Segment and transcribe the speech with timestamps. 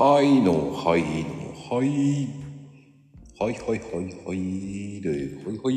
[0.00, 2.26] はいの、はいの、はい。
[3.38, 5.00] はいはいはいはい。
[5.02, 5.74] で、はいはい。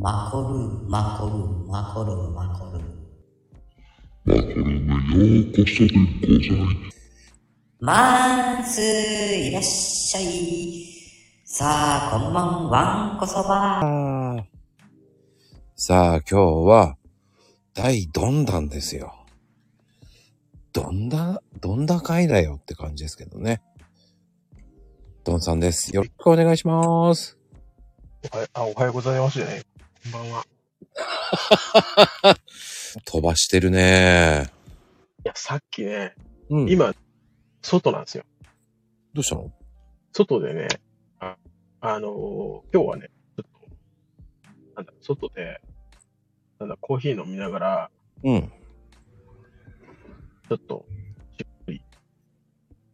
[0.00, 0.48] マコル
[0.88, 1.32] マコル
[1.68, 2.82] マコルマコル
[4.24, 5.94] マコルメようこそで
[6.26, 6.98] ございます。
[7.78, 10.84] まーすいらっしゃい
[11.44, 14.44] さあこんばんわんこそば
[15.76, 16.36] さあ、今日
[16.66, 16.96] は、
[17.74, 19.17] 第どんだんですよ。
[20.72, 23.62] どんだ、どんだかいだよって感じですけどね。
[25.24, 25.94] どんさんです。
[25.94, 27.38] よろしくお願いします。
[28.32, 29.62] おはあ、おはようございますじゃない。
[29.62, 30.44] こんばんは。
[33.04, 34.50] 飛ばしてるね。
[35.24, 36.14] いや、さっきね、
[36.50, 36.70] うん。
[36.70, 36.94] 今、
[37.62, 38.24] 外なんですよ。
[39.14, 39.52] どうしたの？
[40.12, 40.68] 外でね、
[41.18, 41.36] あ、
[41.80, 45.60] あのー今日はね、ちょっと、なんだ、外で、
[46.58, 47.90] なんだ、コーヒー飲みながら、
[48.24, 48.52] うん。
[50.48, 50.86] ちょっと、
[51.38, 51.82] しっくり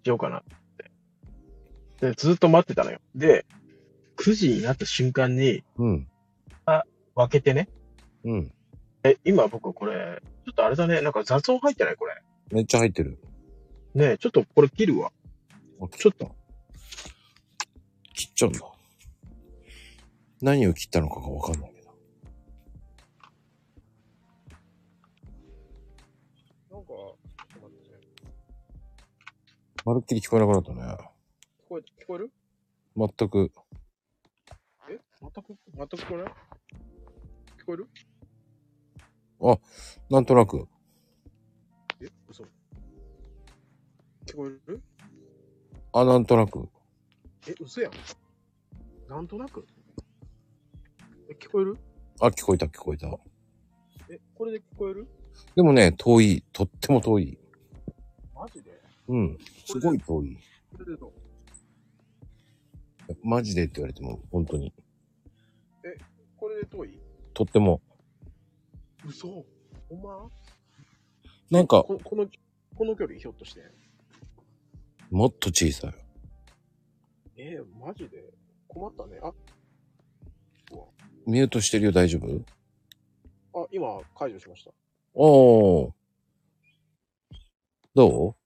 [0.05, 0.43] しようかなっ
[2.01, 2.09] て。
[2.09, 3.01] で、ずっと待ってたのよ。
[3.15, 3.47] で、
[4.17, 6.09] 9時になった瞬間に、うん。
[7.15, 7.69] 分けてね。
[8.25, 8.53] うん。
[9.05, 11.97] え、今僕これ、ちょっとあれだね、なんか雑音入ってない？
[11.97, 12.21] これ。
[12.51, 13.19] めっちゃ入ってる。
[13.95, 15.13] ねえちょっとこれ切るわ。
[15.81, 16.35] あちょっと。
[18.15, 18.61] 切っちゃうんだ。
[20.43, 21.74] 何を切ったのかがわかんない
[29.85, 30.81] まるっきり聞こえなくなったね。
[30.81, 30.87] 聞
[31.69, 32.33] こえ、聞こえる？
[32.97, 33.53] 全く。
[34.89, 34.99] え？
[35.21, 36.27] 全く、全く聞こえない？
[37.61, 37.87] 聞こえる？
[40.09, 40.67] なんとなく。
[42.01, 42.09] え？
[42.27, 42.45] 嘘。
[44.25, 44.83] 聞こえる？
[45.93, 46.67] あ、なんとなく。
[47.47, 47.93] え、嘘やん。
[49.07, 49.67] なんとなく。
[51.29, 51.77] え、聞こえる？
[52.23, 53.09] あ、聞こえた聞こえた。
[54.09, 55.07] え、これで聞こえる？
[55.55, 56.43] でもね、遠い。
[56.55, 57.39] とっても遠い。
[59.09, 59.39] うん。
[59.67, 60.39] すごい遠い。
[63.23, 64.73] マジでって言われても、本当に。
[66.37, 67.01] これで遠い？
[67.33, 67.81] とっても。
[69.07, 69.45] 嘘ほ
[69.95, 70.31] んま？
[71.51, 72.27] なんか、ここの、
[72.75, 73.61] この距離ひょっとして？
[75.11, 75.95] もっと小さい。
[77.37, 78.33] えー、マジで？
[78.69, 79.21] 困ったね。
[79.23, 79.33] あ、
[81.27, 82.45] ミュートしてるよ、大丈夫？
[83.63, 84.73] あ、今解除しました。
[85.15, 85.93] おー。
[87.95, 88.37] ど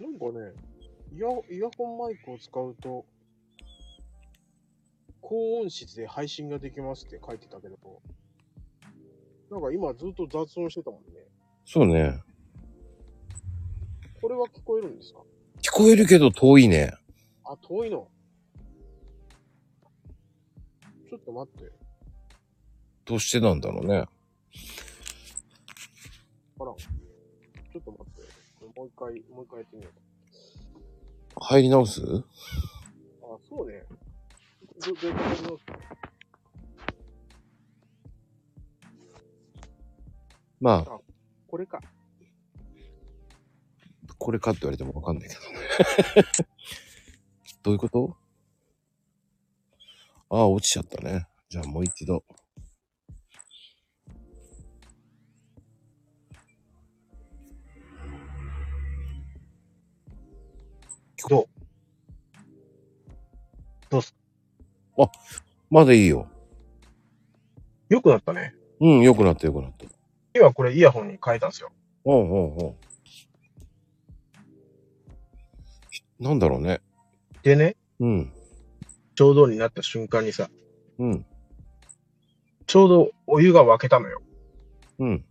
[0.00, 0.52] なんかね、
[1.12, 3.04] イヤイヤホンマイクを使うと、
[5.20, 7.76] 高音質で配信ができますって書いてたけど、
[9.50, 11.20] なんか今ずっと雑音してたもんね。
[11.20, 11.28] う
[11.64, 12.22] そうね。
[14.20, 15.20] これは聞こえるんですか？
[15.62, 16.92] 聞こえるけど遠いね。
[17.44, 18.08] あ、遠いの。
[21.08, 21.72] ちょっと待って。
[23.04, 23.96] どうしてなんだろうね。
[23.96, 24.04] あ
[26.64, 26.66] ら。
[26.66, 28.07] ちょっと待って。
[28.78, 29.92] もう一回、もう一回やってみよう
[31.40, 32.00] 入り直す？
[32.00, 32.06] か。
[33.24, 33.82] あ、そうね。
[34.86, 35.64] ど、どうやって直す
[40.60, 41.00] まあ、
[41.48, 41.80] これか。
[44.16, 45.58] これかって言われてもわかんないけどね。
[47.64, 48.16] どういうこと？
[50.30, 51.26] ああ、落ちちゃったね。
[51.48, 52.24] じゃあもう一度。
[61.28, 61.44] どう
[63.90, 64.14] どうす？
[65.70, 66.28] まだいいよ。
[67.88, 68.54] よくなったね。
[68.80, 69.86] うん、良くなった良くなった。
[70.34, 71.70] 今これイヤホンに変えたんですよ。
[72.04, 72.74] うんうんうん。
[76.20, 76.80] なんだろうね。
[77.42, 78.32] でね、うん。
[79.14, 80.48] ちょうどになった瞬間にさ、
[80.98, 81.24] うん。
[82.66, 84.20] ちょうどお湯が沸けたのよ。
[84.98, 85.24] うん。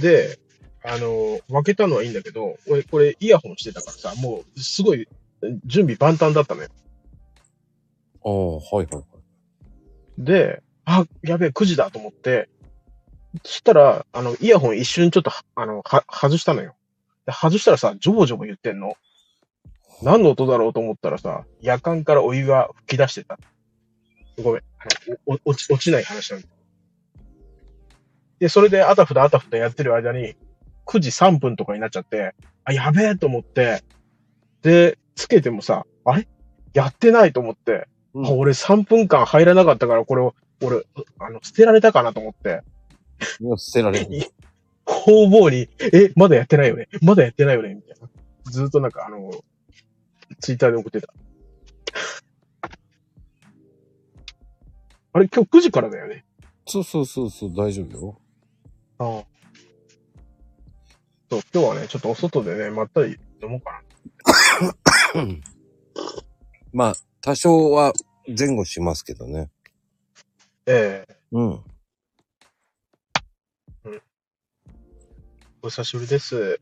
[0.00, 0.38] で、
[0.84, 5.08] あの、分けたのはいいんだけど、俺、これイヤホンしてたからさ、もう、すごい、
[5.64, 6.68] 準備万端だったのよ。
[8.24, 9.04] ああ、はいはいはい。
[10.18, 12.48] で、あ、やべえ、9時だと思って、
[13.44, 16.74] そしたら、あの、イヤホン一瞬ちょっとは、あの、は、外したのよ。
[17.26, 18.94] で外したらさ、ジョボジョボ言ってんの。
[20.02, 23.38] 何の音だろうと思ったらさ、夜間からお湯が吹き出してた。
[24.42, 24.62] ごめん。
[24.78, 26.48] あのおお落ち、落ちない話なんだ。
[28.40, 30.34] で、それであたふたあたふたやってる間に、
[30.86, 32.34] 9時3分とかになっちゃって、
[32.64, 33.82] あ、やべえと思って、
[34.62, 36.28] で、つけてもさ、あれ？
[36.74, 40.84] やってないと思って、うんあ俺3分間入らなかったから、これを、俺、
[41.18, 42.62] あの、捨てられたかなと思って、
[43.40, 44.08] いや、捨てられる。
[44.84, 46.88] 工房に、え、まだやってないよね？
[47.00, 47.74] まだやってないよね？
[47.74, 48.08] みたいな。
[48.50, 49.30] ずっとなんか、あの、
[50.40, 51.12] ツイッターで送ってた。
[55.14, 56.24] あれ、今日9時からだよね？
[56.66, 58.18] そうそうそうそう、大丈夫よ。
[58.98, 59.31] ああ。
[61.32, 63.82] そう、今日はね、ちょっとお外でね、まったり飲もうか
[66.74, 67.94] まあ、多少は
[68.38, 69.50] 前後しますけどね。
[70.66, 70.74] な。
[70.74, 71.64] ええうん。
[75.62, 76.60] お久しぶりです。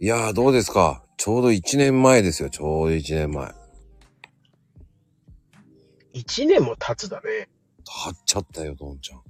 [0.00, 1.04] いやー、どうですか？
[1.18, 3.52] ちょうど1年前ですよ、ちょうど1年前。
[6.14, 7.50] 一年も経つだね。
[7.84, 9.22] 経っちゃったよ、どんちゃん。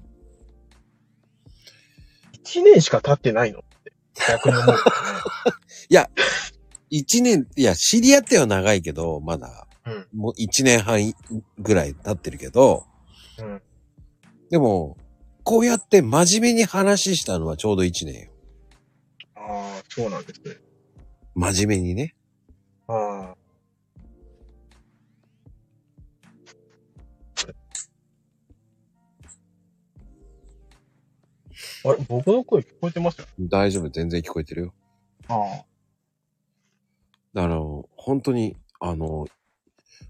[2.33, 3.65] 一年しか経ってないの？
[4.15, 4.77] 逆に思う。
[5.89, 6.11] いや、
[6.91, 11.13] 1年、いや、知り合っては長いけど、まだ、うんもう1年半
[11.59, 12.87] ぐらい経ってるけど、
[13.39, 13.63] うん。
[14.51, 14.97] でも、
[15.43, 18.31] こうやって真面目に話したのはちょうど1年よ。
[19.35, 20.57] ああ、そうなんですね。
[21.35, 22.15] 真面目にね。
[22.87, 23.42] ああ。
[31.85, 34.75] あれ僕の声聞こえてますよ大丈夫、全然聞こえてるよ。
[35.29, 35.65] あ
[37.35, 39.27] あの、本当に、あの、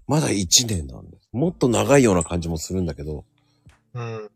[0.07, 1.29] まだ1年なんです。
[1.31, 3.25] もっと長いような感じもするんだけど、
[3.93, 3.99] あ。
[3.99, 4.29] うん。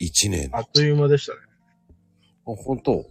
[0.00, 0.48] 1年。
[0.52, 1.38] ああっという間でしたね。
[2.44, 3.06] 本当？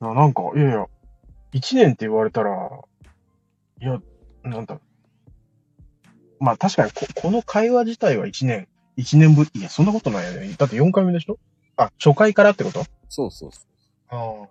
[0.00, 0.86] あなんか、いやいや、
[1.52, 2.80] 一年って言われたら、
[3.80, 4.00] いや、
[4.44, 4.80] なんだ。
[6.38, 10.54] まあ確かにこ、この会話自体は一年、一年ぶり、いや、そんなことないよね。
[10.56, 11.38] だって4回目でしょ？
[11.78, 12.84] あ、初回からってこと？
[13.08, 13.64] そうそうそう。
[14.10, 14.48] あ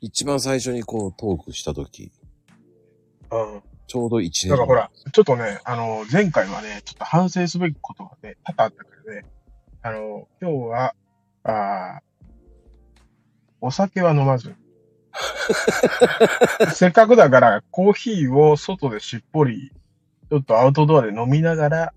[0.00, 2.10] 一番最初にこうトークした時、
[3.30, 3.36] あ。
[3.36, 3.62] うん。
[3.86, 4.48] ちょうど1年。
[4.48, 9.26] だからほら、ちょっとね、あの、前回はね、ちょっと反省すべきことがね、多々あったからね、
[9.82, 10.94] あの、今日は、
[11.44, 12.02] あー
[13.60, 14.56] お酒は飲まず。
[16.74, 19.72] せっかくだから、コーヒーを外でしっぽり、
[20.30, 21.94] ちょっとアウトドアで飲みながら、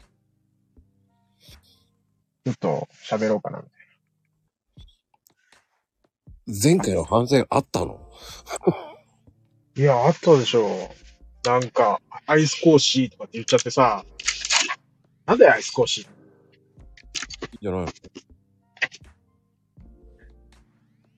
[2.44, 3.64] ちょっと喋ろうかな。
[6.48, 8.00] 前回の反省あったの？
[9.76, 10.70] いや、あったでしょう。
[11.48, 14.06] なんか、アイスコーシーとかって言っちゃってさ、
[15.26, 16.08] なんでアイスコーシー？
[17.62, 17.86] じゃない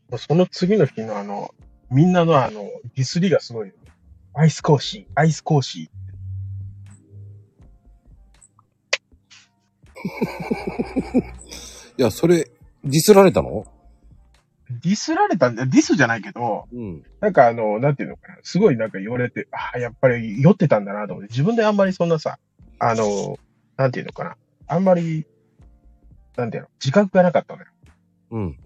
[0.09, 1.53] のその次の日のあの、
[1.91, 2.61] みんなのあの、
[2.95, 3.73] ディスりがすごいよ。
[4.33, 5.89] アイスコーシー、アイスコーシ
[11.97, 12.49] いや、それ、
[12.83, 13.63] ディスられたの？
[13.63, 13.76] ー。
[14.69, 17.03] ディスられたんだディスじゃないけど、うん。
[17.21, 18.37] なんかあの、なんていうのかな。
[18.43, 22.37] すごいなんか言われて、ああ、やっぱり酔ってたんだなと思って、自分であんまりそんなさ、
[22.79, 23.37] あの、
[23.77, 24.37] なんていうのかな。
[24.67, 25.25] あんまり、
[26.35, 27.67] なんていうの、自覚がなかったのよ。
[28.31, 28.59] うん。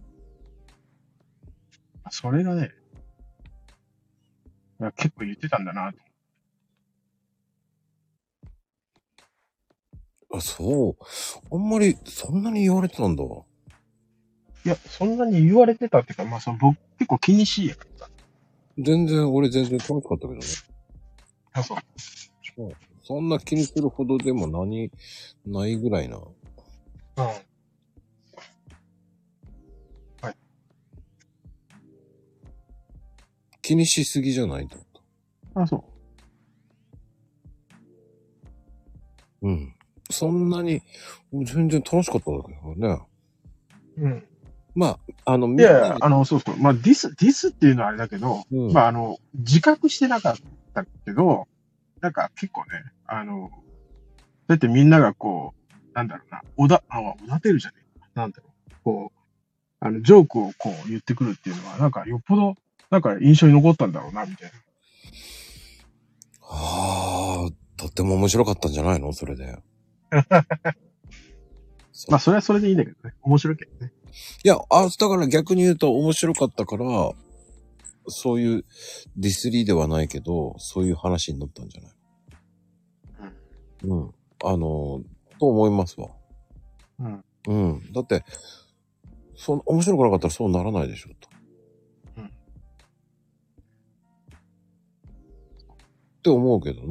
[2.10, 2.72] それがね、
[4.96, 6.00] 結構言ってたんだなと。
[10.34, 11.56] あ、そう。
[11.56, 13.24] あんまり、そんなに言われてたんだ。
[14.66, 18.12] いや、そんなに言われてたっていうか、まあ、その僕結構気にしいやからさ。
[18.78, 20.42] 全然、俺全然楽しかったけどね。
[21.54, 21.78] あ、そう。
[23.04, 24.92] そんな気にするほどでも何、
[25.46, 26.18] ないぐらいな。
[26.18, 26.26] うん。
[33.62, 34.88] 気にしすぎじゃないと思っ
[35.56, 35.62] た。
[35.62, 35.86] あ、そ
[39.42, 39.48] う。
[39.48, 39.76] うん。
[40.10, 40.82] そんなに、
[41.32, 43.02] 全然楽しかったんだけどね。
[43.98, 44.28] うん。
[44.74, 46.58] まあ、あの、いやあの、そうそう。
[46.58, 50.36] まあ、ディス、ディスっていうのはあれだけど、うんまあ、あの、自覚してなかっ
[50.74, 51.48] たけど、
[52.00, 52.70] なんか結構ね、
[53.06, 53.52] あの、
[54.48, 58.08] だってみんながこう、なんだろうな、おだ、あ、おだてるじゃねえか。
[58.16, 58.74] なんだろう。
[58.84, 59.20] こう、
[59.82, 62.56] あの、ジョークをこう言ってくるっていうのは、なんかよっぽど、
[62.90, 64.58] なんか印象に残ったんだろうな、みたいな。
[66.54, 69.12] ああ、とっても面白かったんじゃないの？
[69.14, 69.58] それで。
[72.10, 73.16] まあ、それはそれでいいんだけどね。
[73.22, 73.92] 面白いけどね。
[74.44, 77.12] いや、あ、だから逆に言うと面白かったから、
[78.08, 78.66] そういう
[79.16, 81.92] ディスリーではないけど、そういう話になったんじゃない？
[83.84, 84.12] うん。
[84.44, 85.02] あの、
[85.40, 86.10] と思いますわ。
[87.00, 87.24] うん。
[87.48, 87.92] うん。
[87.94, 88.24] だって、
[89.36, 91.30] そん面白くなかったらそうならないでしょ、と。
[92.18, 92.30] うんっ
[96.22, 96.86] て思うけど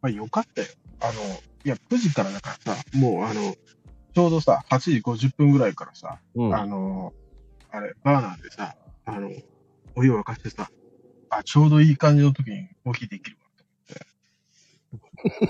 [0.00, 0.68] まあ、よかったよ。
[1.00, 1.12] あの、
[1.64, 3.54] いや、9時からだからさ、もうあの、
[4.14, 6.44] ちょうどさ、8時50分ぐらいからさ、な。
[6.44, 6.54] うん。
[6.54, 7.12] あの、
[7.70, 8.76] あれ、バーナーでさ、
[9.06, 9.30] あの、
[9.94, 10.70] お湯を沸かしてさ、
[11.30, 13.64] あ、ちょうどいい感じの時にコーヒーできるわ、と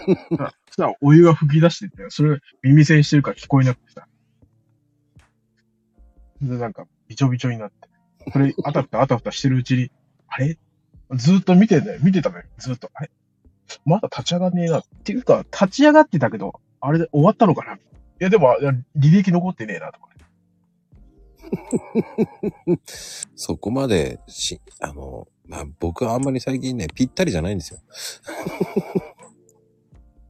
[0.07, 0.37] 思って。
[0.37, 4.07] さ、さ、お湯が吹き出してて、それ耳栓してるから聞こえなくてさ。
[6.41, 7.89] で、なんか、びちょびちょになって。
[8.33, 9.91] それ、あたふたあたふたしてるうちに、
[10.29, 10.57] あれ？
[11.15, 12.01] ずーっと見てんだよ。
[12.03, 12.45] 見てたのよ。
[12.59, 12.91] ずーっと。
[12.95, 13.11] あれ？
[13.85, 14.79] まだ立ち上がんねえな。
[14.81, 17.75] っていうか、立ち上がってたけど、あれで終わったのかな？
[17.75, 17.81] い
[18.23, 18.57] や、でも、
[18.97, 20.23] 履歴残ってねえな、とかね。
[23.35, 27.81] そこまでし、あの、まあ、僕はあんまり最近ね、ぴったりじゃないんですよ。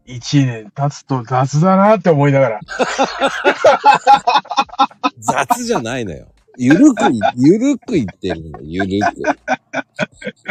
[0.07, 2.61] 一年経つと雑だなって思いながら。
[5.21, 6.33] 雑じゃないのよ。
[6.59, 9.23] ゆるくい、ゆるく言ってるの、ゆるく。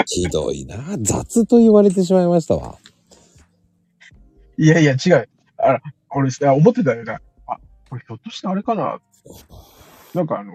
[0.06, 0.78] ひどいな。
[1.02, 2.78] 雑と言われてしまいましたわ。
[4.58, 5.30] いやいや、違う。
[5.58, 5.82] あら、
[6.12, 7.20] 俺さ、思ってたよな。
[7.92, 9.00] あ、これひょっとしてあれかな？
[10.14, 10.54] なんかあの、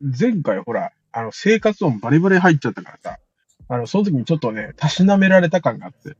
[0.00, 3.18] 前回ほら、あの、生活音バリバリ入っちゃったからさ、
[3.68, 6.16] あの、その時にちょっとね、たしなめられた感があって、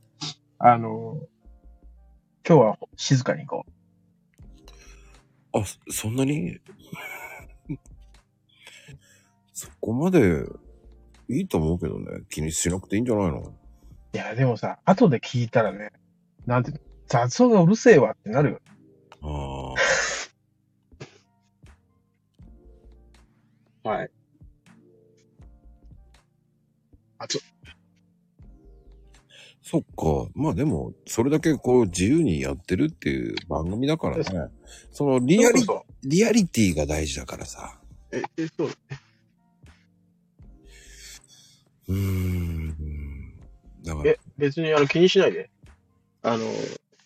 [0.59, 1.17] あの、
[2.47, 3.65] 今日は静かに行こ
[5.53, 6.59] あ、そそんなに？
[9.53, 10.45] そこまで
[11.27, 12.21] いいと思うけどね。
[12.29, 13.39] 気にしなくていいんじゃないの？
[13.39, 13.53] う。
[14.13, 15.91] いや、でもさ、後で聞いたらね、
[16.45, 16.71] なんて
[17.07, 18.59] 雑音がうるせえわってなるよ。
[19.21, 19.88] ああ。
[23.83, 24.11] はい。
[27.17, 27.41] あ、ちょ、
[29.61, 30.31] そっか。
[30.33, 34.23] まあでも、それだけこう自由にやってるっていう番組だからね。
[34.91, 37.79] そのリアリ、そうそうリアリティが大事だからさ。
[38.11, 38.69] え、え、そう。
[41.89, 42.75] うーん。
[43.83, 45.49] だからえ、別にあの気にしないで。
[46.23, 46.45] あの、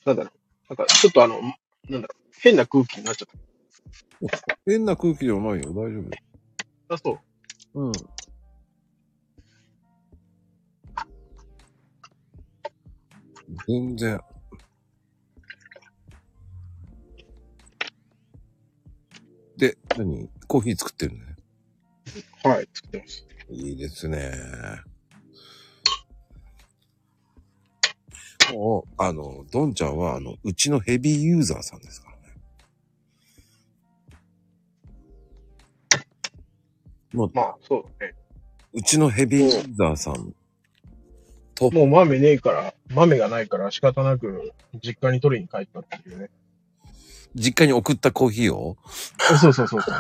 [0.06, 0.30] なんだろ
[0.70, 0.74] う。
[0.74, 1.42] なんか、ちょっとあの、
[1.89, 2.24] なんだろう。
[2.39, 5.74] 変な空気になっちゃっ変な空気ではないよ。
[5.74, 6.33] 大丈た。
[6.90, 7.20] あ、そう。
[7.74, 7.82] 夫。
[7.82, 7.92] うん。
[13.68, 14.20] 全然。
[19.58, 20.30] で、何？
[20.48, 21.36] コーヒー作ってるね。
[22.44, 23.25] はい、作ってます。
[23.50, 24.32] いいですね。
[28.52, 32.12] もう、あの、ドンちゃんは、あの、うちのヘビーユーザーさんですか
[37.13, 38.15] もう、まあ、そうだね。
[38.74, 40.34] うちのヘビーユーザーさん
[41.55, 44.53] と、もう豆ねえから、豆がないから仕方なく
[44.84, 46.29] 実家に取りに帰ったっていうね。
[47.36, 48.77] 実家に送ったコーヒーを、
[49.17, 49.93] そうそうそうそう。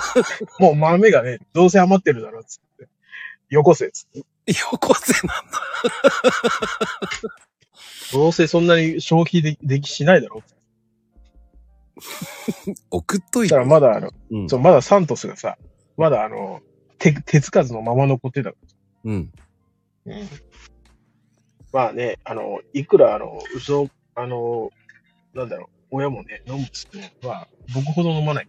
[0.60, 2.88] もう豆がね、どうせ余ってるだろ、つって。
[3.50, 4.18] よこせ、つって。
[4.18, 4.24] よ
[4.78, 5.60] こせなんだ。
[8.12, 10.42] どうせそんなに消費でできしないだろ。
[12.90, 13.56] 送っといた。
[13.56, 14.48] らまだあの、うん。
[14.48, 15.58] そう、まだサントスがさ、
[15.98, 16.62] まだあの、
[16.98, 18.56] 手、手つかずのまま残ってたか
[19.04, 19.32] うん。
[20.06, 20.16] ら。
[20.16, 20.28] うん。
[21.72, 24.70] まあね、あの、いくらあの、うちの、あの、
[25.34, 28.48] なんだろう、親もね、飲むっつっても、まあ、僕ほど飲まない。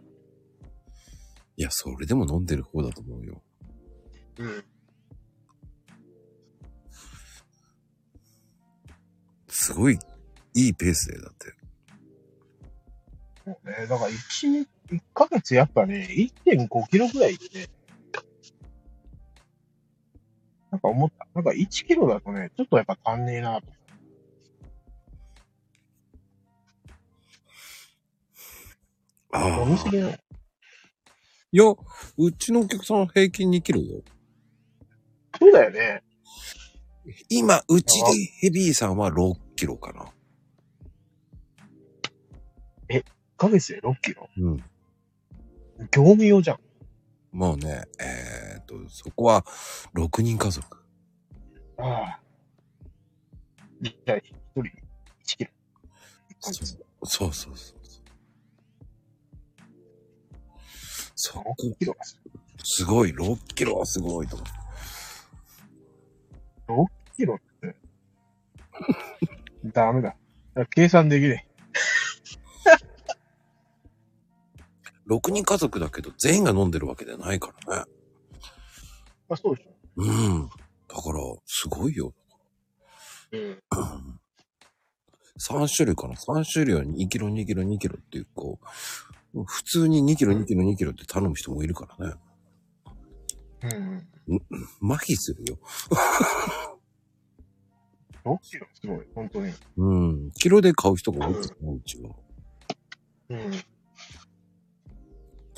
[1.57, 3.41] いや、それでも飲んでる方だと思うよ。
[4.37, 4.63] うん。
[9.47, 9.97] すごい、
[10.53, 11.53] いいペースで、だって。
[13.43, 16.07] そうね、だから1、一ヶ月やっぱね、
[16.45, 17.67] 1.5キロぐらいでね、
[20.71, 21.27] なんか思った。
[21.33, 23.67] なんか1キロだとね、ちょっとやっぱ足んねえなと。
[29.31, 30.19] あ飲みすぎない。
[31.51, 31.63] いや、
[32.17, 34.01] うちのお客さんは平均2キロよ。
[35.39, 36.03] そうだよね。
[37.29, 38.05] 今、うちで
[38.41, 40.05] ヘビーさんは6キロかな。
[42.89, 43.03] 1
[43.37, 44.29] ヶ月で6キロ？
[44.37, 44.63] うん。
[45.91, 46.57] 業務用じゃん。
[47.31, 49.45] もうね、えーっと、そこは
[49.95, 50.77] 6人家族。
[51.77, 52.19] ああ。
[53.81, 54.21] じゃあ、1
[54.55, 54.69] 人1
[55.37, 55.51] キロ。
[56.41, 56.53] そう
[57.05, 57.53] そうそう
[61.15, 62.17] そこ、6キロがす
[62.63, 64.37] すごい、6キロはすごいと
[66.67, 66.85] 思う。
[66.85, 67.75] 6キロって。
[69.73, 70.15] ダメだ。
[70.69, 71.48] 計算できね
[75.09, 77.83] 6人家族だけど全員が飲んでるわけじゃないからね。
[77.87, 78.43] え。
[79.29, 79.71] あ、そうでしょ。
[79.97, 80.49] うん。
[80.87, 82.13] だから、すごいよ。
[83.31, 83.61] うん。
[85.39, 88.59] 3種類かな ?3 種類は2キロ、2キロ、2キロっていう、こ
[89.33, 92.15] う、普通に2キロ、2キロ、2キロって頼む人もいるからね。
[93.63, 93.67] う
[94.35, 94.41] ん。
[94.91, 95.59] 麻痺するよ。
[98.25, 99.53] 6キロすごい、本当に。
[99.77, 99.95] う
[100.27, 100.31] ん。
[100.31, 102.09] キロで買う人が多いからね、うちは。
[103.29, 103.51] うん。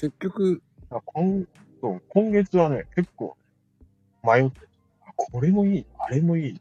[0.01, 1.45] 結局、あ今
[1.79, 3.37] そう今月はね、結構
[4.23, 4.61] 迷って、
[5.05, 6.59] あこれもいい、あれもいいな。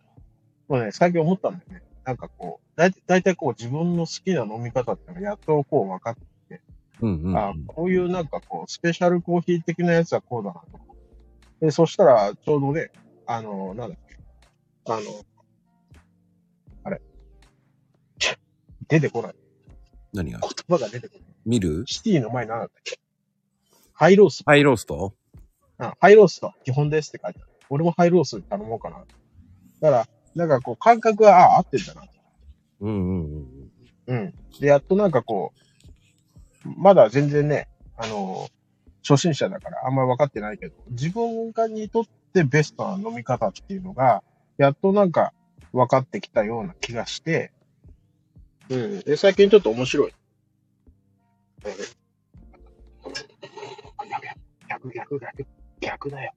[0.69, 1.83] まあね、最近思ったんだよね。
[2.05, 6.17] なんかこう、だいだいたいこう自分の好きな飲み方ってのがやっとこう分かっ
[6.51, 6.61] て、
[7.01, 10.67] うんうん、あこういうなんかこう、スペシャルコーヒー的なやつはこうだなと。
[11.63, 12.91] で、そしたら、ちょうどね、
[13.27, 14.19] あの、なんだっけ、
[14.85, 15.01] あの、
[16.85, 17.01] あれ、
[18.87, 19.35] 出てこない。
[20.13, 20.41] 何が？
[20.41, 21.25] 言葉が出てこない。
[21.47, 21.85] 見る？
[21.87, 22.99] シティの前なんだっけ？
[24.01, 24.43] ハイロース。
[24.47, 25.13] ハイロースト？
[25.79, 27.51] うんハイロースと基本ですって書いてある。
[27.69, 28.97] 俺もハイロース頼もうかな。
[28.97, 29.05] だ
[29.91, 32.03] から、なんかこう感覚が、ああ、合ってんだな。
[32.81, 33.71] うんうん
[34.07, 34.15] うん。
[34.15, 34.35] うん。
[34.59, 35.53] で、やっとなんかこ
[36.65, 38.49] う、まだ全然ね、あの
[39.07, 44.23] 初心者だからあんまり分かってないけど、自分がにとってベストな飲み方っていうのが、
[44.57, 45.35] やっとなんか
[45.75, 47.53] 分かってきたような気がして、
[48.71, 49.01] うん。
[49.01, 50.15] で、最近ちょっと面白い。
[54.89, 55.47] 逆、逆、逆、
[55.81, 56.33] 逆だよ。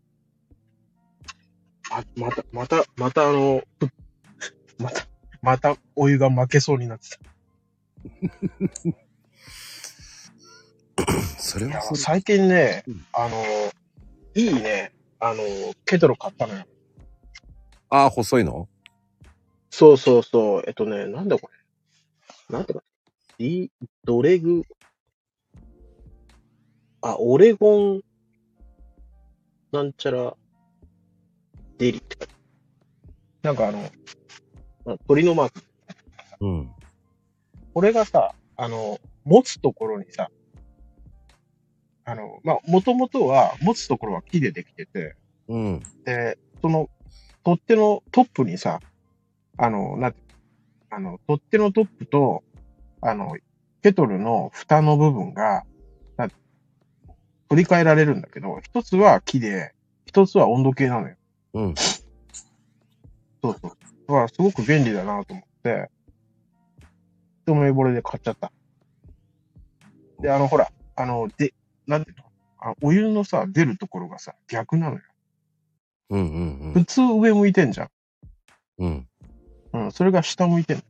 [1.90, 3.88] ま、また、また、またあの、ふ
[4.84, 5.08] また、
[5.42, 7.20] またお湯が負けそうになってた。
[11.38, 12.00] それはそれ。
[12.00, 13.44] 最近ねうん、あの、
[14.36, 15.42] いいね、あの、
[15.86, 16.66] ケトル買ったのよ。
[17.90, 18.68] ああ、細いの？
[19.70, 20.64] そうそうそう。
[20.68, 21.50] えっとね、なんだこ
[22.50, 22.54] れ。
[22.58, 22.86] なんていうか。
[23.38, 23.70] ディ、
[24.04, 24.64] ドレグ？
[27.02, 28.02] あ、オレゴン、
[29.74, 30.36] なんちゃら、
[31.80, 32.34] デリって書いて
[33.44, 35.64] あるなんかあの、あ鳥のマーク。
[36.42, 36.72] うん。
[37.74, 40.30] これがさ、あの、持つところにさ、
[42.06, 45.16] あの、まあ、もともとは、持つところは木でできてて、
[45.48, 45.84] うん。
[46.06, 46.88] で、その、
[47.44, 48.80] 取っ手のトップにさ、
[49.58, 50.20] あの、なんて、
[50.92, 52.44] あの、取っ手のトップと、
[53.02, 53.36] あの、
[53.82, 55.64] ケトルの蓋の部分が、
[57.54, 59.76] 取り替えられるんだけど、一つは木で、
[60.08, 61.16] 一つは温度計なのよ。
[61.54, 61.76] うん。
[61.76, 61.96] そう
[63.44, 63.62] そう。
[63.62, 63.68] だ
[64.08, 65.92] からすごく便利だなと思って、
[67.46, 68.52] 一目惚れで買っちゃった。
[70.20, 71.54] で、あの、ほら、あの、で、
[71.86, 72.24] なんていうの？
[72.58, 75.02] あお湯のさ、出るところがさ、逆なのよ。
[76.10, 76.22] うん
[76.66, 77.90] うん普通上向いてんじゃん。
[78.80, 79.08] うん。
[79.74, 79.86] うん。
[79.86, 80.84] うん、それが下向いてんの。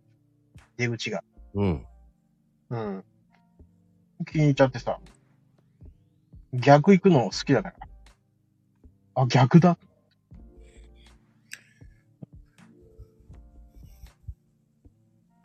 [0.77, 1.25] 出口が。
[1.55, 1.85] うん。
[2.70, 3.03] うん。
[4.31, 4.98] 気に入っちゃってさ。
[6.53, 7.75] 逆行くの好きだから。
[9.16, 9.77] あ、逆だ。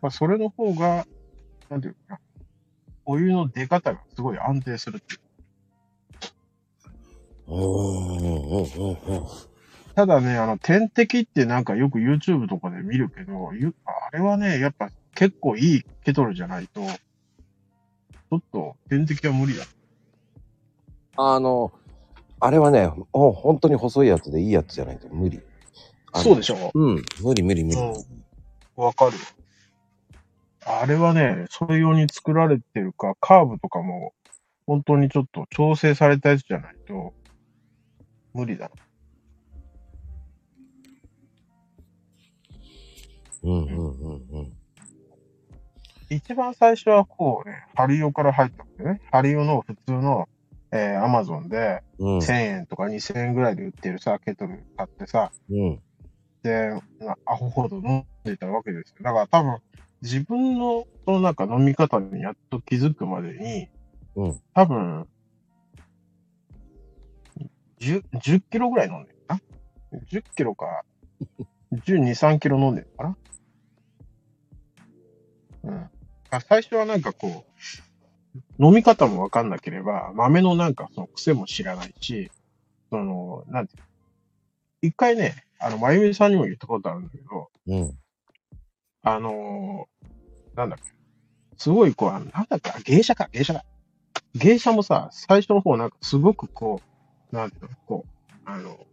[0.00, 1.06] まあ、それの方が、
[1.70, 2.20] なんていうかな。
[3.04, 5.20] お湯の出方がすごい安定するっていう。
[7.46, 9.48] おーおーおーおー
[9.94, 19.64] ただね、あの、点滴ってなんかよく YouTube とかで見るけど、ゆあれはね、やっぱ結構いいケトルじゃないと、ちょっと点滴は無理だ。
[21.20, 21.72] あの、
[22.38, 25.40] あれはね、お本当に細いやつでいいやつじゃないと無理。
[26.14, 27.04] そうでしょうん。
[27.20, 27.76] 無理無理無理。
[27.76, 27.94] うん。
[28.76, 29.12] わかる。
[30.64, 34.12] あれはね、それ用に作られてるか、カーブとかも、
[34.64, 37.12] 本当にちょっと調整されたやつじゃないと、
[38.32, 38.70] 無理だ。
[43.42, 44.52] うんうんうんうん。
[46.10, 49.00] 一番最初はこうね、ハリオから入ったんだよね。
[49.10, 50.28] ハリオの普通の、
[50.70, 52.18] えー、アマゾンで、うん。
[52.18, 55.80] 1000円とか2000円ぐらいで売ってるさ、ケトル買ってさ、うん。
[56.42, 58.96] で、まあアホほど飲んでたわけですよ。
[59.02, 59.58] だから多分、
[60.02, 63.68] 自分の、そのなんか飲み方にやっと気づくまでに、
[64.16, 64.40] うん。
[64.54, 65.08] 多分、
[67.80, 69.40] 10、10キロぐらい飲んでるかな
[70.10, 70.82] ?10 キロか、
[71.72, 73.16] 12、3キロ飲んでるかな
[75.64, 75.90] うん。
[76.30, 77.87] あ最初はなんかこう、
[78.58, 82.30] 飲み方もわかんなければ、豆のなんかその癖も知らないし、
[82.90, 83.86] その、なんていうの？
[84.82, 87.98] 一回ね、あの、まゆみさんにも言ったことあるんだけど、うん。
[89.02, 90.90] あのーなんだっけ、
[91.56, 93.64] すごいこう、あのなんだっけ、あ芸者か、芸者だ。
[94.34, 96.80] 芸者もさ、最初の方なんかすごくこ
[97.32, 98.86] う、なんていうの、こう、あの、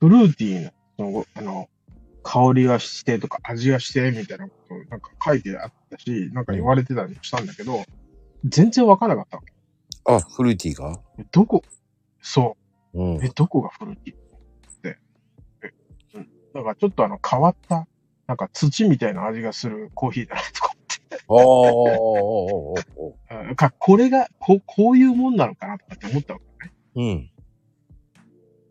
[0.00, 1.68] フルーティーな、その、あの、
[2.22, 7.84] 香りがしてとか味がしてみたいなことなんか書いてあったし、なんか言われてたりしたんだけど、
[8.44, 9.40] 全然わからなかっ
[10.04, 10.14] た。
[10.14, 11.00] あ、フルーティーが？
[11.32, 11.62] どこ、
[12.20, 12.56] そ
[12.92, 13.30] うう、んえ、。
[13.34, 14.98] どこがフルーティーって。
[15.62, 15.72] え、
[16.14, 16.28] うん。
[16.52, 17.86] だからちょっとあの変わった、
[18.26, 20.74] なんか土みたいな味がするコーヒーだなとか
[21.28, 26.40] おーおーおーおーおーあか、これが、こう、こういうもんなのかなとかって思ったわ
[26.94, 27.30] けね。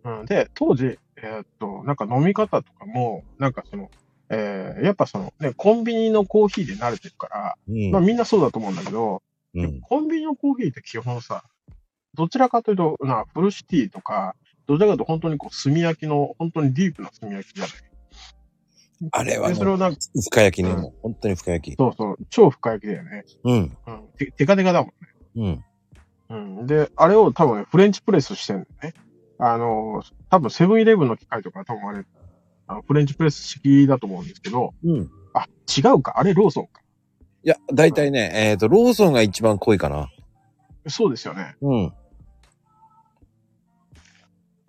[0.04, 0.20] うん。
[0.20, 0.26] うん。
[0.26, 3.90] で、当時、えーっと、なんか飲み方とかも、なんかその、
[4.30, 7.92] えーやっぱその、ね、コンビニのコーヒーで慣れてるから、うん。
[7.92, 9.22] まあみんなそうだと思うんだけど、
[9.56, 9.82] うん。
[9.82, 11.44] コンビニのコーヒーって基本さ、
[12.16, 14.36] どちらかというと、な、フルシティとか、
[14.68, 17.76] どちらかというと本当にこう、炭焼きの、本当にディープな炭焼きじゃない。
[19.02, 20.72] で、あれはねそれをなんか、深焼きね。
[20.72, 21.76] うんもう本当に深焼き。
[21.76, 23.26] そうそう、超深焼きだよね。
[23.44, 23.78] うん。
[23.88, 24.08] うん。
[24.18, 24.94] て、テカテカだも
[25.36, 25.64] んね。
[26.30, 26.58] うん。
[26.60, 26.68] うん。
[26.68, 28.94] で、あれを多分ね、フレンチプレスしてんだよね。
[29.40, 32.06] あの、多分セブンイレブンの機械とか多分あれ、
[32.68, 35.10] あのフレンチプレス式だと思うんですけど、うん。
[35.34, 36.14] あ、違うか。
[36.18, 36.83] あれローソンか。
[37.46, 40.10] いや、だいたいね、えっ、と、ローソンが一番濃いかな。
[40.88, 41.56] そうですよね。
[41.62, 41.94] うん。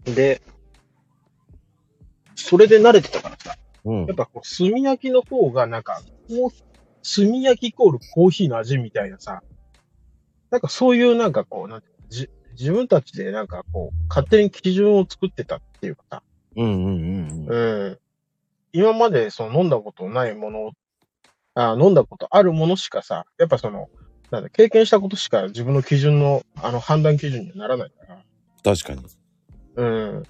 [0.04, 0.42] で、
[2.34, 4.16] それで慣れてたからさ、うんやっ。
[4.16, 6.50] ぱこう、炭焼きの方がなんか、こう、
[7.04, 9.42] 炭焼きイコールコーヒーの味みたいなさ、
[10.50, 16.22] なんかそういうなんかこう、なんてじ自分たちでなんかこう、勝手に基準を作ってたっていうかさ、
[16.56, 17.87] うんうんうんうん。
[17.87, 17.98] うん。
[18.72, 20.72] 今までその飲んだことないもの
[21.54, 23.88] あ、飲んだことあるものしかさ、やっぱその、
[24.30, 28.22] なんだ、経験したことしか自分の基準の、あの、判断基準にはならないから。
[28.62, 29.04] 確かに。
[29.76, 30.22] うん。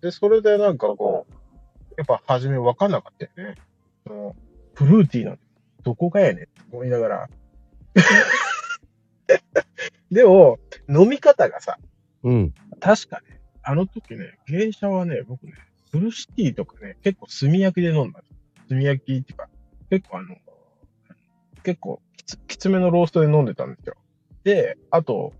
[0.00, 1.34] で、それでなんかこう、
[1.96, 3.54] やっぱ初め分かんなかったよね。
[4.06, 4.36] その
[4.74, 5.42] フルーティーなんて、
[5.82, 7.28] どこがやねんって思いながら。
[10.10, 11.78] でも、飲み方がさ、
[12.22, 12.54] うん。
[12.80, 15.52] 確かね、あの時ね、芸者はね、僕ね、
[15.90, 18.22] フルシティとかね、結構炭焼きで飲んだ。
[18.68, 19.48] 炭焼きっていうか、
[19.90, 20.36] 結構あの、
[21.62, 23.94] 結構きつきつめのローストで飲んでたんですよ。
[24.44, 25.32] で、あと、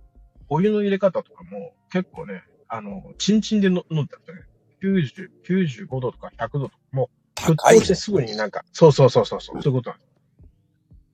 [0.49, 4.43] お湯の入れ方とかも結構ね、あの、チンチンでの飲んでたんですよね。
[4.83, 5.31] 90、
[5.89, 10.11] 95度とか100度とか、もう沸騰してすぐになんか、そうそうそうそうそう、いうことなんです。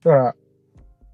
[0.04, 0.36] だから、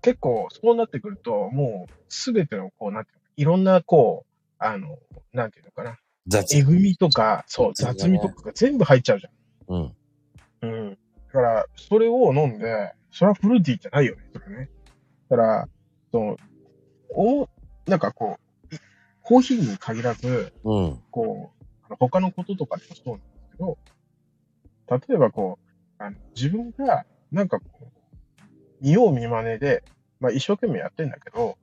[0.02, 4.98] 結構そうなってくると、もうすべてのこう、なんていうの、いろんなこう、あの、
[5.32, 9.26] なんていうのかな、雑えぐみとか、そう、雑味とかが全部入っちゃうじ
[9.68, 9.96] うん。
[10.62, 10.70] ゃん。
[10.70, 10.98] うん。
[11.36, 14.70] だから、それを飲んで、それはフルーティーじゃないよね、それね。
[15.28, 15.68] だから、
[16.10, 16.36] その、
[17.10, 17.46] お、
[17.86, 18.38] なんかこ
[18.72, 18.78] う、い
[19.20, 21.02] コーヒーに限らず、うん。
[21.10, 23.78] こう、あの他のこととかでもそうなんですけど、
[25.08, 27.84] 例えばこう、あの自分が、なんかこう、
[28.80, 29.84] 見よう見まねで、
[30.20, 31.58] まあ一生懸命やってんだけど、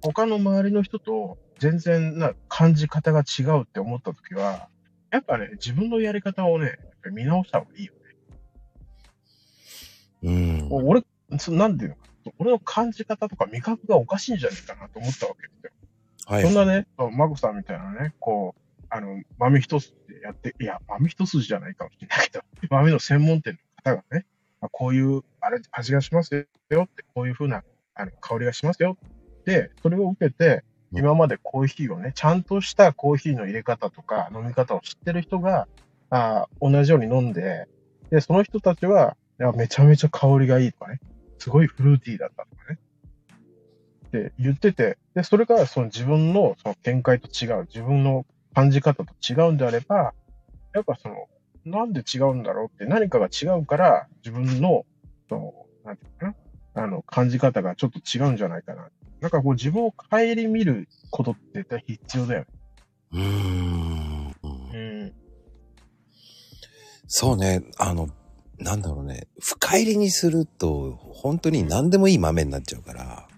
[0.00, 4.68] 他の周りの人と全然な感じ方が違うって思ったときは、
[5.10, 6.78] やっぱね、自分のやり方をね、
[7.12, 8.03] 見直した方がいいよね。
[10.24, 10.68] うん。
[10.70, 11.02] 俺、
[11.38, 12.02] そなんていうのか、
[12.38, 15.70] 俺の感じ方とか味覚がおかしいんじゃないかなと思ったわけですよ。
[16.26, 16.54] はいそん。
[16.54, 24.26] なね、マコさんみたいなね、こう、あの、豆一つでやって、いや、豆一筋じゃないかもしれないけど、 豆の専門店の方がね、
[24.60, 27.62] あこういう、あれ、味がしますよって、こういう風な、
[27.94, 28.96] あの、香りがしますよ
[29.40, 35.66] って、それを受けて、うん今までコーヒーをね、ちゃんとしたコーヒーの入れ方とか飲み方を知ってる人が、
[36.08, 37.66] あ同じように飲んで、
[38.10, 41.00] で、その人たちは、いや、めちゃめちゃ香りがいいとかね、
[41.38, 42.78] すごいフルーティーだったとかね、
[44.06, 50.14] って言ってて、で、それがその自分のその見解と違う、自分の感じ方と違うんであれば、
[50.72, 51.26] やっぱその、
[51.64, 54.86] なんで違うんだろうって何かが違うから、自分の、
[55.28, 56.38] その、なんていうのか
[56.74, 58.88] な、あの、感じ方がちょっと違うんじゃないかな。
[59.20, 60.18] なんかこう自分を顧
[60.48, 62.46] みることって絶対必要だよね。
[63.12, 64.34] うーん。
[64.74, 65.12] うん。
[67.06, 67.62] そうね。
[67.78, 68.08] あの、
[68.58, 69.26] なんだろうね。
[69.40, 73.28] 深入りにすると、本当に何でもいい豆になっちゃうから。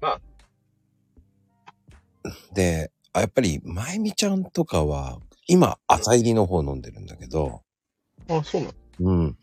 [0.00, 0.20] ま
[2.52, 7.62] で、あやっぱり、まゆみちゃんとかは、今、朝入りの方飲んでるんだけど、
[8.28, 8.74] あ、そうなの？
[8.98, 9.38] うん。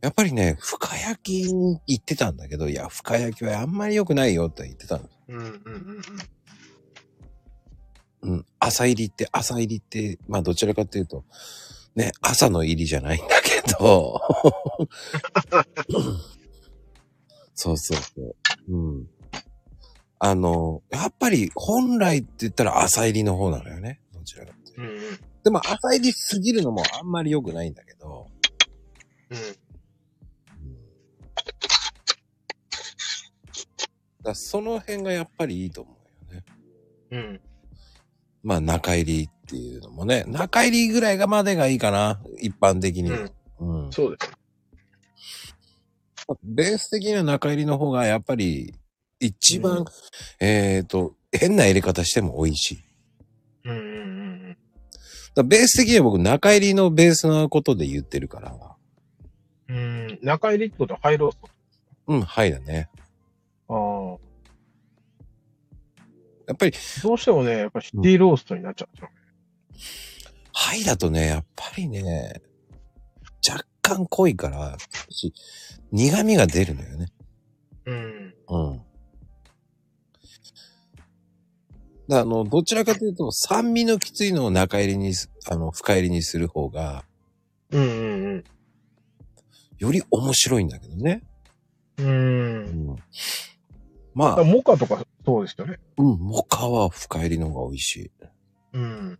[0.00, 5.08] やっぱりね、深焼きに行ってたんだけど、いや、深焼きはあんまり良くないよって言ってたの。
[5.28, 5.52] うんうんうん
[8.22, 8.34] うん。
[8.34, 8.46] うん。
[8.58, 11.24] 朝入りって、朝入りって、まあどちらかというと、
[11.98, 14.20] ね、朝の入りじゃないんだけど。
[17.54, 18.36] そうそうそう。
[18.68, 19.08] うん。
[20.20, 24.00] あの、やっぱり本来って言ったら朝入りの方なのよね。
[24.12, 25.18] どちらかっていうんうん。
[25.42, 28.28] でも朝入りすぎるのもあんまり良くないんだけど。
[29.30, 29.38] うん。
[34.22, 35.96] だその辺がやっぱりいいと思
[36.30, 36.44] うよね。
[37.10, 37.40] うん。
[38.48, 42.18] まあ中入りっていうのもね、中入りぐらいがまでがいいかな。
[42.40, 43.10] 一般的に。
[43.10, 43.84] うん。
[43.84, 43.92] うん。
[43.92, 44.32] そうです。
[46.42, 48.74] ベース的には中入りの方がやっぱり
[49.20, 49.84] 一番、
[50.40, 52.84] えっ、と、変な入れ方しても美味しい。
[53.64, 54.56] うんうんうんだか
[55.36, 58.56] らベース的には僕中入りのベースのことで言ってるから。
[59.68, 59.76] うん。
[59.76, 59.78] う
[60.12, 60.18] ん。
[60.22, 61.50] 中入りってことはハイロースト。
[62.06, 62.88] うん、はいだね。
[63.68, 64.27] ああ。
[66.48, 69.10] やっぱり、どうしてもね、やっぱシティローストになっちゃうんですよ。
[70.54, 72.40] はいだとね、やっぱりね、
[73.48, 74.76] 若干濃いから、
[75.92, 77.06] 苦味が出るのよね。
[77.84, 78.34] うん。
[78.48, 78.82] うん。
[82.08, 87.04] だあの、どちらかというと、酸味のきついのを中入りにす、あの、深入りにする方が、
[87.70, 87.84] うんう
[88.36, 88.44] ん
[89.78, 91.22] より面白いんだけどね。
[91.98, 92.06] うん。
[92.06, 92.10] う。
[92.10, 92.96] うんん。
[94.18, 95.78] まあ、モカとかそうですよね。
[95.96, 98.10] うん、モカは深入りの方が美味しい。
[98.72, 99.18] うん。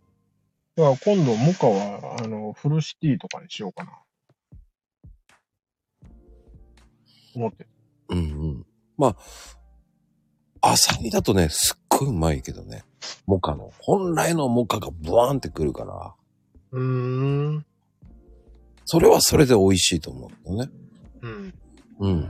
[0.75, 3.91] だから今度モカは、あの、フルシティとかにしようかな。
[7.33, 7.69] 思ってる。
[8.09, 8.21] うんう
[8.57, 8.65] ん。
[8.97, 9.15] ま
[10.61, 12.83] あ、アサリだとね、すっごいうまいけどね。
[13.25, 13.71] モカの。
[13.79, 16.13] 本来のモカがブワーンってくるから、
[16.71, 17.65] うーん。
[18.83, 20.69] それはそれで美味しいと思うよね。
[21.21, 21.53] うん。
[21.99, 22.27] うん。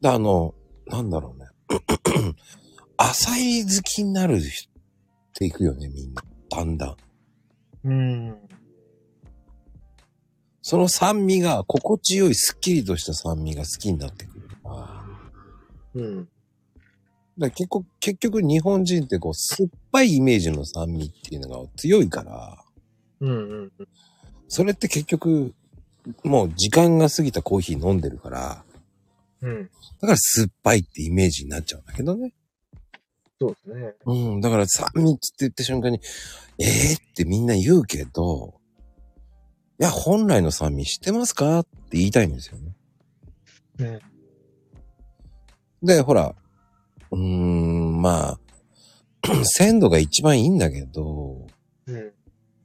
[0.00, 0.54] で、あの、
[0.90, 1.46] なんだろうね。
[2.98, 4.72] 浅い好きになる人っ
[5.34, 6.22] ていくよね、みんな。
[6.50, 6.96] だんだん。
[7.84, 8.36] うん。
[10.62, 14.48] その酸味が心地よい、すっきりとした酸味が好きになってくる。
[15.94, 16.28] うん。
[17.38, 22.58] だ結構、結局日本人ってこう、酸っぱいイメージの酸味っていうのが強いから、
[23.20, 23.28] うん。
[23.28, 23.32] う
[23.64, 23.72] ん。
[24.48, 25.54] それって結局、
[26.24, 28.64] もう時間が過ぎたコーヒー飲んでるから、
[29.42, 29.70] うん。
[30.00, 32.32] だから酸っぱいってイメージになっちゃうんだけどね。
[33.40, 33.94] そうですね。
[34.04, 36.00] うん、だから酸味って言った瞬間に、
[36.58, 36.96] えー？
[36.96, 38.60] ってみんな言うけど、
[39.80, 42.76] いや、本来の酸味知ってますかって言いたいんですよね。
[43.78, 44.00] うん。
[45.86, 46.34] で、ほら、
[47.10, 48.40] うーん、まあ、
[49.44, 51.46] 鮮度が一番いいんだけど、
[51.86, 52.12] うん。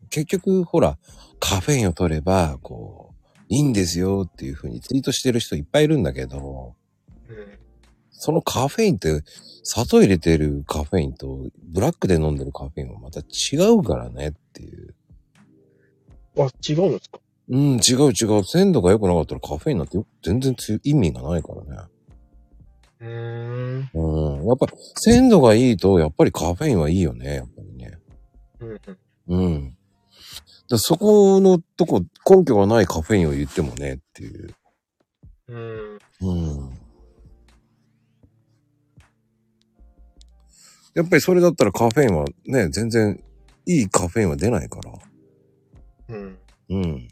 [0.10, 0.98] 結局、ほら、
[1.40, 3.05] カフェインを取れば、こう、
[3.50, 6.76] いいんですよっていう風にツイートしてる人いっぱいいるんだけど、
[7.30, 7.36] うん。
[8.12, 9.24] そのカフェインって、
[9.64, 14.96] 砂糖入れてるカフェインと、ブラックで飲んでるカフェインはまた違うからねっていう。
[16.38, 17.20] あ、違うんですか？
[17.48, 18.44] うん、違う違う。
[18.44, 21.90] 鮮度が良くなかったらカフェインなんてよ全然意味がないからね。
[23.02, 23.90] うーん。
[23.94, 24.48] うん。
[24.48, 28.00] やっぱ、鮮度がいいと、やっぱりカフェインはいいよね、やっぱりね。
[28.60, 28.80] うん。
[29.28, 29.75] うん。
[30.70, 34.56] だそこのとこ、根拠がないカフェインを言ってもね、っていう。
[35.48, 36.00] うん。
[36.22, 36.80] うん。
[40.96, 43.22] やっぱりそれだったらカフェインはね、全然
[43.66, 44.92] いいカフェインは出ないから。
[46.10, 46.40] うん。
[46.70, 47.08] うん。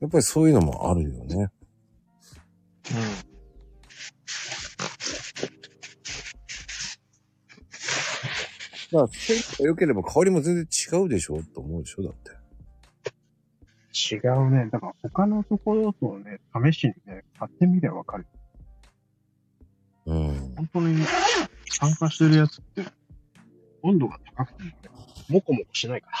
[0.00, 1.50] やっぱりそういうのもあるよね。
[5.06, 5.19] だ
[8.90, 12.40] から、鮮度が良ければ香りも全然違うでしょと思うでしょだって。
[13.92, 14.68] 違うね。
[14.70, 16.40] だから他のところとね、
[16.72, 18.26] 試しにね、買ってみればわかる。
[20.06, 20.54] うん。
[20.56, 21.04] 本当に
[21.68, 22.84] 参加してるやつって、
[23.82, 24.74] 温度が高くてもね、
[25.28, 26.18] もこもこしないから。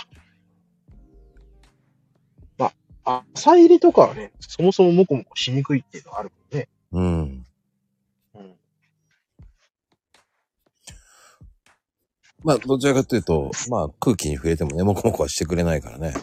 [2.58, 2.72] ま
[3.04, 6.68] あ、浅入りとかはね、そもそももこもこしにくいっていうのはあるもんね。
[6.92, 7.02] うん。
[7.02, 7.39] うん。
[12.42, 16.14] まあ、どちらかというと、まあ、空気に触れてもね、もこもこはしてくれないからね。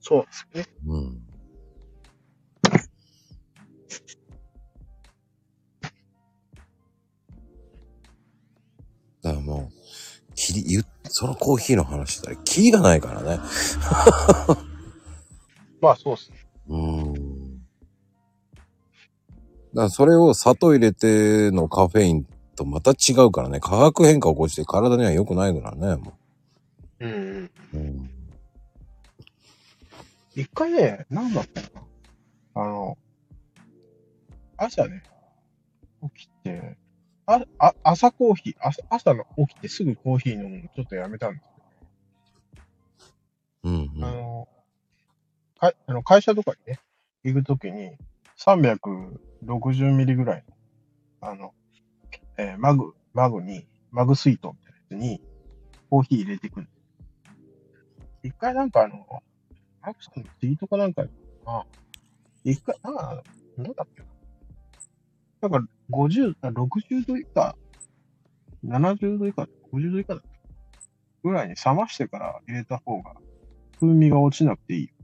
[0.00, 0.68] そうですよね。
[0.86, 1.20] うん。
[9.22, 9.72] だからもう、
[10.34, 13.38] きり、ゆそのコーヒーの話したら、キリがないからね。
[15.80, 16.36] まあそうですね。
[16.68, 17.14] うん。
[17.14, 17.20] だ
[19.74, 22.26] からそれを砂糖入れてのカフェイン
[22.60, 23.58] とまた違うからね。
[23.58, 25.96] 化学変化を起こして体には良くないからね。
[25.96, 26.12] も
[27.00, 27.50] うんうん。
[27.72, 28.10] ううん。
[30.34, 31.68] 一回ね、なんだったか
[32.54, 32.62] な。
[32.62, 32.98] あの、
[34.58, 35.02] 朝ね、
[36.14, 36.76] 起きて、
[37.26, 41.44] あ、あ、朝コーヒー、朝、朝の起きてすぐコーヒー飲むのちょっとやめたんです
[43.64, 44.14] うん、うあん。
[44.14, 44.48] の、
[45.58, 46.80] かあの会社とかにね、
[47.24, 47.96] 行くときに、
[48.36, 50.44] 360ミリぐらい
[51.22, 51.54] の、あの、
[52.40, 55.20] えーマグ、マグに、マグ水筒みたいなやつに、
[55.90, 56.68] コーヒー入れてくる。
[58.22, 59.04] 一回なんかあの、
[59.82, 61.04] マクさんのツイートかなんか、
[61.44, 61.64] あ、
[62.44, 63.22] 一回、なんか、
[63.58, 65.48] なんだっけな。
[65.50, 67.56] なんか、50、あ60度以下、
[68.64, 70.22] 70度以下、50度以下だ
[71.22, 73.14] ぐらいに冷ましてから入れた方が、
[73.78, 74.94] 風味が落ちなくていいよ。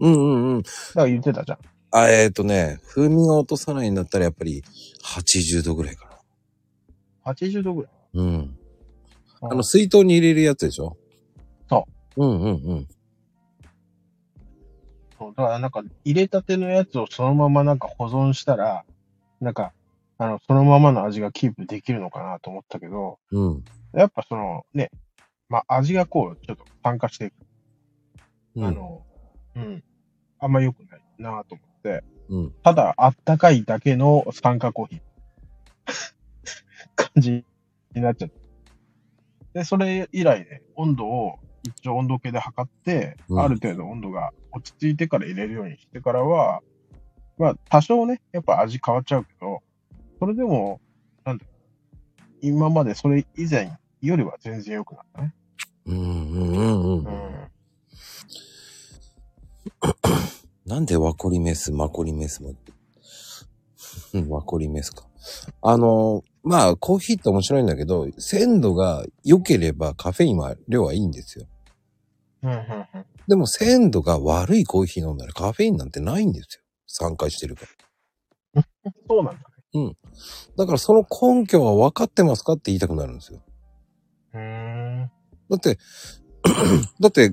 [0.00, 0.62] うんうんうん。
[0.62, 1.58] だから言ってたじゃん。
[1.90, 4.62] あ、えっ、ー、とね、風味が落とさないんだったらやっぱり
[5.04, 6.08] 80度ぐらいか
[7.24, 7.92] 80度ぐらい。
[8.14, 8.22] な。
[8.22, 8.58] うん。
[9.40, 10.96] ああの、水筒に入れるやつでしょ？
[11.68, 12.88] そううんうんうん。
[15.18, 18.84] そう、だからなんか入れたてのやつをそのままなんか保存したら、
[19.40, 19.72] なんか、
[20.18, 23.64] あの、そのままの味がキープできるのかなと思ったけど、うん。
[23.92, 24.90] やっぱそのね、
[25.48, 27.34] まあ味がこう、ちょっと酸化していく。
[28.56, 28.64] うん。
[28.64, 29.02] あの、
[29.56, 29.84] うん。
[30.40, 31.67] あんま良くないなと思って、
[32.28, 32.52] うん。
[32.62, 35.00] ただあったかいだけの酸化コーヒー。
[36.96, 37.44] 感じ
[37.94, 38.28] になっちゃっ
[39.52, 39.60] た。
[39.60, 46.60] で、それ以来ね、温度を一応温度計で測って、うんある程度温度が落ち着いてから入れるようにしてからは、
[47.38, 49.60] まあ多少ね、やっぱ味変わっちゃうけど、
[50.18, 50.80] それでも、
[51.24, 51.44] なんだ
[52.40, 55.34] 今までそれ以前よりは全然良くなったね。
[55.86, 57.04] うんうんうんうん。
[57.04, 57.37] うん。
[60.68, 62.54] なんでワコリメス、マコリメスも。
[64.12, 65.06] うん、マコリメスか。
[65.62, 71.46] あの、まあ、コーヒーって面白いんだけど、鮮度が良ければカフェインは、量はいいんですよ。
[72.42, 72.64] うん、うん、
[73.26, 76.62] でも鮮度が悪いコーヒー飲んだらカフェインなんてないんですよ。
[76.86, 77.66] 酸化してるか
[78.54, 78.62] ら。
[79.08, 79.40] そうなんだ
[80.56, 83.38] だからその根拠は分かってますかって言いたくなるんですよ。
[83.38, 83.44] ね。
[84.34, 85.10] うーん。
[85.48, 85.78] だって、
[87.00, 87.32] だって、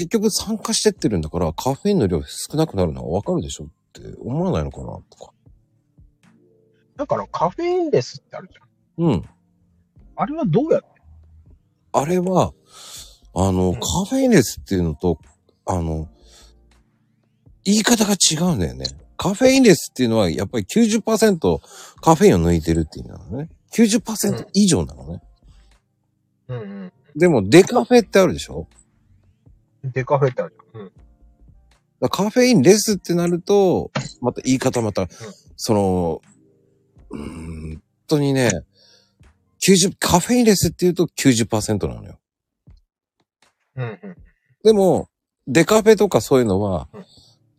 [0.00, 5.32] 結局酸化してってるんだからカフェインの量少なくなるのは分かるでしょって思わないのかなとか。
[6.96, 9.06] だからカフェインレスってあるじゃん。
[9.06, 9.28] うん。
[10.16, 10.88] あれはどうやって？
[11.92, 12.54] あれは、
[13.34, 15.18] あの、うんカフェインレスっていうのと、
[15.66, 16.08] あの、
[17.64, 18.86] 言い方が違うんだよね。
[19.18, 21.58] カフェインレスっていうのは、やっぱり90%
[22.00, 23.50] カフェインを抜いてるっていうのなのね。
[23.74, 25.22] 90%以上なのね。
[26.48, 28.60] うんでも、デカフェってあるでしょ？
[28.60, 28.79] うん。
[29.84, 30.82] デカフェってあるじゃん。
[30.82, 30.88] うん。
[30.88, 31.02] だか
[32.00, 33.90] らカフェインレスってなると、
[34.20, 35.08] また言い方また、
[35.56, 36.22] その、
[37.10, 38.50] うーん、本当にね、
[39.62, 42.18] 90、カフェインレスって言うと90%なのよ。
[43.76, 44.16] うんうん。
[44.64, 45.08] でも、
[45.46, 47.04] デカフェとかそういうのはうん、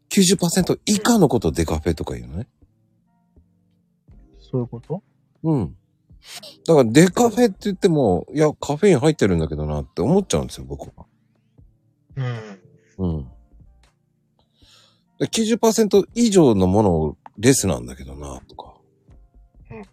[0.10, 2.48] 90%以下のことをデカフェとか言うのね。
[4.40, 5.04] そういうこと？
[5.44, 5.78] うん。
[6.68, 11.06] だからデカフェって言っても、いや、カフェイン入ってるんだけどなって思っちゃうんですよ、僕は。
[12.18, 13.16] うん。
[13.18, 13.28] うん。
[15.20, 18.74] で90%以上のものをレスなんだけどな、とか。
[19.72, 19.84] うん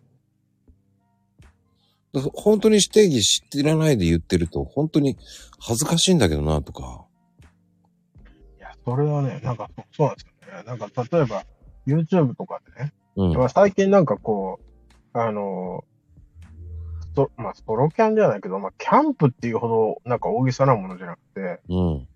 [2.34, 5.16] 本当に定義知らないで言ってると、本当に
[5.60, 7.04] 恥ずかしいんだけどな、とか。
[8.58, 10.62] いや、それはね、なんか、そうなんですよね。
[10.64, 11.44] なんか、例えば、
[11.86, 13.36] YouTube とかでね、うん。
[13.36, 14.58] まあ最近なんかこ
[15.14, 15.87] う、あの、ス
[17.26, 22.08] トまあ、ソロキャンじゃないけど、まあ、キャンプっていうほど、なんか大げさなものじゃなくて、うん。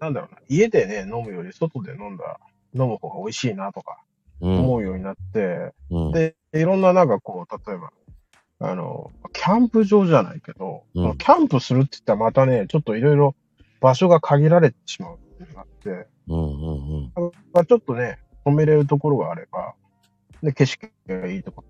[0.00, 2.38] なんだろうな、家でね、飲むより外で飲んだ、
[2.74, 3.98] 飲む方が美味しいなとか、
[4.40, 4.58] うん。
[4.60, 6.12] 思うようになって、うん。
[6.12, 7.90] で、いろんななんかこう、例えば、
[8.58, 13.34] あの、キャンプ場じゃないけど、うんキャンプするって言ったらまたね、ちょっといろいろ
[13.80, 17.00] 場所が限られてしまうっていうのがあって、うん。
[17.00, 17.12] うん。
[17.52, 19.74] まあ、ちょっとね、止めれるところがあれば、
[20.42, 21.64] で、景色がいいとこ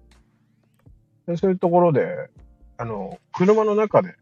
[1.27, 1.33] ろ。
[1.33, 2.31] で、そういうところで、
[2.77, 4.15] あの、車の中で、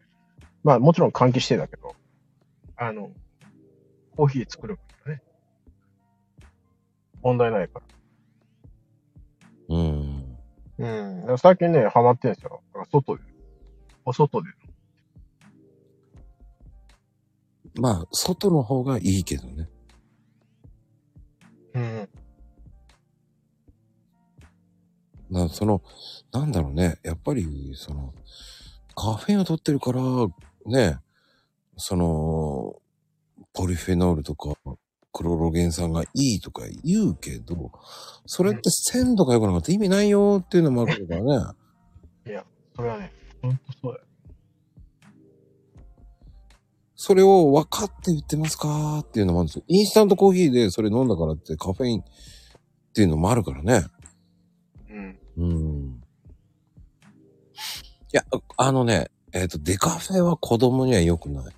[0.63, 1.95] まあもちろん換気してだけど、
[2.77, 3.11] あの、
[4.17, 5.23] コーヒー作るからね。
[7.23, 9.77] 問題ないから。
[9.77, 10.39] うん。
[10.79, 11.39] うん。
[11.39, 12.63] 最近ね、ハマってんですよ。
[12.91, 13.23] 外で。
[14.05, 14.49] お外で。
[17.79, 19.69] まあ、外の方がいいけどね。
[21.75, 22.09] うん。
[25.31, 25.83] なその、
[26.33, 26.99] なんだろうね。
[27.03, 28.13] やっぱり、その、
[28.95, 30.01] カフェインを取ってるから、
[30.67, 30.99] ね、
[31.77, 32.77] その、
[33.53, 34.55] ポリフェノールとか、
[35.13, 37.73] クロロゲン酸がいいとか言うけど、
[38.27, 41.57] それって鮮度が良くなかったら意味ないよっていうのもあるからね。
[42.77, 43.13] それはね、
[43.43, 44.07] ほんとそうだよ。
[47.03, 49.65] それを分かって言ってますかっていうのもあるんですよ。
[49.69, 52.05] インスタントコーヒーでそれ飲んだからってカフェインっ
[52.95, 53.87] ていうのもあるからね。
[54.91, 55.19] うん。
[55.37, 56.03] うん。
[58.13, 58.25] いや、
[58.57, 61.55] あのね、えっ、と、デカフェは子供には良くない。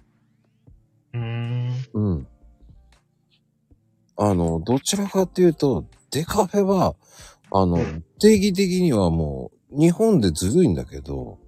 [1.14, 1.70] うーん。
[1.94, 2.26] うん。
[4.16, 6.94] あの、どちらかっていうと、デカフェは、
[7.50, 11.40] あの、うん定義的にはもう、日本でずるいんだけど、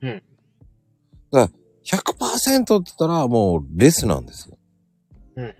[0.00, 0.22] うん。
[1.30, 4.56] だから、100%って言ったらもうレスなんですよ。
[5.36, 5.54] うん。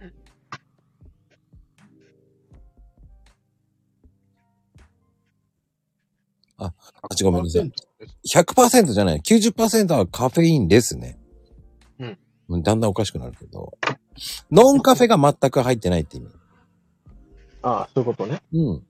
[6.58, 6.72] あ、
[7.18, 7.72] 違うごめんなさい。
[8.34, 9.20] 100%じゃない。
[9.20, 11.18] 90%はカフェインレスね。
[12.48, 12.62] うん。
[12.62, 13.76] だんだんおかしくなるけど。
[14.50, 16.28] ノンカフェが全く入ってないって意味。
[17.62, 18.40] ああ、そういうことね。
[18.52, 18.86] うん。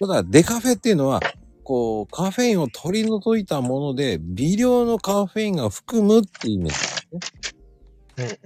[0.00, 1.20] ただ、デカフェっていうのは、
[1.62, 8.38] こう、カフェインを取り除いたもので、微量のカフェインが含むっていう意味ですね。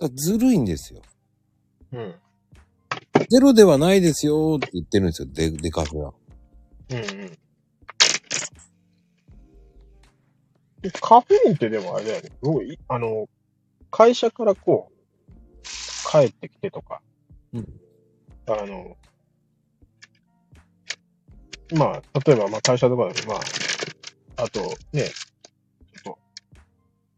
[0.00, 0.16] うん。
[0.16, 1.02] ずるいんですよ。
[1.92, 2.14] うん。
[3.30, 6.14] ゼロではないですよって言ってるんですよ、デデカフェは。
[6.90, 7.04] うんうん。
[10.80, 12.30] でカフェインってでもあれだよね。
[12.30, 13.28] すごい、あの、
[13.90, 17.02] 会社からこう、帰ってきてとか、
[17.52, 17.66] うん
[18.46, 18.96] あの、
[21.76, 23.40] まあ、例えば、まあ会社とかで、まあ、
[24.44, 24.60] あと、
[24.92, 26.18] ね、ちょっと、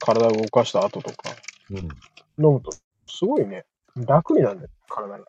[0.01, 1.31] 体を動かした後とか、
[1.71, 1.77] うん。
[2.45, 2.73] 飲むと、
[3.07, 5.25] すごいね、楽になるんだよ、体が。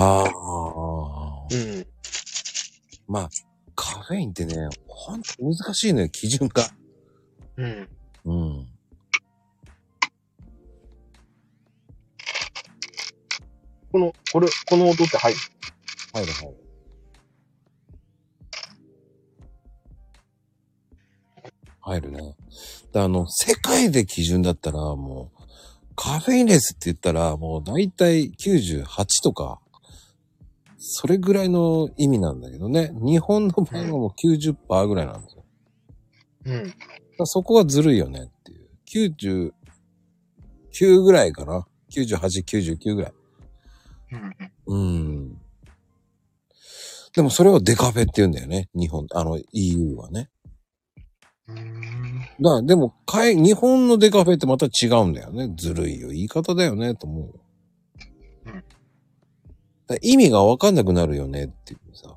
[0.00, 1.46] ああ。
[1.50, 1.86] うん。
[3.08, 3.30] まあ、
[3.74, 6.70] カフェインってね、ほんと難しいのよ、基準が。
[7.56, 7.88] うん。
[8.26, 8.68] うん。
[13.90, 15.38] この、これ、この音って入る？
[16.12, 16.56] 入る入る。
[21.80, 22.36] 入るね。
[22.92, 25.42] であの、世界で基準だったら、もう、
[25.96, 28.84] カフェインレスって言ったら、もう大体98
[29.24, 29.60] とか、
[30.78, 32.92] それぐらいの意味なんだけどね。
[32.94, 35.44] 日本の場合はもう90%ぐらいなんですよ。
[36.46, 37.26] うん。
[37.26, 39.52] そこはずるいよねっていう。
[40.76, 41.66] 99ぐらいかな。
[41.90, 42.44] 98、
[42.76, 43.12] 99ぐらい。
[44.68, 44.78] うん。
[44.78, 45.38] うん。
[47.12, 48.68] でもそれをデカフェって言うんだよね。
[48.72, 50.30] 日本、あの EU はね。
[51.48, 52.22] うん。
[52.40, 55.52] だでも、かい、日本のデカフェってまた違うんだよね。
[55.58, 56.10] ずるいよ。
[56.10, 57.24] 言い方だよね、と思う。
[57.24, 57.47] うんだから
[60.02, 62.16] 意味がわかんなくなるよねっていうさ。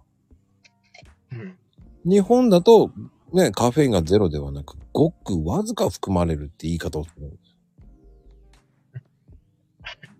[1.32, 1.58] うん。
[2.06, 2.92] 日本だと、
[3.34, 7.38] ね、カフェインがゼロではなく、ごくわずか含まれるって言い方をする。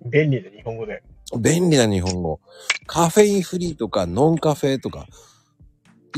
[0.10, 1.04] 便利な日本語で。
[1.40, 2.40] 便利な日本語。
[2.88, 5.08] カフェインフリーとかノンカフェとか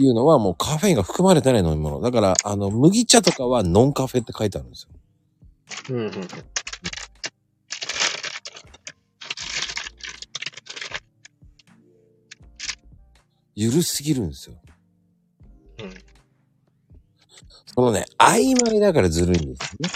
[0.01, 2.01] いうのはもうカフェインが含まれてない飲み物。
[2.01, 4.88] だから、あの、麦茶とかはノンカフェって書いてあるんです
[5.89, 5.95] よ。
[5.95, 6.05] うん。
[6.05, 6.11] うん。
[13.55, 14.55] ゆるすぎるんですよ。
[15.79, 15.93] うん。
[17.65, 19.89] そのね、曖昧だからずるいんですよね。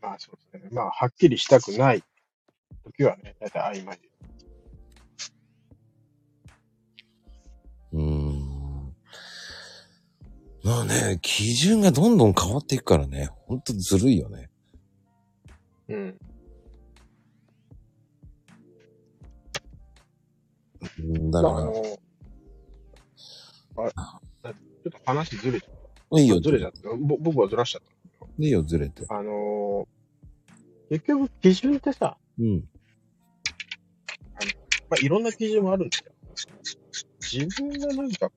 [0.00, 0.70] まあそうですね。
[0.72, 2.02] まあ、はっきりしたくない
[2.84, 4.08] 時はね、だいたい曖昧で。
[7.92, 8.60] うーん。
[10.62, 14.50] まあね、基準がどんどん変わっていくからね、ほんとずるいよね。
[15.88, 16.18] うん。
[21.30, 21.82] だかだから、あの、
[23.76, 24.54] あ、ちょっ
[24.92, 25.74] と話ずれちゃっ
[26.12, 26.34] ら、いいた。
[26.34, 26.88] よ、ずれちゃった。
[26.96, 27.82] ぼ僕はずらしちゃっ
[28.38, 29.06] いいよ、ずれて。
[29.06, 29.18] た。
[29.18, 32.64] あのー、結局、基準ってさ、うん。
[34.88, 36.12] まあ、いろんな基準もあるんですよ。
[37.20, 38.30] 自分がなんか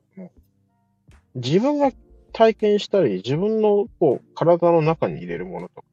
[1.35, 1.91] 自分が
[2.31, 5.87] 体験したり、自分のこう、体の中に入れるものとか、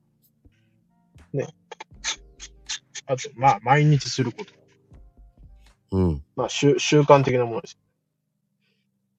[1.33, 1.47] ね。
[3.07, 4.53] あと、まあ、毎日すること。
[5.93, 6.25] うん。
[6.37, 7.79] まあ、習習慣的なものです。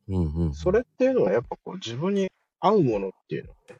[0.07, 0.53] うん、うん。
[0.53, 3.77] それっていうのはやっぱこう、自分に合うものっていうのはね、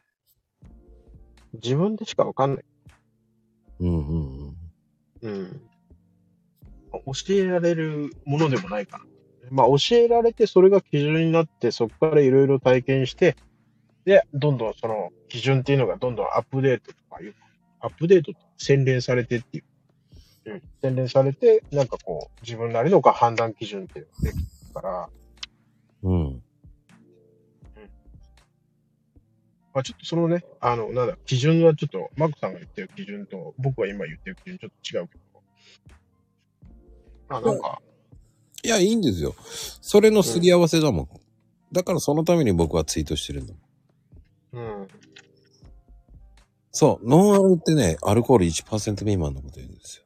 [1.54, 2.64] 自分でしかわかんない。
[3.80, 4.18] うん、う
[4.48, 4.56] ん、
[5.22, 5.60] うん。
[7.06, 9.04] 教えられるものでもないかな。
[9.50, 13.36] まあ、教えられて、それが基準になって、そこからいろいろ体験して、
[14.04, 17.34] で、どんどんその基準っていうのがどんどんアップデートとかいう、
[17.80, 19.64] アップデート、洗練されてっていう。
[20.44, 20.62] うん。
[20.80, 25.08] 洗練されて、なんかこう、自分なりの判断基準っていうのができるから、
[26.02, 26.12] うん。
[26.12, 26.42] うん。
[29.74, 35.22] まあちょっとそのね、あの、なんだ、基準はちょっと、マックさんが言ってる基準と、僕が今言ってる基準ちょっと違うけど。
[37.28, 37.80] まあなんか、
[38.64, 39.34] いや、いいんですよ。
[39.80, 41.08] それのすり合わせだもん。
[41.72, 44.80] だからそのために僕はツイートしてるんだもん。
[44.80, 44.88] うん。
[46.70, 50.01] そう、ノンアルってね、アルコール1%未満のこと言うんですよ。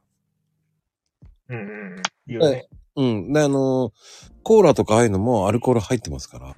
[1.48, 2.02] うんうんうん。
[2.26, 2.68] 言うね。
[2.96, 3.32] うん。
[3.32, 6.54] で、あのーコーラとかああいうのもアルコール入ってますから。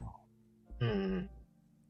[0.80, 0.88] うん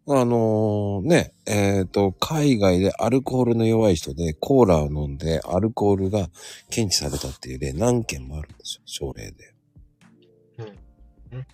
[0.07, 0.21] うん。
[0.21, 6.29] あのーね、えっ、と、海外でアルコールの弱い人でコーラを飲んでアルコールが
[6.71, 9.55] 検知されたっていう例何件もあるんですよ、症例で。
[10.59, 10.65] うん
[11.39, 11.47] うん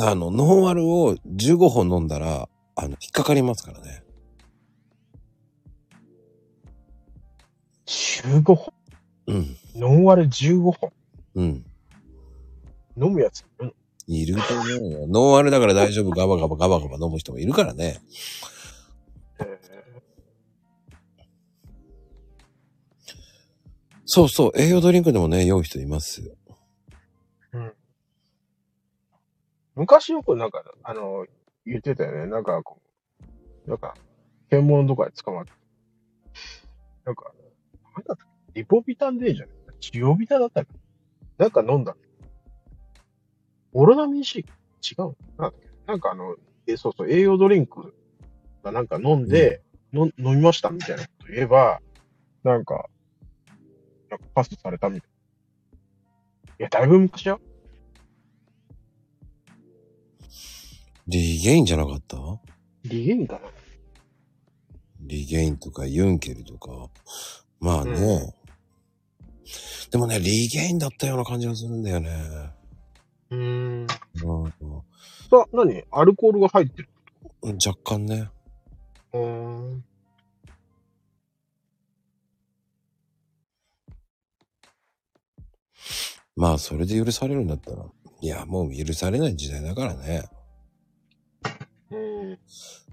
[0.00, 4.04] あの、ノンアルを15本飲んだら、あの、引っかかりますからね。
[7.88, 8.72] 15本。
[9.26, 9.56] うん。
[9.74, 10.92] ノンアル15本。
[11.34, 11.64] うん。
[12.96, 13.44] 飲むやつ。
[13.58, 13.74] うん。
[14.06, 15.06] いると思うよ。
[15.06, 18.00] ノンアルだから大丈夫、ガバガバガバガバ飲む人もいるからね。
[19.40, 19.58] え
[24.04, 26.34] そうそう、栄養ドリンクでもね、酔う人いますよ。
[27.52, 27.72] ーうん。
[29.76, 31.26] 昔よくなんか、あの、
[31.66, 32.26] 言ってたよね。
[32.26, 32.80] なんかこ
[33.66, 33.94] う、なんか、
[34.50, 35.52] 検問とかで捕まって。
[37.04, 37.32] なんか、
[37.98, 39.48] なんだったっけリポビタンでいいじゃん。
[39.80, 40.70] ジオビタだったっけ
[41.36, 41.96] なんか飲んだ。
[43.72, 44.38] オロナミン C?
[44.40, 45.52] 違うのなん
[45.86, 46.36] なんかあの、
[46.66, 47.94] え、そうそう、栄養ドリンク
[48.62, 51.80] がなんか飲んで、の飲みましたみたいなこと言えば、
[52.44, 52.88] なんか、
[54.10, 56.54] なんかパスされたみたいな。
[56.60, 57.40] いや、だいぶ昔よ。
[61.06, 62.16] リゲインじゃなかった？
[62.84, 63.40] リゲインかな
[65.00, 66.90] リゲインとかユンケルとか。
[67.60, 68.32] まあね、うん、
[69.90, 72.10] でもね、リゲインだったような感じがするんだよね。
[73.30, 73.80] うーん。
[73.82, 73.86] うん。
[75.30, 75.84] さ、何？
[75.90, 76.88] アルコールが入ってる
[77.42, 78.30] 若干ね。
[79.12, 79.84] うん。
[86.36, 87.84] まあ、それで許されるんだったら、
[88.20, 90.24] いや、もう許されない時代だからね。
[91.90, 92.32] うん。
[92.32, 92.38] い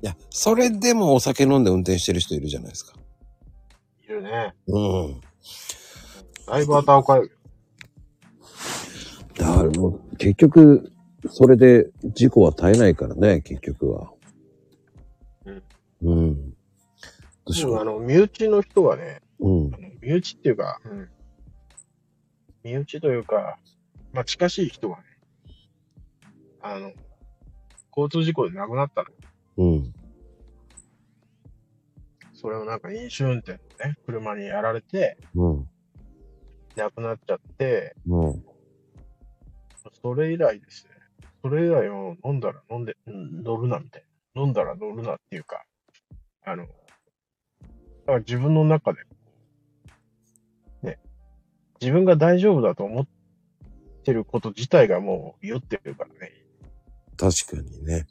[0.02, 2.94] や、それでもお酒飲んで運転してる人いるじゃないですか。
[4.06, 4.54] いるね。
[4.68, 5.22] うん。
[6.48, 7.32] だいぶ頭おかる。
[9.36, 10.92] だからもう、結局、
[11.28, 14.12] それで事故は絶えないからね、結局は。
[15.46, 15.64] うん。
[16.02, 16.50] うん。
[16.52, 16.56] ど
[17.48, 19.50] うしよでもあの、身内の人はね、う。
[19.50, 21.10] うん身内っていうか、うん。
[22.64, 23.58] 身内というか、
[24.14, 25.04] まあ、近しい人はね、
[26.62, 26.92] あの、
[27.98, 29.10] 交通事故で亡くなったの。
[29.58, 29.94] うん。
[32.36, 35.70] それをなんか飲酒運転のね、車にやられて、うん。
[36.76, 38.44] 亡くなっちゃって、うん。
[40.02, 40.92] それ以来ですね。
[41.42, 44.04] それ以来を飲んだら飲んで、うん乗るなみたい
[44.36, 44.42] な。
[44.42, 45.64] 飲んだら乗るなっていうか、
[46.44, 49.00] あの、だから自分の中で、
[50.84, 51.00] ね、
[51.80, 53.08] 自分が大丈夫だと思っ
[54.04, 56.32] てること自体がもう酔ってるからね。
[57.18, 58.08] 確かにね。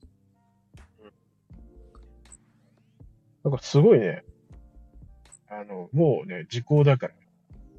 [3.44, 4.24] なんかすごいね、
[5.48, 7.14] あの、もうね、時効だから、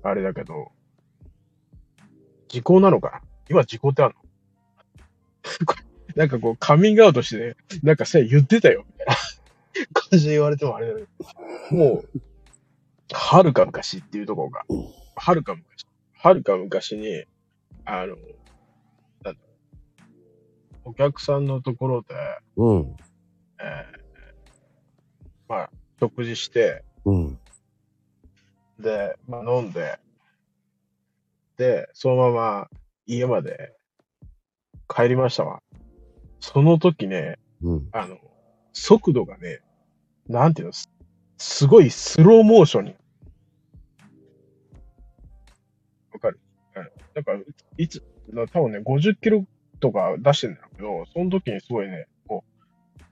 [0.03, 0.72] あれだけど、
[2.47, 3.22] 時効なのかな？
[3.49, 4.22] 今時効ってあるの？
[6.16, 9.16] なんかこう、カミングアウトしてね、なんかさ、言ってたよ、みたいな
[9.93, 11.01] 感じで言われてもあれだけ
[11.72, 12.22] ど、もう、
[13.11, 14.66] はるか昔っていうところが、
[15.16, 17.26] はるか昔、はるか昔に、
[17.86, 18.16] あの、
[19.24, 19.39] なんだ
[20.84, 22.16] お客さんのところで、
[22.55, 22.95] うん。
[23.59, 24.05] えー
[25.48, 25.70] まあ、
[26.00, 27.39] 食事して、うん。
[28.80, 30.00] で、まあ飲んで、
[31.58, 32.70] で、そのまま
[33.06, 33.74] 家まで
[34.88, 35.62] 帰りましたわ。
[36.39, 37.89] その時ね、うん。
[37.91, 38.18] あの、
[38.74, 39.62] 速度がね、
[40.28, 40.89] なんていうの、す
[41.38, 42.96] すごいスローモーションに。
[46.14, 46.39] わかる？
[46.76, 47.32] うんなんか、
[47.78, 49.46] いつ、な多分ね、50キロ
[49.80, 52.43] とか出してんだけど、その時にすごいね、こ
[53.00, 53.04] う、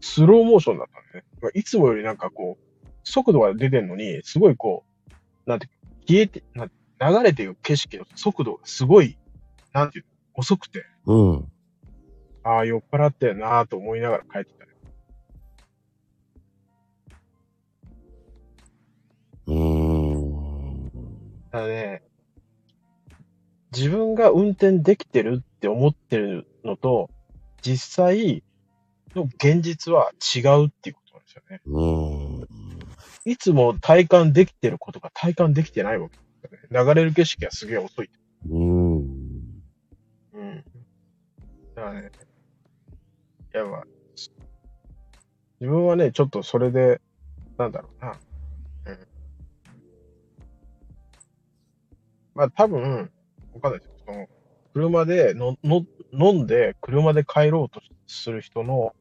[0.00, 1.25] スローモーションだったんだね。
[1.42, 4.84] まあいつもよりなんかこう、速度が出てんのに、すごいこ
[5.46, 5.68] う、なんて
[6.08, 9.18] 消えて、なん流れていく景色の速度がすごい、
[9.72, 10.10] なんていうの、
[10.40, 11.52] 遅くて、うん。
[12.42, 14.72] ああ、酔っ払ってるなぁと思いながら帰ってたね。
[19.46, 20.90] うーん。
[21.50, 22.02] ただね、
[23.76, 27.10] 自分が運転できてるって思ってるのと、
[27.62, 28.42] 実際
[29.14, 30.96] の現実は違うっていう
[31.40, 31.60] ですよね。
[31.66, 32.46] うーん。
[33.24, 36.92] いつも体感できてることが体感できてないわけですよね。
[36.92, 38.10] 流れる景色がすげえ遅い。
[38.48, 39.06] うーん。
[40.32, 40.64] うん。
[41.74, 42.10] だからね、
[43.52, 43.86] やっぱ、
[45.60, 47.00] 自分はね、ちょっとそれで、
[47.58, 48.18] なんだろうな。
[48.86, 49.08] うん。
[52.34, 53.10] まあ多分、
[53.54, 53.94] わかんないですよ。
[54.06, 54.26] その、
[54.74, 58.94] 車での、の、飲んで車で帰ろうとする人の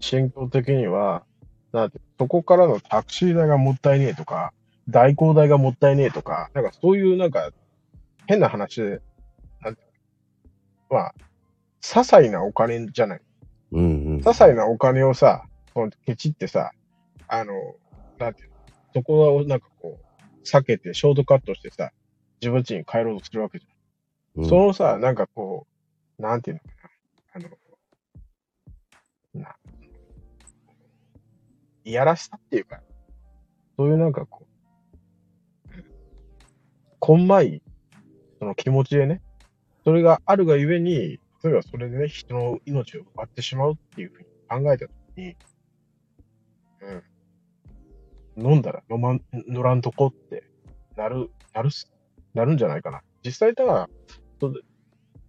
[0.00, 1.24] 心境的には、
[1.72, 4.52] なんて、そこからのタクシー代がもったいねえとか、
[4.88, 7.50] 代行代がもったいねえとか、なんかそういうなんか、
[8.26, 9.00] 変な話で、
[9.60, 9.82] なんて、
[10.88, 11.14] まあ、
[11.80, 13.20] 些細なお金じゃない。
[13.72, 14.22] うんうん些。
[14.22, 16.72] 細なお金をさ、そのケチってさ、
[17.28, 17.52] あの、
[18.18, 18.56] なんていうの、
[18.94, 21.92] そこをなんかこう、避けてショートカットしてさ、
[22.40, 24.42] 自分家に帰ろうとするわけじゃん。
[24.42, 25.66] うんそのさ、なんかこ
[26.18, 26.60] う、なんていうの？
[26.60, 26.79] かな、
[31.84, 32.80] いやらしさっていうか、
[33.76, 34.50] そういうなんかこう、
[36.98, 37.62] こんまい、
[38.38, 39.22] その気持ちでね、
[39.84, 44.26] それがあるがゆえに、例えばそれでね、人の命を奪ってしまうっていうふうに
[44.64, 45.36] 考えたときに、
[48.36, 48.52] うん。
[48.52, 50.44] 飲んだら飲まん、乗らんとこって、
[50.96, 51.90] なる、なるす、
[52.34, 53.00] なるんじゃないかな。
[53.24, 53.88] 実際ただ、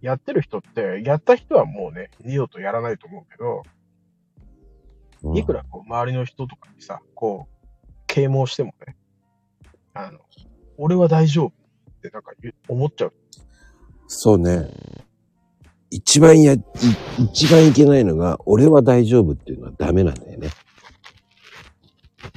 [0.02, 3.62] やってる人って、やった人はもうね、二度とやらないと思うけど、
[5.22, 8.96] うんいくらこう周りの人とかにさ、こう、啓蒙してもね、
[9.94, 10.18] あの、
[10.76, 12.32] 俺は大丈夫ってなんか
[12.68, 13.12] 思っちゃう。
[14.08, 14.68] そうね。
[15.90, 16.64] 一番や、い
[17.18, 20.48] 一番いけないのが、俺は大丈夫っていうのはダメなんだよね。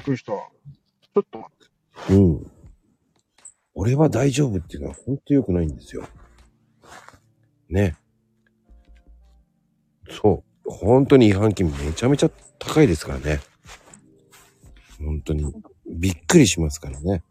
[0.03, 0.49] そういう人は、
[1.13, 2.13] ちょっと待って。
[2.13, 2.51] うん。
[3.73, 6.07] 俺は大丈夫っていうのは本当良くないんですよ。
[7.69, 7.97] ね。
[10.09, 10.69] そう。
[10.69, 12.29] 本当に違反金めちゃめちゃ
[12.59, 13.39] 高いですからね。
[14.99, 15.53] 本当に。
[15.87, 17.23] びっくりしますからね。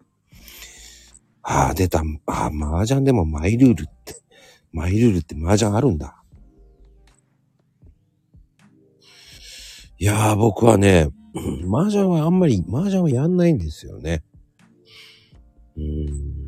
[1.42, 2.02] ああ、出た。
[2.26, 4.16] ああ、麻雀でもマイルールって、
[4.72, 6.22] マイルールって麻雀あるんだ。
[9.98, 11.08] いやー、僕はね、
[11.70, 14.22] 麻雀はあんまり、麻雀はやんないんですよね。
[15.76, 16.44] うーん。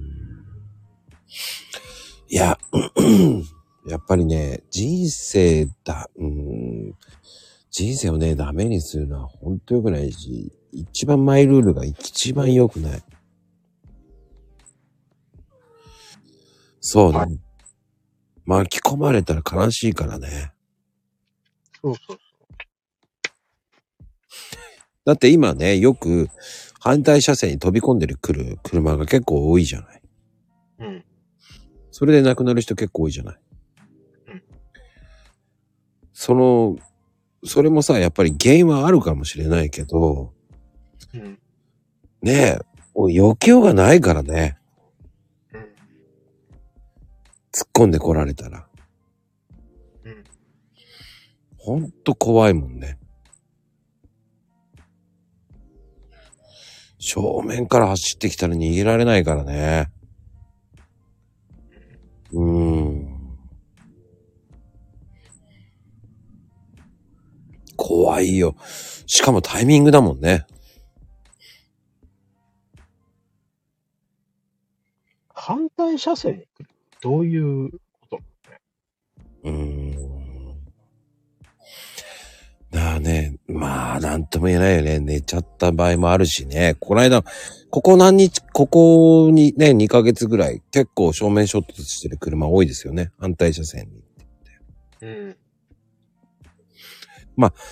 [2.29, 2.59] いや、
[3.87, 6.95] やっぱりね、人生だ、うん、
[7.77, 13.03] 人生をね、ダメにするのは本当良くないし、一番マイルールが一番良くない。
[16.81, 17.19] そうね。
[17.19, 17.27] は
[18.47, 20.55] 巻き込まれたら悲しいからね。
[21.83, 22.19] そうそう
[25.05, 26.31] だって今ね、よく
[26.81, 30.03] 反対車線に飛び込んでる来る車が結構多いじゃない。
[30.79, 31.05] うん。
[31.91, 33.39] それで亡くなる人結構多いじゃない
[34.29, 34.43] うん。
[36.15, 36.79] そその、
[37.47, 40.33] それもさ、やっぱり原因はあるかもしれないけど、
[41.15, 41.39] うん。
[42.23, 42.59] ねえ、
[42.95, 44.59] もう避けようがないからね。
[45.53, 45.61] うん。
[45.61, 45.65] 突
[47.65, 48.67] っ込んで来られたら。
[50.05, 50.25] うん。
[51.57, 52.99] ほんと怖いもんね。
[56.99, 59.91] 正面から走ってきたら逃げられないからね。
[62.33, 63.06] うーん。
[67.87, 68.57] 怖いよ。
[69.07, 70.45] しかもタイミングだもんね。
[75.33, 76.69] 反対車線に来る。
[77.01, 77.79] どういうこ
[78.11, 78.19] と？
[79.45, 79.93] うーん。
[82.73, 84.99] だからね、まあ、なんとも言えないよね。
[84.99, 86.75] 寝ちゃった場合もあるしね。
[86.81, 87.23] この間、
[87.71, 93.13] ここ何日、ここにね、2ヶ月ぐらい、結構正面衝突してる車多いですよね。
[93.21, 94.03] 反対車線に。
[95.03, 95.37] うん。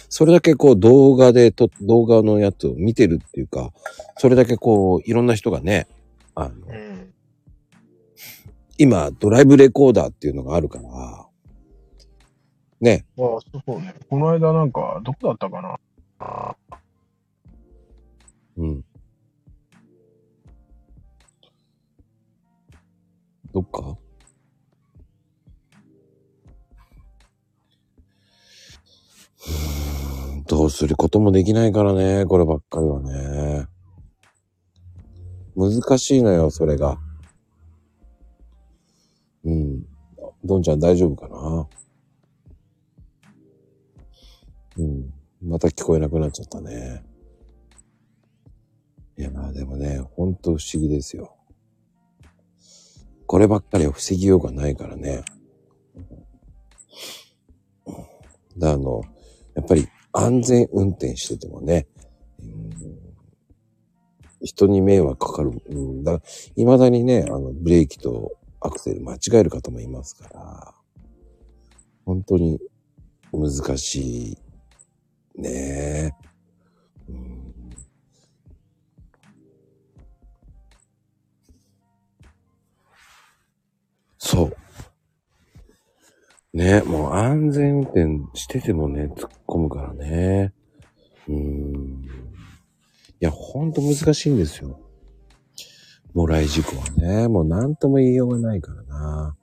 [0.08, 3.72] それだけこう動画でと、動画のやつを見てるっていうか、
[4.18, 5.86] それだけこう、いろんな人がね、
[6.34, 7.14] あの、うん。
[8.78, 11.26] 今、ドライブレコーダーっていうのがあるから、
[12.80, 13.94] ね、ああ、そうね。
[14.10, 15.78] この間なんか、どこだったかな？
[16.18, 16.56] あ
[18.56, 18.84] うん。
[23.52, 23.96] どっか？
[30.46, 33.66] どうすることもできないからね、こればっかりはね。
[35.56, 36.98] 難しいのよ、それが。
[39.44, 39.86] うん。
[40.44, 41.68] どんちゃん大丈夫かな？
[44.78, 45.14] うん。
[45.42, 47.04] また聞こえなくなっちゃったね。
[49.16, 51.36] いや、まあでもね、ほんと不思議ですよ。
[53.26, 55.24] こればっかりは防ぎようがないからね。
[58.58, 59.02] だあの、
[59.54, 61.86] やっぱり安全運転しててもね、
[62.42, 63.04] うん
[64.44, 65.52] 人に迷惑かかる。
[65.70, 66.20] うん、だ
[66.54, 70.74] 未だにね、あの、ブレーキとアクセル間違える方もいますから、
[72.04, 72.60] 本当に
[73.32, 74.38] 難しい。
[75.36, 76.10] ねえ。
[77.08, 77.44] うん
[84.18, 84.56] そう。
[86.56, 90.52] ね、もう安全運転しててもね、突込むからね。
[91.28, 92.04] うーん。
[92.04, 92.06] い
[93.20, 94.80] や、ほんと難しいんですよ。
[96.12, 99.36] もらい事故はね、もう何とも言いようがないからな。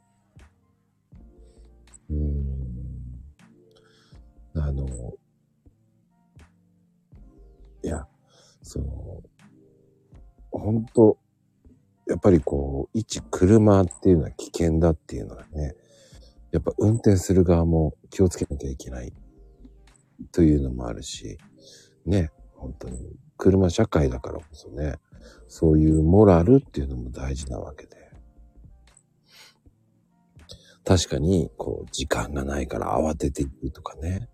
[2.10, 2.62] うーん。
[4.56, 4.88] あの、
[7.84, 8.08] いや、
[8.62, 9.22] その、
[10.52, 11.18] ほんと、
[12.08, 15.76] やっぱりこう、一車っていうのは危険だっていうのはね、
[16.52, 19.14] やっぱ運転する側も気をつけなきゃいけない
[20.32, 21.38] というのもあるし、
[22.06, 22.98] ね、本当に
[23.38, 24.96] 車社会だからこそね、
[25.48, 28.02] そういうモラルっていうのも大事なわけで。
[30.84, 34.30] 確かに、こう、時間がないから慌てていくとかね。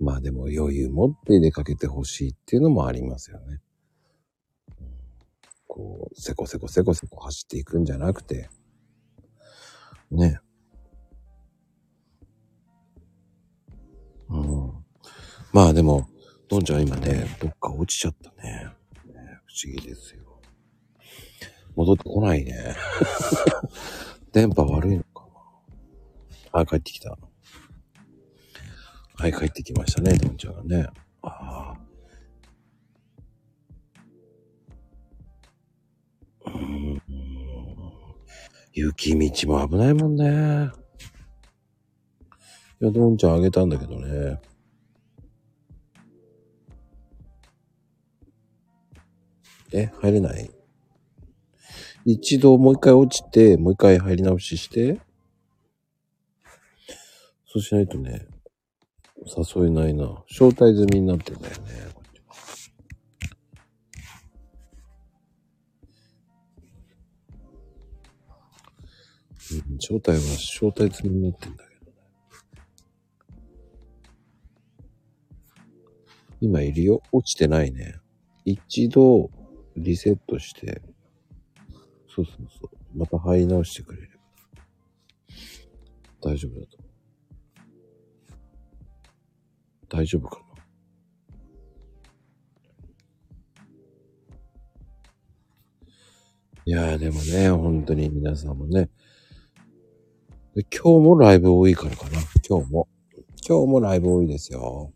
[0.00, 3.60] まあでも余裕持って出かけてほしいっていうのもありますよね。
[5.66, 8.48] こう、せこせこせこせこ走っていくんじゃなくて、
[10.10, 10.40] ね。
[15.52, 16.08] まあでも、
[16.48, 18.68] どんちゃん今ね、どっか落ちちゃったね。
[19.06, 20.40] ね不思議ですよ。
[21.74, 22.74] 戻ってこないね。
[24.32, 25.26] 電波悪いのか
[26.52, 26.60] な。
[26.60, 27.16] あ、帰ってきた。
[29.14, 30.86] はい、帰ってきましたね、どんちゃんがね。
[31.22, 31.78] ああ。
[36.46, 37.02] うーん。
[38.72, 40.70] 雪道も危ないもんね。
[42.80, 44.40] いや、どんちゃんあげたんだけどね。
[49.72, 50.50] え、入れない？
[52.04, 55.00] 一度もう一回落ちて、もう一回入り直しして。
[57.46, 58.26] そうしないとね、
[59.26, 60.22] 誘えないな。
[60.30, 61.88] 招待済みになってんだよね。
[69.50, 71.96] うん招待は招待済みになってんだけどね。
[76.40, 77.02] 今いるよ。
[77.12, 77.96] 落ちてないね。
[78.44, 79.30] 一度
[79.78, 80.82] リセットして、
[82.08, 82.98] そうそうそう。
[82.98, 84.14] また入り直してくれれば。
[86.20, 86.78] 大丈夫だと。
[89.88, 90.48] 大丈夫かな
[96.66, 98.90] いやーでもね、本当に皆さんもね、
[100.54, 102.18] 今日もライブ多いからかな。
[102.46, 102.88] 今日も。
[103.48, 104.92] 今日もライブ多いですよ。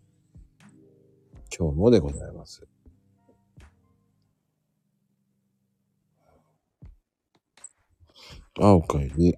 [1.57, 2.67] 今日もでございます。
[8.61, 9.35] あ、おかえり。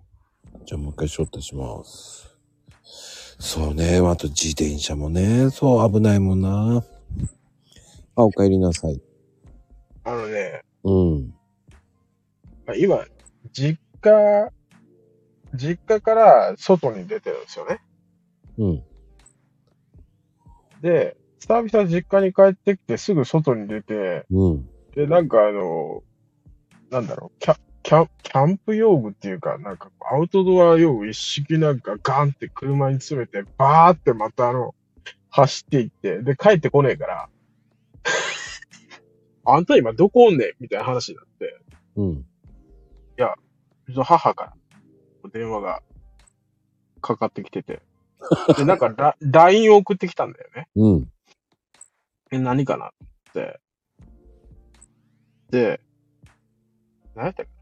[0.67, 2.37] じゃあもう一回招待します。
[3.39, 3.99] そうね。
[3.99, 6.85] あと自転車もね、そう危ないもんな。
[8.17, 9.01] あ、おかえりなさい。
[10.05, 11.35] あのね、うん。
[12.67, 13.05] まあ今、
[13.53, 14.51] 実家、
[15.55, 17.81] 実家から外に出てるんですよね。
[18.59, 18.83] うん。
[20.81, 24.69] で、久々実家に帰ってきてすぐ外に出て、うん。
[24.95, 26.03] で、なんかあの、
[26.91, 34.75] なんだろう、キャ、キャ、キャンプ用具っていうか、なんかアウトドア用具一式なんかガンって車に詰めて、バーってまたあの、
[35.29, 37.29] 走っていって、で、帰ってこねえから、
[39.45, 41.61] あんた今どこおんねんみたいな話になって、
[41.97, 42.27] うん。
[43.87, 44.57] うちの母か
[45.23, 45.83] ら電話が
[47.03, 47.83] かかってきてて、
[48.57, 50.69] で、なんか ラ LINE を送ってきたんだよね。
[50.75, 51.13] うん。
[52.31, 52.91] え、何かなっ
[53.35, 53.61] て。
[55.51, 55.81] で、
[57.15, 57.54] 何やったっけ？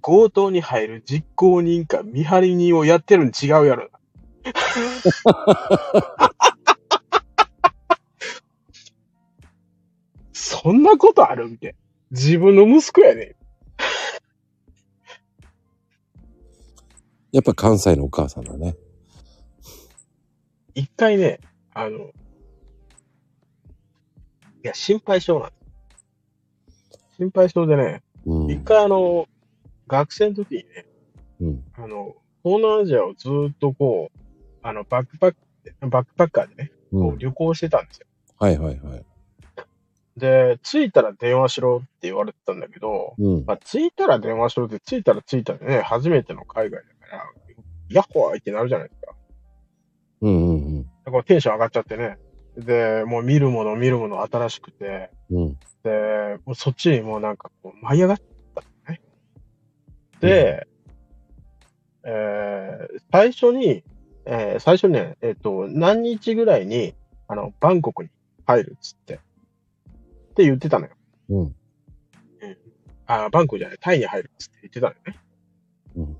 [0.00, 3.90] 強盗に入る実行人か見張り人をやってるん違うやろ。
[10.32, 11.76] そんなことあるみたいな。
[12.10, 13.34] 自分の息子やねん。
[17.32, 18.76] やっぱ関西のお母さんだね。
[20.74, 21.40] 一回ね、
[21.72, 22.12] あの、い
[24.62, 25.54] や、心配性なんで
[26.90, 27.16] す。
[27.16, 28.50] 心配性でね、うん。
[28.50, 29.26] 一回あの、
[29.86, 30.86] 学生の時にね、
[31.40, 31.64] うん。
[31.74, 34.18] あの、東南アジアをずっとこう、
[34.62, 35.38] あの、バックパック、
[35.88, 37.00] バックパッカーでね、う。
[37.00, 38.06] こうん旅行してたんですよ。
[38.38, 39.04] はいはいはい。
[40.16, 43.44] で、着いたら電話しろって言われてたんだけど、うん。
[43.46, 47.24] まあ、着いたら電話しろって、着いたら着いたでね、初めての海外だから、
[47.90, 49.14] ヤッホーってなるじゃないですか。
[50.22, 52.18] うんうんだからテンション上がっちゃってね。
[52.56, 55.58] で、もう見るもの見るもの新しくて、うん。
[56.44, 58.20] もうそっちにもうなんかこう舞い上がっ
[58.54, 59.00] たのね。
[60.20, 60.66] で、
[62.04, 63.82] えー最初に、
[64.26, 66.94] えー最初ね、えっ、と、何日ぐらいに、
[67.28, 68.10] あの、バンコクに
[68.46, 69.18] 入るっつって、っ
[70.34, 70.92] て言ってたのよ。
[71.30, 71.56] うん。
[73.06, 75.20] あ、バンコクじゃない、タイに入るっつって言ってたのよね。
[75.96, 76.16] うん。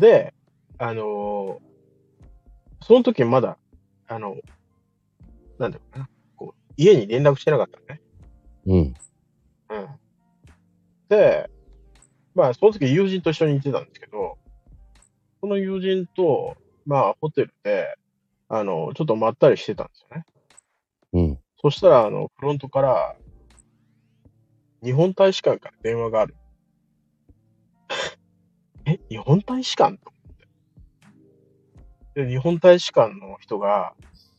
[0.00, 0.34] で、
[0.78, 1.74] あのー
[2.86, 3.56] その時まだ、
[4.08, 4.36] あの、
[5.58, 8.02] なんだろうな、こう、家に連絡してなかったのね。
[8.66, 8.94] うん。
[9.74, 9.88] うん。
[11.08, 11.50] で、
[12.34, 14.38] まあ、その時友人と一緒に行ってたんですけど、
[15.40, 16.56] その友人と、
[16.86, 17.96] まあ、ホテルで、
[18.48, 20.24] あの、ちょっとまったりしてたんですよね。
[21.12, 21.38] うん。
[21.60, 23.16] そしたら、あの、フロントから、
[24.82, 26.36] 日本大使館から電話がある。
[28.86, 29.96] え、日本大使館？
[29.96, 30.36] と思っ
[32.14, 32.24] て。
[32.24, 33.94] で、日本大使館の人が、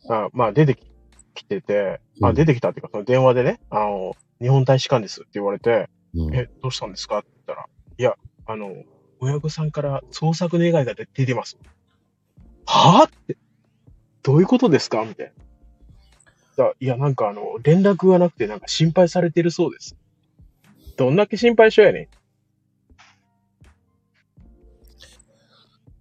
[0.08, 0.86] あまあ、出てき
[1.34, 6.34] 来てて、あ、うん出てきたっていうか、その電話でね、あの、日本大使館ですって言われて、うん。
[6.34, 7.66] え、どうしたんですかって言ったら、
[7.98, 8.16] いや、
[8.46, 8.74] あの、
[9.20, 11.58] 親御さんから捜索願いが出出てます。
[12.66, 13.36] はぁって、
[14.22, 15.32] どういうことですかみたい
[16.56, 16.64] な。
[16.64, 19.96] だいや、なんかあの、連絡がなくてなんか心配されてるそうです。
[20.96, 22.08] どんだけ心配性やねん。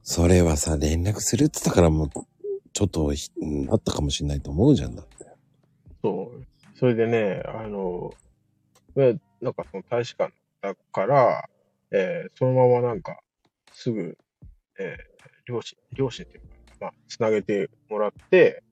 [0.02, 2.10] それはさ、連絡するって言ったからもう、
[2.74, 3.12] ちょっと
[3.72, 5.26] あったかもしれないと思うじゃんだって。
[6.04, 6.46] そう。
[6.78, 8.14] それでね、あの、
[8.98, 11.50] えなんかその大使館だから、
[11.92, 13.20] えーそのままなんか、
[13.72, 14.18] すぐ、
[14.80, 15.16] えー
[15.46, 16.48] 両親、両親っていうか、
[16.82, 18.64] まあ、つなげてもらって、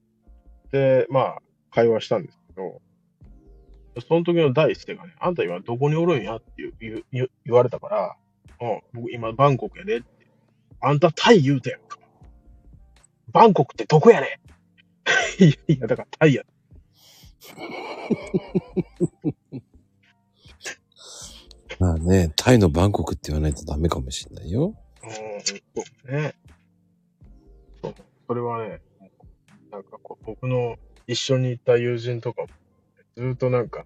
[0.72, 1.38] で、まあ、
[1.70, 2.80] 会話したんですけど、
[4.06, 8.16] その時の第一声がね、あんた今どこにおるんやって言言言われたから、
[8.60, 10.26] うん、僕今バンコクやでって。
[10.80, 11.98] あんたタイ言うたやんか。
[13.28, 14.40] バンコクってどこやね
[15.38, 16.42] ん いやいや、だからタイや
[21.78, 24.74] まあね、タイのバンコクって言わないとダメかもしれないよ。
[25.02, 25.10] うん、
[25.42, 25.54] そ
[26.08, 26.34] うね。
[27.82, 27.94] そう。
[28.26, 28.80] それはね、
[29.70, 32.48] なんかこう、僕の一緒に行った友人とかも、
[33.16, 33.84] ずっとなんか、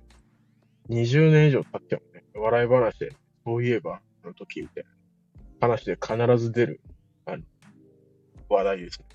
[0.91, 3.11] 20年以上経ってもね、笑い話で、
[3.45, 4.84] そういえば、あの時みたい
[5.61, 6.80] な話で必ず出る、
[7.26, 7.43] あの、
[8.49, 9.07] 話題ですね。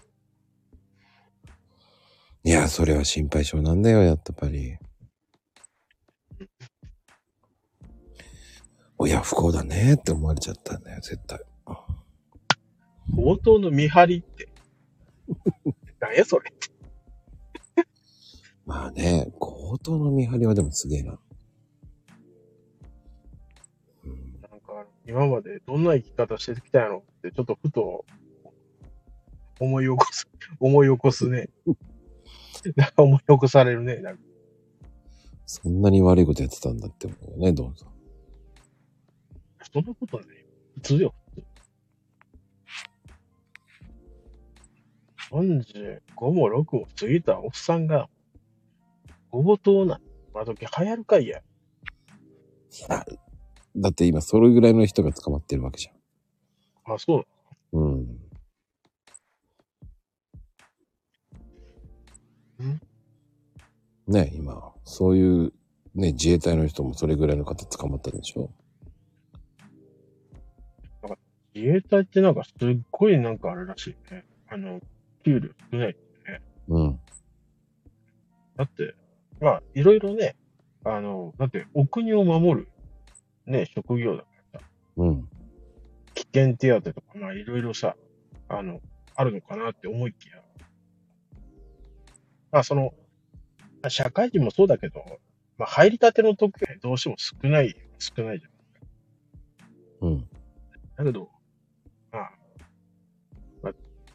[2.46, 4.78] いや、それは心配性なんだよ、やっぱり。
[8.98, 11.40] 親不幸だねって思われちゃったんだよ、絶対。
[13.16, 14.50] 強盗の見張りって。
[16.00, 16.52] 何やそれ。
[18.66, 21.20] まあね、強盗の見張りはでもすげえな。
[24.04, 28.06] うん、なんか、今までどんな生き方してきたんやろって、ちょっとふと、
[29.60, 30.28] 思い起こす、
[30.60, 31.50] 思い起こすね。
[32.98, 33.98] 思い起こされるね。
[33.98, 34.24] なんか
[35.46, 37.93] そんなに悪いことやってたんだって思うよね、ドンさん。
[39.74, 40.28] そんなことない。
[40.76, 41.48] 普通よ、普通。
[45.32, 48.08] 35も6も過ぎたおっさんが、
[49.32, 50.00] 強盗な、
[50.32, 51.42] 今時流行るかいや。
[53.76, 55.90] だって今それぐらいの人が捕まってるわけじ
[56.86, 57.82] あ、そうゃん。
[57.82, 58.02] うん。
[62.64, 62.82] ん？
[64.06, 65.54] ね、今、そういう、
[65.96, 68.52] ね、自衛隊の人もそれぐらいの方捕まったんでしょ？
[71.56, 74.26] 自衛隊ってなんかすっごいなんかあれらしいね。
[74.50, 74.80] あの、
[75.24, 75.96] 給料少ない。
[76.70, 77.00] うん。
[78.56, 78.96] だって、
[79.42, 80.36] まあ、いろいろね、
[80.86, 82.68] あの、だって、お国を守る、
[83.46, 84.66] ね、職業だからさ、
[84.98, 85.30] うん。
[86.14, 87.96] 危険手当とか、まあ、いろいろさ、
[88.48, 88.80] あの、
[89.16, 90.42] あるのかなって思いきや、
[92.52, 92.94] まあ、その、
[93.82, 95.04] まあ社会人もそうだけど、
[95.58, 100.10] まあ、入りたての時はどうしても少ない、少ないじゃん。
[100.10, 100.30] うん。
[100.96, 101.30] だけど、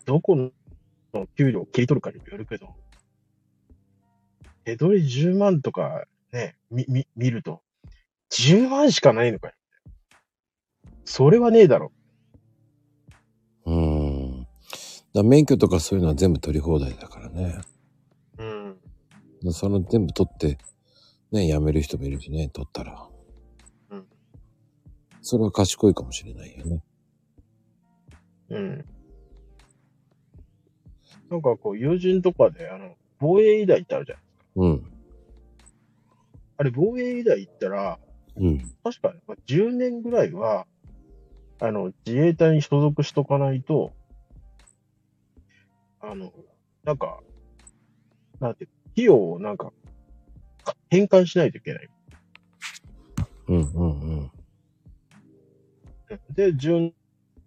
[0.09, 0.51] どこの
[1.37, 2.75] 給料を切り取るかにもよるけど、
[4.65, 7.61] 手取り10万とかね、み、み、見ると、
[8.31, 9.55] 10万しかないのかよ。
[11.05, 11.93] それはねえだろ。
[13.67, 14.47] うーん。
[15.13, 17.61] だ免許とかそういうのは全部取り放題だからね。
[18.39, 19.53] うん。
[19.53, 20.57] その全部取って、
[21.33, 23.07] ね、辞める人もいるしね、取ったら。
[23.91, 24.07] うん。
[25.21, 26.83] それは賢いかもしれないよね。
[28.49, 28.85] うん。
[31.31, 34.19] なんかこう、友人とかで、あの、防衛医大ってあるじゃん。
[34.57, 34.93] うん。
[36.57, 37.99] あれ、防衛医大行ったら、
[38.37, 38.59] うん。
[38.83, 40.67] 確か、まあ10年ぐらいは、
[41.61, 43.93] あの、自衛隊に所属しとかないと、
[46.01, 46.33] あの、
[46.85, 47.21] なんか、
[48.41, 49.73] なんて、費用をなんか、
[50.65, 51.89] か返還しないといけない。
[53.49, 54.31] うんうんうん。
[56.35, 56.93] で、10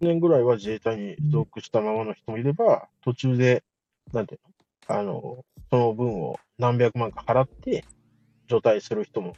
[0.00, 3.64] 年ぐらいは自衛隊に所属したままの人もいれば、途中で、
[4.12, 4.40] なんていう
[4.88, 4.98] の？
[4.98, 7.84] あの、その分を何百万か払って、
[8.48, 9.34] 除隊する人も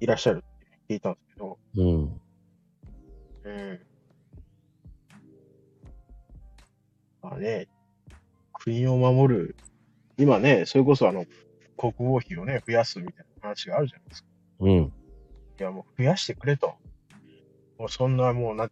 [0.00, 0.58] いらっしゃるっ
[0.88, 2.20] て聞いたんですけど、うん。
[3.44, 3.80] うん。
[7.22, 7.68] まあね、
[8.52, 9.56] 国を守る、
[10.18, 11.24] 今ね、それこそあの、
[11.76, 14.28] 国防費をね、増やすみたいな話があるじゃないですか。
[14.60, 14.70] うん。
[14.70, 14.92] い
[15.58, 16.74] や、もう増やしてくれと。
[17.78, 18.68] もうそんなもうな、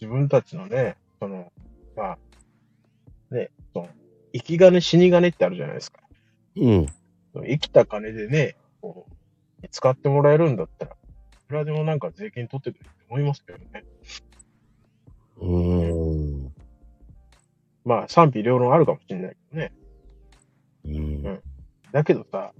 [0.00, 1.50] 自分たちのね、その、
[1.96, 2.18] まあ、
[3.34, 3.88] ね、その、
[4.32, 6.00] 生き金死に金ってあるじゃないですか。
[6.56, 6.86] うん。
[7.34, 9.06] 生きた金でね、こ
[9.62, 10.94] う、使ってもらえるんだったら、い
[11.48, 13.84] くらでもなんか税金取ってくれって思いますけどね。
[15.38, 16.54] うーん。
[17.84, 19.72] まあ、賛否両論あるかもしれないけどね。
[20.84, 21.42] うん。
[21.92, 22.52] だけどさ、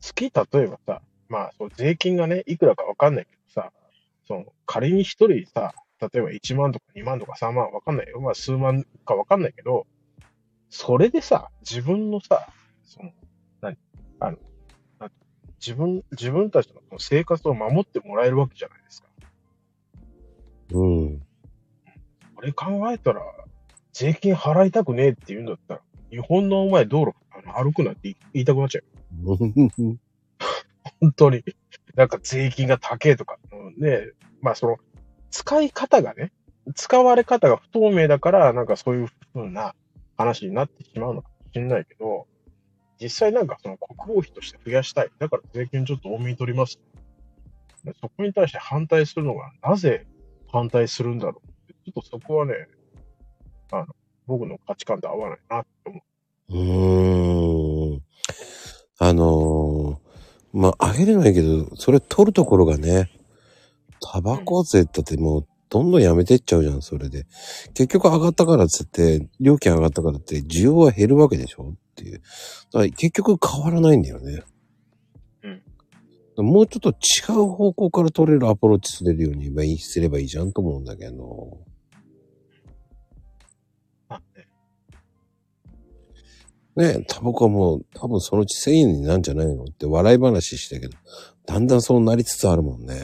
[0.00, 3.72] 月例えばさ、まあ、そう税金がね、いくらかわかんないけどさ、
[4.26, 8.20] その、仮に一人さ、例えば1万とか2万とか3万わかんないよ。
[8.20, 9.86] まあ、数万かわかんないけど、
[10.70, 12.48] それでさ、自分のさ、
[12.84, 13.10] その、
[13.60, 13.76] 何？
[14.20, 14.38] あの、
[15.60, 19.08] 自分、自分たちの生活を守ってもらえるわけじゃないですか。
[20.72, 21.20] うん。
[22.34, 23.22] これ考えたら、
[23.92, 28.80] 税金払いたくねえって言うんだったら、日本のお前道路あの歩くなって言いたくなっちゃ
[29.24, 29.38] うよ。
[31.00, 31.42] 本当に。
[31.94, 33.38] なんか税金が高えとか。
[33.52, 34.76] うんねまあその、
[35.30, 36.32] 使い方がね、
[36.74, 39.74] 使われ方が不透明だから、なんかそういう風な
[40.18, 42.26] 話になってしまうのかもしれないけど、
[43.00, 45.10] 実際なんかその国防費として増やしたい。
[45.18, 46.80] だから税金ちょっと多めに取ります。
[48.00, 50.06] そこに対して反対するのが、なぜ
[50.52, 51.72] 反対するんだろう。
[51.84, 52.54] ちょっとそこはね、
[53.70, 53.86] あの、
[54.26, 56.54] 僕の価値観と合わないなって思う。
[56.54, 58.02] うーん。
[58.98, 63.10] あのー、まあ、あげるのはいいけど、それ取るところがね、
[64.00, 67.26] タバコ税だってもう、どんどんやめてっちゃうじゃん、それで。
[67.74, 72.22] 結局上がったからっつって、料金上がったからって、需要は減るわけでしょっていう。
[72.72, 74.42] だから結局変わらないんだよね。
[76.36, 76.46] うん。
[76.46, 76.94] もうちょっと違
[77.36, 81.58] う方向から取れるアプローチすれるように今すればいいじゃんと思うんだけど。
[84.08, 84.20] あ
[86.76, 90.96] ねねタバコはもう多分そのうち1000円になるんじゃないのって笑い話したけど、
[91.44, 92.94] だんだんそうなりつつあるもんね。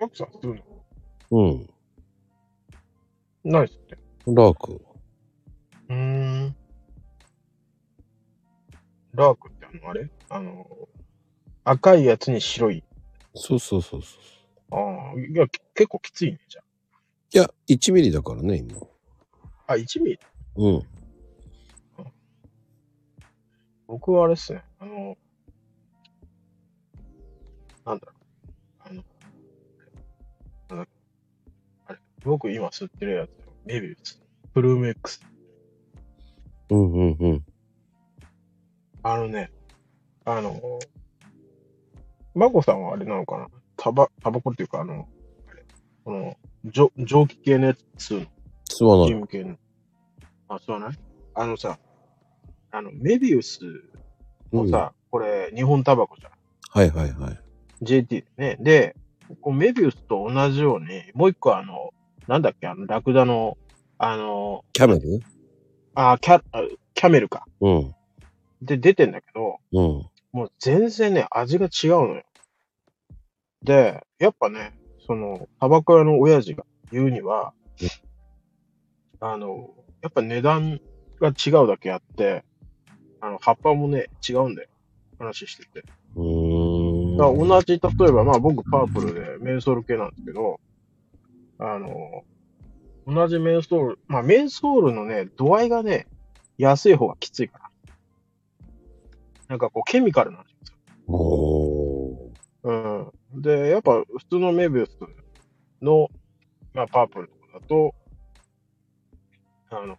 [0.00, 0.67] マックさんするの
[1.30, 1.70] うん。
[3.44, 4.80] 何すってラーク。
[5.88, 6.56] うーん。
[9.14, 10.10] ラークってあの、あれ？
[10.30, 10.66] あの、
[11.64, 12.84] 赤いやつに白い。
[13.34, 14.74] そうそうそうそう。
[14.74, 16.62] ああ、いや、け結構きついね、じゃ
[17.34, 18.78] いや、1ミリだからね、今。
[19.66, 19.72] あ。
[19.72, 20.18] あ、1ミリ？
[20.56, 20.82] うん。
[23.86, 25.16] 僕はあれっすね、あの、
[27.86, 28.17] なんだろう、
[32.28, 33.30] 僕今吸ってるやつ、
[33.64, 34.20] メビウス、
[34.52, 35.20] プルーム X。
[36.68, 37.44] うんうんうん。
[39.02, 39.50] あのね、
[40.26, 40.60] あの、
[42.34, 43.48] マコさんはあれなのかな？
[43.78, 45.08] タバ、タバコっていうか、あの、
[46.04, 48.26] この、蒸蒸気系のやつ吸うの
[48.68, 49.08] 吸わない。
[49.08, 49.56] ジム系の。
[50.48, 50.98] あ、吸わない？
[51.34, 51.78] あのさ、
[52.70, 53.60] あの、メビウス
[54.52, 56.32] うん、もさ、これ、日本タバコじゃん。
[56.70, 57.40] はいはいはい。
[57.80, 58.58] JT ね。
[58.60, 58.94] で、
[59.40, 61.94] こうメビウスと同じように、もう一個あの、
[62.28, 63.56] なんだっけ、あの、ラクダの、
[63.96, 65.20] あの、キャメル？
[65.94, 66.62] あ、キャ、あ
[66.92, 67.46] キャメルか。
[67.62, 67.94] うん。
[68.60, 70.06] で、出てんだけど、うん。
[70.32, 72.22] もう全然ね、味が違うのよ。
[73.62, 77.54] で、やっぱね、その、タバコ屋の親父が言うには、
[79.20, 79.70] あの、
[80.02, 80.80] やっぱ値段
[81.20, 82.44] が違うだけあって、
[83.22, 84.68] あの、葉っぱもね、違うんだよ。
[85.18, 85.82] 話してて。
[86.14, 87.16] うーん。
[87.16, 90.60] だから同じ、例えば、まあ僕パープルでメンソール系なんですけど、
[91.58, 92.24] あの、
[93.06, 96.06] 同じメンソール、まあメンソールのね、度合いがね、
[96.56, 97.70] 安い方がきついから。
[99.48, 100.76] なんかこうケミカルなんですよ。
[101.08, 103.12] おー。
[103.34, 103.42] うん。
[103.42, 104.98] で、やっぱ普通のメビウス
[105.80, 106.08] の、
[106.74, 107.94] まあパープルとかだと、
[109.70, 109.96] あの、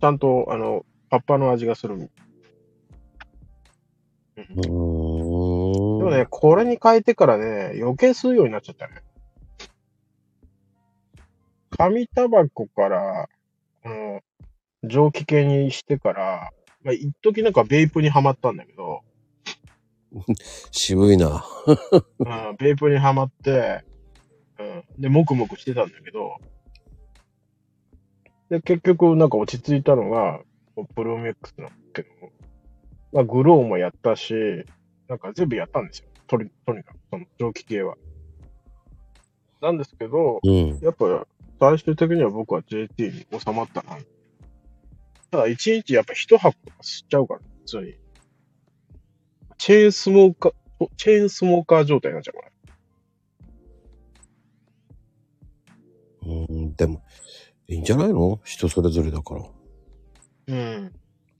[0.00, 1.94] ちゃんと、あの、葉っぱの味がする。
[1.96, 2.08] うん。
[4.38, 9.02] でもね、これに変えてからね、余計吸うようになっちゃったね。
[11.78, 13.28] 紙タバコから、
[13.84, 14.20] この、
[14.82, 16.50] 蒸気系にしてから、
[16.82, 19.02] まあ、一時なんかベイプにはまったんだけど、
[20.72, 21.44] 渋いな。
[22.18, 23.84] うん、ベイプにはまって、
[24.58, 26.36] うん、で、もくもくしてたんだけど、
[28.48, 30.40] で、結局なんか落ち着いたのが、
[30.96, 32.08] プロメックスなんだけど、
[33.12, 34.34] まあ、グローもやったし、
[35.08, 36.08] なんか全部やったんですよ。
[36.26, 37.94] とにとにかく、その蒸気系は。
[39.60, 40.78] なんですけど、うん。
[40.80, 41.26] やっぱ
[41.60, 43.98] 最終的には僕は JT に収まったな。
[45.30, 47.94] ただ一日やっぱ一箱とか吸っちゃうから、普通に。
[49.58, 50.54] チェーンスモーカー、
[50.96, 52.52] チェーンスモーカー状態になっちゃうから。
[56.26, 57.02] うん、でも、
[57.66, 58.40] いいんじゃないの？
[58.44, 59.44] 人それぞれだから。
[60.46, 60.92] うん。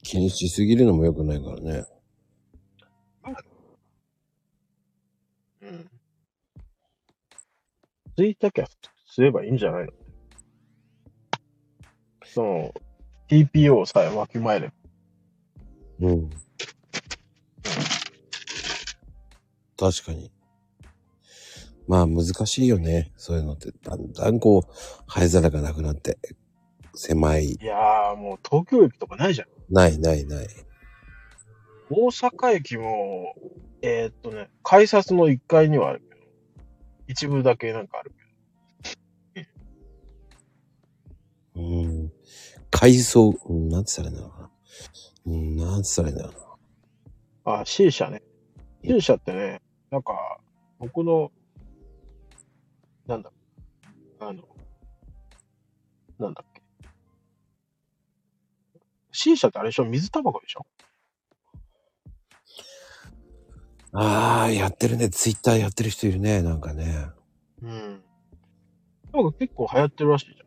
[0.03, 1.85] 気にしすぎるのも良くないからね。
[5.61, 5.89] うん。
[8.17, 8.67] 吸いたきゃ
[9.15, 9.93] 吸えばいいんじゃないの？
[12.33, 12.73] その、
[13.29, 14.73] TPO さえわきまえれば。
[16.01, 16.29] うん。
[19.77, 20.31] 確かに。
[21.87, 23.11] まあ難しいよね。
[23.17, 23.71] そういうのって。
[23.83, 24.73] だんだんこう、
[25.07, 26.19] 灰皿がなくなって、
[26.93, 27.53] 狭い。
[27.53, 29.47] いやーもう東京駅とかないじゃん。
[29.73, 30.47] ないないない。
[31.89, 33.33] 大阪駅も、
[33.81, 36.21] えーっとね、改札の1階にはあるけど、
[37.07, 38.19] 一部だけなんかあるけ
[41.55, 41.98] うん。
[42.71, 44.49] 階層、うん、なんて言ったらいいんだろうな。
[45.25, 46.39] うん、なんて言ったらいいんだろうな。
[47.45, 47.59] ど。
[47.59, 48.21] あ、C 社ね。
[48.83, 49.61] C 社ってね、
[49.91, 50.39] なんか、
[50.79, 51.31] 僕の、
[53.07, 53.31] なんだ、
[54.19, 54.43] あの、
[56.19, 56.61] なんだっけ。
[59.11, 59.85] C 社ってあれでしょ？
[59.85, 60.65] 水タバコでしょ？
[63.91, 65.09] ああ、やってるね。
[65.09, 66.43] ツイッターやってる人いるね。
[66.43, 67.07] なんかね。
[67.63, 68.03] うん。
[69.11, 70.41] なんか結構流行ってるらしいじ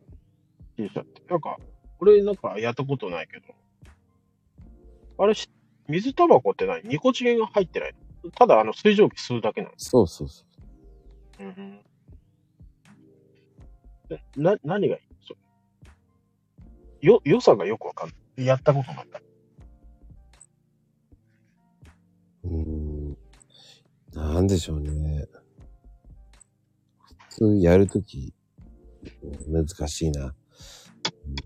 [0.81, 0.87] ゃん。
[0.87, 1.21] T 社って。
[1.29, 1.57] なんか、
[2.03, 3.45] 俺なんかやったことないけど。
[5.17, 5.49] あれし、
[5.87, 6.83] 水タバコって何？
[6.83, 8.31] ニコチンが入ってないの？
[8.31, 9.73] ただあの水蒸気吸うだけなの？
[9.77, 10.43] そうそうそ
[11.39, 11.43] う。
[11.43, 11.79] うん。
[14.35, 15.01] な、何がいい？
[15.25, 15.39] それ
[17.01, 18.45] よ、良さがよくわかんない。
[18.45, 19.21] やったことないから。
[22.43, 23.17] うーん。
[24.13, 25.25] なんでしょうね。
[27.29, 28.33] 普通やるとき、
[29.47, 30.35] 難しいな、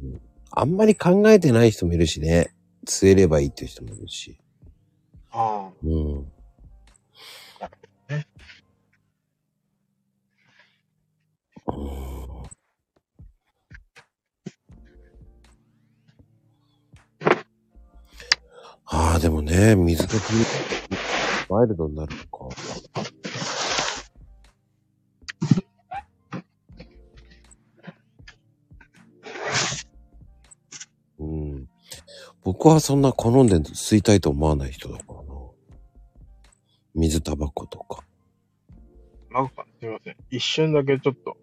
[0.01, 0.22] うん
[0.60, 2.51] あんまり考えてない人もいるしね。
[2.88, 4.39] 据えればいいっていう人もいるし。
[5.30, 5.72] ああ。
[5.84, 6.32] うん。
[18.89, 22.55] ああ、でもね、水が冷えとワイルドになるのか。
[32.48, 35.22] 僕はそんな好んで吸いたいと思わない人だからな。
[36.95, 38.06] 水タバコとか。
[39.30, 40.16] なんか、すみません。
[40.30, 41.36] 一瞬だけちょっと、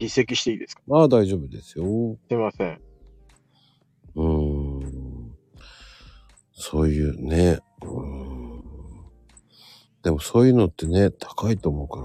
[0.00, 0.80] 離席していいですか？
[0.88, 1.84] ああ、大丈夫ですよ。
[1.84, 2.80] すみません。
[4.14, 5.36] うーん。
[6.54, 7.58] そういうね。
[7.82, 8.62] うーん。
[10.02, 12.00] でもそういうのってね、高いと思うか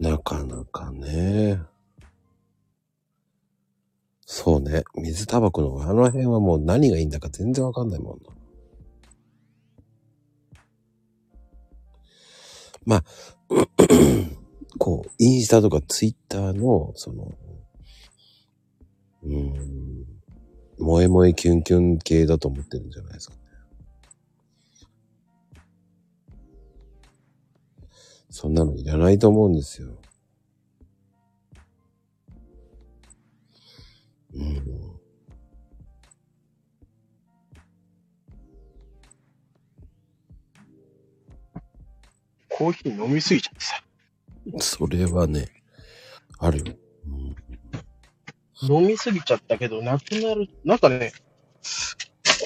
[0.00, 0.10] らな。
[0.10, 1.62] なかなかね。
[4.34, 4.82] そうね。
[4.96, 8.30] 水タバコのあの辺はもう何がいいんだか全然わかんないもんな。
[12.86, 13.04] まあ、
[14.78, 17.30] こう、インスタとかツイッターの、その、
[19.22, 20.06] うーん、
[20.78, 23.40] 萌え萌えキュンキュン系だと思ってるんじゃないですかね。
[28.30, 29.88] そんなのいらないと思うんですよ。
[34.34, 34.62] うん。
[42.48, 43.82] コーヒー飲みすぎちゃってさ。
[44.58, 45.48] それはね、
[46.38, 46.64] あるよ。
[47.06, 47.36] うん
[48.64, 50.48] 飲みすぎちゃったけど、なくなる。
[50.64, 51.12] なんかね、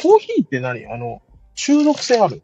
[0.02, 0.86] コーヒーって何？
[0.86, 1.20] あの、
[1.54, 2.42] 中毒性ある？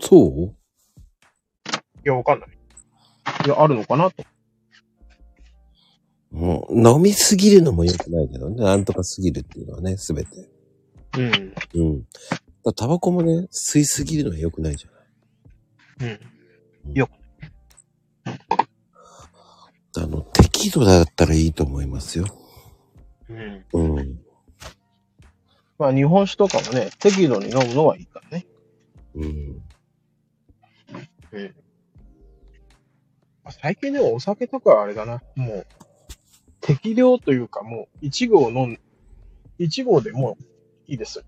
[0.00, 0.46] そう？
[0.46, 0.54] い
[2.02, 2.48] や、わかんない。
[3.46, 4.24] いや、あるのかなと。
[6.34, 8.56] もう飲みすぎるのも良くないけどね。
[8.56, 10.50] なんとかすぎるっていうのはね、すべて。
[11.16, 11.54] うん。
[11.74, 12.00] うん。
[12.00, 16.10] だからタバコもね、吸いすぎるのは良くないじゃない。
[16.10, 16.34] うん。
[19.96, 22.26] あの、適度だったらいいと思いますよ。
[23.28, 23.64] うん。
[23.72, 24.20] うん。
[25.78, 28.46] まあ、日本酒とかもね、適度に飲むのはいいからね。
[29.14, 29.62] うん。
[31.30, 31.54] うん。
[33.50, 35.22] 最近でもお酒とかはあれだな。
[35.36, 35.66] もう、
[36.66, 38.78] 適量というかもう、1合飲ん、
[39.58, 40.42] 1合でもう
[40.86, 41.22] いいです。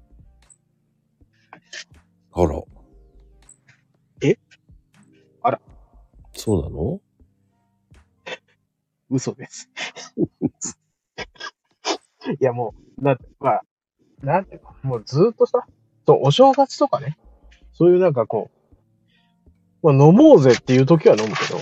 [2.32, 2.62] あら。
[4.22, 4.38] え？
[5.42, 5.60] あら。
[6.32, 7.00] そうなの？
[9.10, 9.70] 嘘です。
[12.40, 13.62] いやもう、なんて、まあ、
[14.22, 15.66] なんていうの、もうずーっとさ、
[16.06, 17.18] そう、お正月とかね、
[17.74, 18.50] そういうなんかこ
[19.82, 21.60] う、まあ飲もうぜっていう時は飲むけど、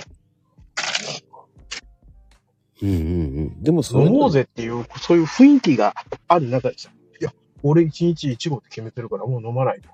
[2.83, 3.01] うんうんう
[3.59, 3.63] ん。
[3.63, 5.95] でもそれ飲もうぜっていう、そういう雰囲気が
[6.29, 9.89] ある中でさ、いや、俺一日一合って決めてるからもう飲まないと。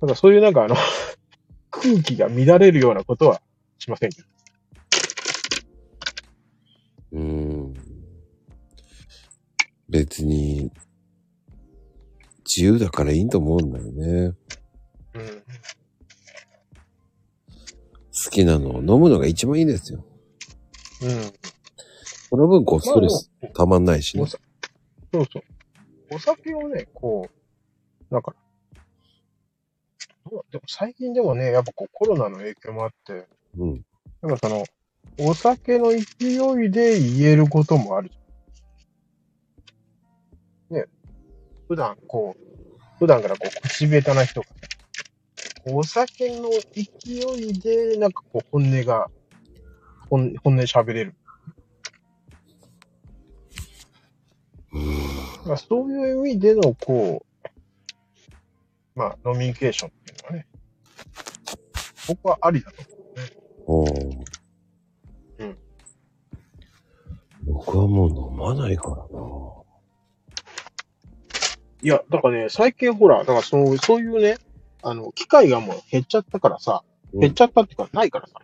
[0.00, 0.76] なんかそういうなんかあの、
[1.70, 3.42] 空気が乱れるようなことは
[3.78, 4.28] しませんけど。
[7.12, 7.74] うん。
[9.88, 10.70] 別に、
[12.44, 14.36] 自由だからいいと思うんだよね。
[15.14, 15.42] うん。
[18.24, 20.04] 好きなのを飲むのが一番いいですよ。
[21.02, 21.32] うん。
[22.28, 24.26] その分、こう、ストレスまあたまんないしねお。
[24.26, 24.38] さ
[25.12, 25.42] そうそう。
[26.12, 27.28] お酒をね、こ
[28.10, 28.34] う、なんか、
[30.50, 33.26] でも最近でもね、やっぱこうコロナの影響もあって、
[33.56, 33.84] うん。
[34.22, 34.64] なんかその、
[35.18, 38.10] お酒の勢いで言えることもある。
[40.70, 40.84] ね、
[41.68, 44.46] 普段こう、普段からこう口下手な人が、
[45.66, 46.82] お酒の勢
[47.40, 49.08] いで、なんかこう本音が、
[50.10, 51.14] 本本音喋れる。
[55.46, 60.46] まあ、そういう意味での、こう、まあ、ノミニケーションっていうのはね、
[62.08, 62.82] 僕はありだと
[63.66, 63.84] 思う。
[63.84, 64.16] おー
[65.38, 65.58] うん
[67.46, 69.06] 僕はもう飲まないからな。
[71.82, 74.38] いや、だからね、最近ほら、だからそう、そういうね、
[74.82, 76.82] あの、機会がもう減っちゃったからさ、
[77.12, 78.40] うん減っちゃったっていうか、ないからさ。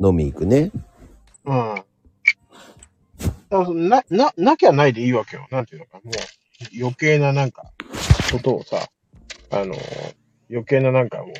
[0.00, 0.72] 飲み行くね。
[1.44, 1.84] うん。
[3.50, 5.46] な、な、なきゃないでいいわけよ。
[5.50, 6.14] なんていうのか、もう、
[6.80, 7.72] 余計ななんか、
[8.32, 8.88] ことをさ、
[9.50, 9.74] あの、
[10.50, 11.34] 余計ななんかもう、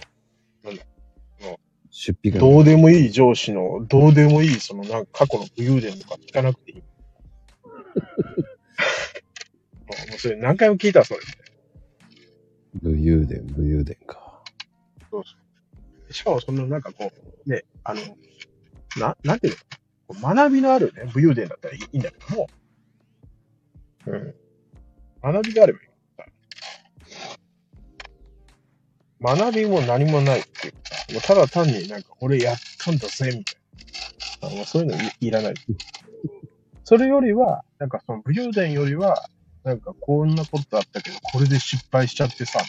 [1.90, 2.40] 出費が。
[2.40, 6.82] どうでもいい上司の、どうでもいい、その、なんか過去の武勇伝とか聞かなくていい。
[9.86, 11.20] もうもうそれ何回も聞いた、それ。
[12.82, 14.42] 武勇伝、武勇伝か。
[16.10, 17.12] しかもそのなんかこ
[17.46, 18.00] う、ね、あの、
[18.96, 19.58] な、なんていうの？
[20.12, 22.48] 学びのあるね、武勇伝だったらいいんだけども、
[24.06, 24.34] うん。
[25.22, 25.88] 学びがあればいい。
[29.20, 33.52] 学びも何もないっていうかさ、もうただ単になんか俺やったんだぜ、みた
[34.48, 34.62] いな。
[34.62, 35.54] あそういうのいいらない。
[36.84, 39.24] それよりは、なんかその武勇伝よりは、
[39.62, 42.60] なんかこんなことあったけど、これで失敗しちゃってさ、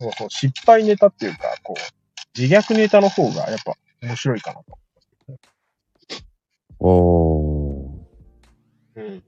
[0.00, 4.78] もうその失敗ネタっていうか、こう、自虐ネタの方がやっぱ面白いかなと。
[6.78, 8.02] おー。
[8.96, 9.22] うん。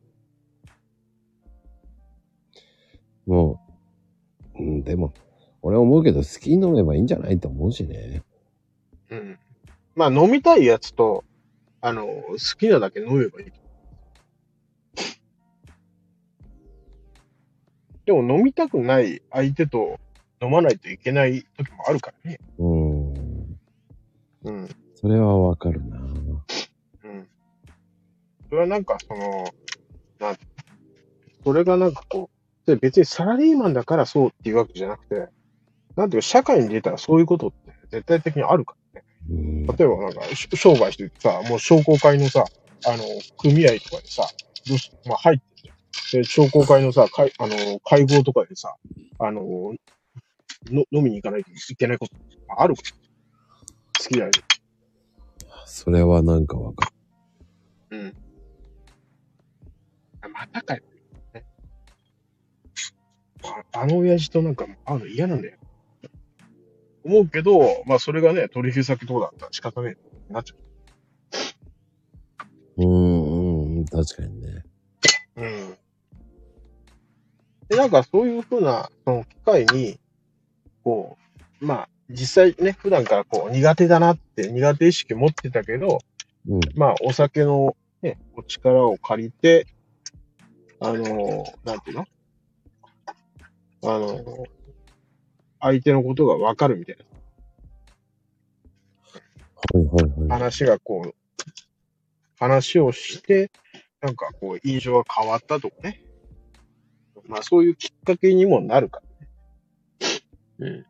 [3.26, 3.60] も
[4.58, 5.12] う、うん、でも、
[5.62, 8.22] 俺思うけど好きに飲めばいいんじゃないと思うしね。
[9.10, 9.38] うん。
[9.94, 11.24] まあ飲みたいやつと、
[11.80, 13.52] あの、好きなだけ飲めばいい。
[18.06, 19.98] でも飲みたくない相手と
[20.42, 22.38] 飲まないといけない時もあるからね。
[22.58, 23.14] うん。
[24.44, 24.68] うん。
[24.94, 25.98] それはわかるな。
[28.55, 28.60] うん。
[28.60, 29.44] それはなんかその、
[30.20, 30.40] なんて
[31.44, 35.28] それがなんかこう、で別にサラリーマンだからそうっていうわけじゃなくて、
[35.97, 39.06] なんていうか社会に出たらそういうことって絶対的にあるからね。
[39.31, 39.66] うん。
[39.66, 42.44] 例えばなんか、し商売しててさ、もう商工会のさ、
[42.86, 43.05] あの、
[43.39, 44.26] 組合とかでさ、
[44.66, 45.70] どうしまあ入って
[46.10, 48.74] て、で、商工会のさ、会、あの、会合とかでさ、
[49.18, 49.43] あの、
[50.70, 52.14] の飲みに行かないといけないこと、
[52.48, 52.89] まああるから。
[54.01, 54.32] 好きだよね。
[55.66, 56.86] それはなんかわか
[57.90, 57.98] る。
[57.98, 58.23] うん。
[60.24, 60.82] あまたかよ。
[61.32, 61.44] ね
[63.72, 65.59] ああの親父となんか会うの嫌なんだよ。
[67.05, 69.96] 思うけど、まあそれがね、取引先とかだったら仕方ね
[70.30, 70.64] えなっちゃう。
[72.76, 74.64] うん、うん、確かにね。
[75.36, 75.76] うん。
[77.68, 79.98] で、なんかそういうふうな、その機会に、
[80.82, 81.16] こ
[81.60, 85.98] う、まあ、実際ね、普段からこう苦手だなって苦手意識持ってたけど、
[86.48, 86.60] うん。
[86.74, 89.66] まあ、お酒のね、お力を借りて、
[90.85, 92.06] あの、なんていうの？
[93.85, 94.44] あの、
[95.61, 96.97] 相手のことがわかるみたい
[99.73, 100.28] はいはいはい。
[100.28, 101.15] な話がこう、
[102.39, 103.51] 話をして、
[104.02, 106.02] なんかこう、印象が変わったとかね。
[107.27, 109.01] まあ、そういうきっかけにもなるか
[110.61, 110.85] らね。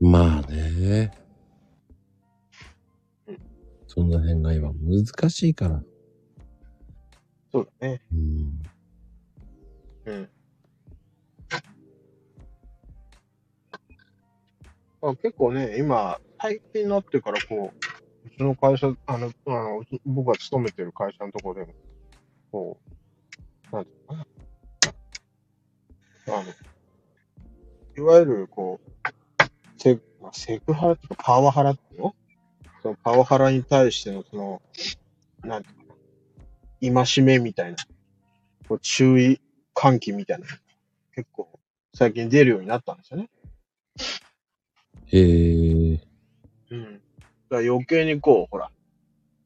[0.00, 0.10] うん。
[0.10, 1.16] まあね
[3.28, 3.38] うん。
[3.86, 5.80] その辺が今難しいから。
[7.52, 8.00] そうだね。
[8.12, 8.62] うん。
[10.06, 10.30] うん。
[15.02, 21.74] あ結構ね、今、最近になってからこう、うちの会社、あの、あの僕が勤めてる会社のところでも、
[22.52, 22.80] こ
[23.72, 24.26] う、なんていうのか
[26.26, 26.38] な。
[26.38, 26.54] あの、
[27.96, 28.88] いわゆる、こう、
[29.78, 29.98] セ
[30.32, 32.14] セクハラっていうか、パワハラっていうの？
[32.82, 34.62] そのパワハラに対しての、その、
[35.42, 35.81] なんていうか、
[36.82, 37.76] 戒めみたいな、
[38.68, 39.40] こう注意
[39.74, 40.46] 喚起みたいな
[41.14, 41.48] 結構
[41.94, 43.30] 最近出るようになったんですよね。
[45.06, 46.00] へえ。
[46.70, 46.94] うん。
[46.94, 47.02] だか
[47.50, 48.70] ら余計にこう、ほら、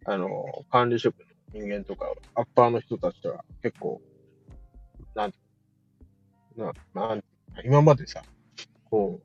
[0.04, 4.00] あの、管理職の人間とか、アッパーの人たちは結構、
[5.14, 5.38] なんて、
[6.56, 7.26] な、なんて
[7.64, 8.22] 今までさ、
[8.88, 9.20] こ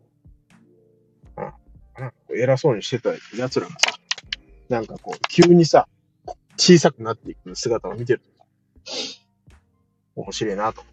[1.37, 1.53] う、あ、
[1.99, 3.99] なんかこう偉そうにしてた奴らがさ、
[4.69, 5.87] なんかこう、急にさ、
[6.61, 8.45] 小さくなっていく姿を見てるとさ、
[10.15, 10.83] 面白いなと。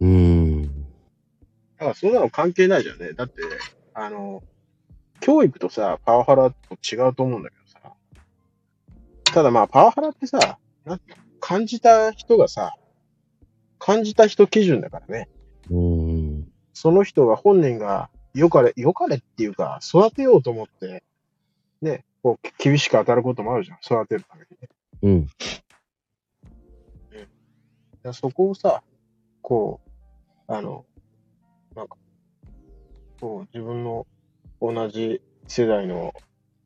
[0.00, 0.62] うん。
[0.62, 0.68] だ
[1.80, 3.14] からそんなの関係ないじゃんね。
[3.14, 3.42] だって、
[3.94, 4.44] あの、
[5.18, 7.94] 教育とさ、パワハラと違うと思うんだけどさ。
[9.24, 11.00] ただまあ、パワハラってさ、なん
[11.40, 12.76] 感じた人がさ、
[13.80, 15.28] 感じた人基準だからね。
[15.68, 16.48] うん。
[16.74, 21.02] その人が本人が良かれ、良かれっていうか、育てようと思って、
[21.82, 23.78] ね、こう、厳しく当たることもあるじゃん。
[23.78, 24.68] 育てるためにね。
[25.02, 25.26] うん。
[25.26, 25.30] だ
[27.22, 27.28] か
[28.02, 28.82] らそこをさ、
[29.42, 29.80] こ
[30.48, 30.84] う、あの、
[31.74, 31.96] なんか、
[33.20, 34.06] こう、自分の
[34.60, 36.12] 同じ世代の、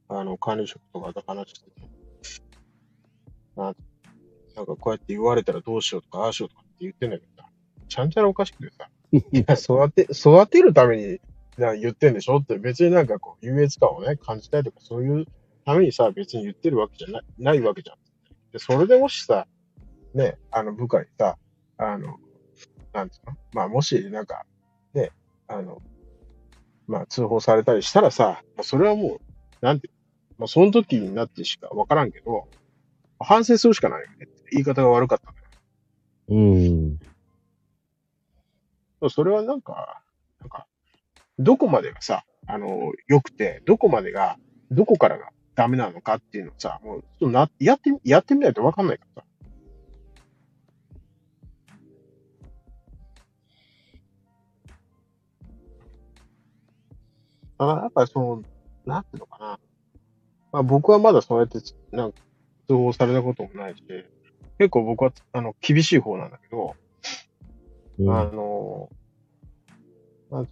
[0.09, 1.91] あの、管理職とかと話してて、
[3.57, 3.75] あ
[4.57, 7.49] なんかこうやって言われたらどうしようとか、ああしようとかって言ってんだけどさ、
[7.89, 11.21] ちゃんちゃらおかしくてさ、 いや、育て、育てるために
[11.59, 15.27] な言ってんでしょって、別になんかこう、優越感をね、感じたいとか、そういう
[15.71, 17.97] ためにさ、別に言ってるわけじゃない、ないわけじゃん。
[18.53, 19.47] で、それでもしさ、
[20.15, 21.39] ね、あの部下にさ、
[21.79, 22.17] あの、
[22.93, 23.37] なんつうの？
[23.53, 24.45] まあ、もし、なんか、
[24.95, 25.13] ね、
[25.47, 25.81] あの、
[26.89, 29.21] まあ、通報されたりしたらさ、まあそれはもう、
[29.61, 30.01] なんていうの？
[30.39, 32.49] まあ、その時になってしかわからんけど、
[33.21, 34.27] 反省するしかないよね。
[34.51, 36.35] 言い方が悪かったから。
[36.35, 36.99] うん。
[39.09, 40.03] それはなんか、
[40.41, 40.67] なんか、
[41.39, 44.37] どこまでがさ、あの、良くて、どこまでが、
[44.71, 49.27] どこからがダメなのかっていうのをさ、もう、な、やって、やってみないとわかんないからさ。
[57.59, 58.43] あやっぱりその、
[58.87, 59.61] なんていうのかな。
[60.53, 61.59] まあ僕はまだそうやって、
[61.93, 62.19] なんか、
[62.69, 63.83] 通報されたこともないし、
[64.59, 66.75] 結構僕は、あの、厳しい方なんだけど、
[67.99, 68.89] うん、あの、
[70.31, 70.45] まあ、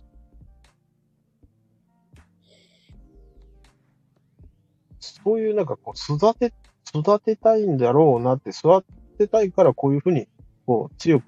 [5.28, 6.54] そういうなんかこう、育て、
[6.94, 8.82] 育てたいんだろうなって、育
[9.18, 10.26] てたいからこういうふうに、
[10.64, 11.24] こう、強く、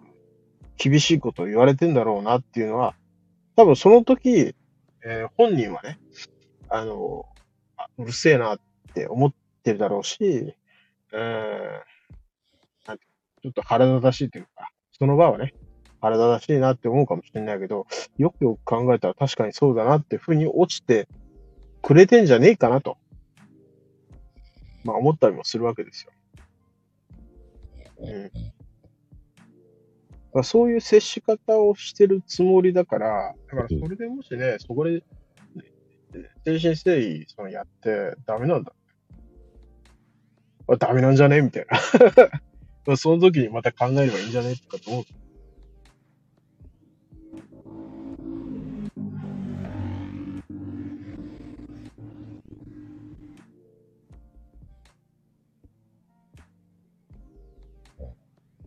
[0.78, 2.94] 厳しいことを言われてんだろうなっていうのは、
[3.56, 4.54] 多分その時、
[5.04, 5.98] えー本人はね、
[6.70, 7.26] あの、
[7.76, 8.60] あうるせえなっ
[8.94, 10.54] て思ってるだろうし、
[11.12, 15.52] えーなんちょっと腹立たしいというか、その場はね、
[16.00, 17.86] 腹立たしいなって思うかもしれないけど、
[18.16, 21.06] よくよく考えたら確かにそうだなっていうふうに落ちて
[21.82, 22.98] くれてんじゃねえかなと、
[24.84, 26.12] まあ思ったりもするわけですよ。
[27.98, 28.30] うん。
[30.32, 35.02] まあ、そういう接し方をしてるつもりだから、だからそれでもしね、そこで、
[36.44, 38.72] 精神誠意そのやってダメなんだ。
[40.68, 41.40] あダメなんじゃね？
[41.42, 41.78] みたいな。
[42.86, 44.54] まあその時にまた考えればいいんじゃね？
[44.56, 45.04] とかと思う？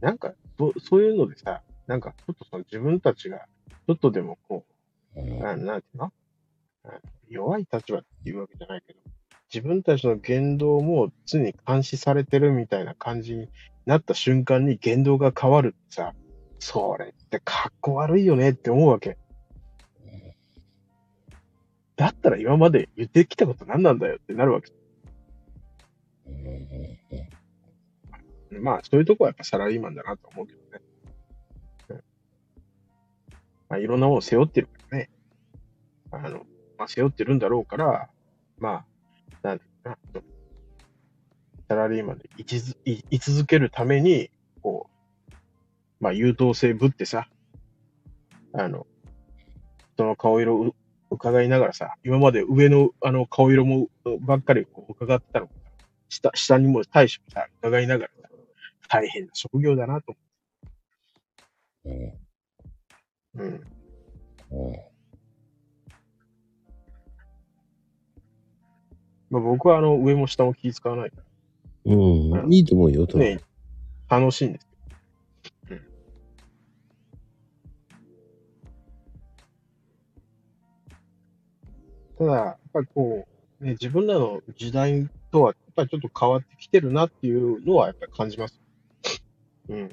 [0.04, 3.48] なんか、そそういうのでさ、なんか、ちょっとその自分たちが、
[3.88, 4.66] ちょっとでもこ
[5.16, 6.12] う、ななんていうの？
[7.30, 9.00] 弱い立場っていうわけじゃないけど、
[9.54, 13.48] 自分たちの言動も常に監視されてるみたいな感じに
[13.86, 16.14] なった瞬間に言動が変わるってさ、
[16.60, 19.18] それってかっこ悪いよねって思うわけ。
[21.96, 24.70] だったら今まで言ってきたこと何なんだよってなるわけ。
[28.60, 30.82] まあ、そういうとこはやっぱサラリーマンだなと思うけどね。
[31.90, 31.96] うん
[33.70, 35.10] まあ、いろんなものを背負ってるからね。
[36.12, 36.46] あの、
[36.78, 38.10] まあ、背負ってるんだろうから、
[38.60, 38.86] ま
[39.44, 40.22] あ、なんていうかな、
[41.68, 44.30] サラリーマンで居続い居続けるために、
[44.62, 44.90] こ
[45.30, 45.34] う、
[46.00, 47.28] まあ、優等生ぶってさ、
[48.54, 48.86] あの、
[49.96, 50.76] 人の顔色を
[51.10, 53.88] 伺いながらさ、今まで上のあの顔色も
[54.22, 55.50] ばっかりこう伺ってたの
[56.10, 58.30] 下、下にも大将さ、伺いながらさ、
[58.90, 60.16] 大変な職業だなと
[61.86, 62.08] うん思
[63.36, 63.44] う。
[63.44, 63.62] うん。
[64.52, 64.94] うん
[69.34, 71.18] まあ、僕はあの、上も下も気使わないか
[71.86, 72.54] うん。
[72.54, 73.40] いいと思うよ、とら、ね、
[74.08, 74.70] 楽しいんですよ。
[75.72, 75.80] うん。
[82.20, 83.28] ただ、やっぱりこ
[83.60, 88.63] う、ね、自分らの時代とは、やっぱりちょっと変わってきてるなっていうのは、やっぱり感じます。
[89.70, 89.90] うん。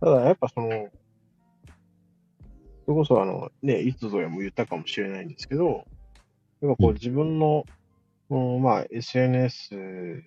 [0.00, 0.68] ただ、やっぱその、
[2.86, 5.84] それこそあの、ね、いつぞやも言ったかもしれないんですけど、
[6.62, 7.64] やっぱこううん自分の、
[8.30, 10.22] うんまあ SNS、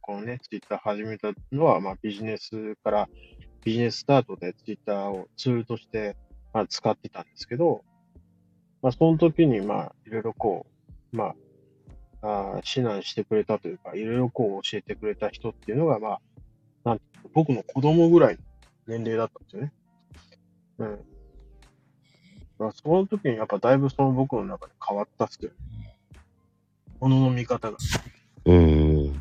[0.00, 3.08] このね、ツイッター始めたのは、まあビジネスから、
[3.64, 6.16] ビジネススタートでツイッターをツールとして、
[6.52, 7.82] まあ、使ってたんですけど、
[8.82, 10.66] まあその時にまあいろいろこ
[11.12, 11.34] う、まあ、
[12.22, 16.20] あー指南してくれたというか、いろいろこう教えてくれた人っていうのが、まあ、
[16.84, 17.00] なん
[17.34, 18.40] 僕の子供ぐらいの
[18.86, 19.72] 年齢だったんですよね。
[20.78, 20.96] うん。
[20.96, 20.96] だ
[22.58, 25.56] からその時にやっぱだいぶその僕の中で変わったっすよね。
[27.00, 27.76] ものの見方が。
[28.44, 29.12] うん。
[29.12, 29.20] だ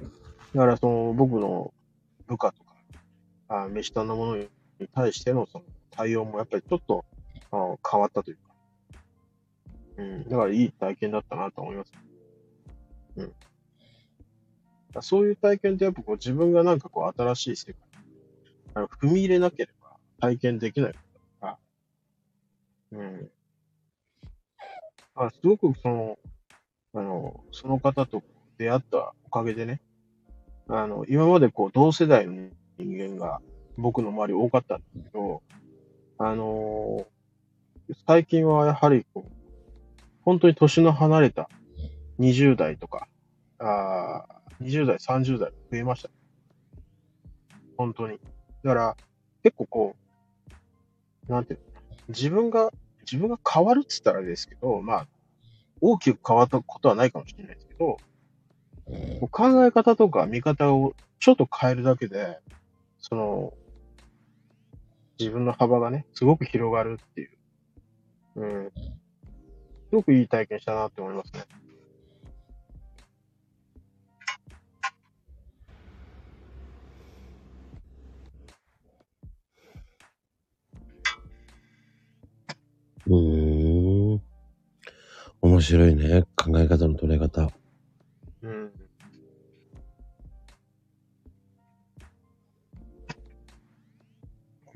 [0.56, 1.74] からその僕の
[2.28, 2.64] 部下と
[3.50, 4.48] あ目下のものに
[4.94, 7.06] 対してのその対応もやっぱりちょっと
[7.52, 8.42] あ変わったというか。
[9.98, 10.24] うん。
[10.30, 11.92] だからいい体験だったなと思います。
[13.16, 13.34] うん。
[14.94, 17.76] だそういう体験ってやっぱこう自分がなんかこう新しい世界
[18.74, 21.00] あの踏み入れなければ体験できないこ
[21.42, 21.58] とか、
[22.92, 23.32] うん。
[25.16, 26.20] あすごくその、
[26.94, 28.22] あの、その方と
[28.60, 29.82] 出会ったおかげでね、
[30.68, 32.50] あの、今までこう同世代の
[32.80, 33.42] 人間が
[33.78, 35.42] 僕の周り多かったんですけど、
[36.18, 37.06] あの
[38.08, 39.32] 最近はやはりこう、
[40.24, 41.50] 本当に年の離れた
[42.20, 43.08] 20代とか、
[43.60, 44.26] あ
[44.62, 46.10] 20代、30代増えました。
[47.78, 48.20] 本当に。
[48.64, 48.98] だから、
[49.44, 49.96] 結構こ
[51.30, 51.66] う、なんていうの
[52.10, 52.72] 自分が、
[53.02, 55.08] 自分が変わるっつったらあれですけど、まあ、
[55.80, 57.98] 大きく変わったことはないかもしれないですけど、
[59.32, 62.40] 考え方とか見方をちょっと変えるだけで、
[63.10, 63.54] その、
[65.18, 67.30] 自分の幅がね、すごく広がるっていう。
[68.36, 68.72] うん。
[69.90, 71.46] すごくいい体験したなって思いますね。
[83.08, 84.22] うん。
[85.42, 86.24] 面白いね。
[86.36, 87.50] 考え方の捉え方。
[88.42, 88.77] うん。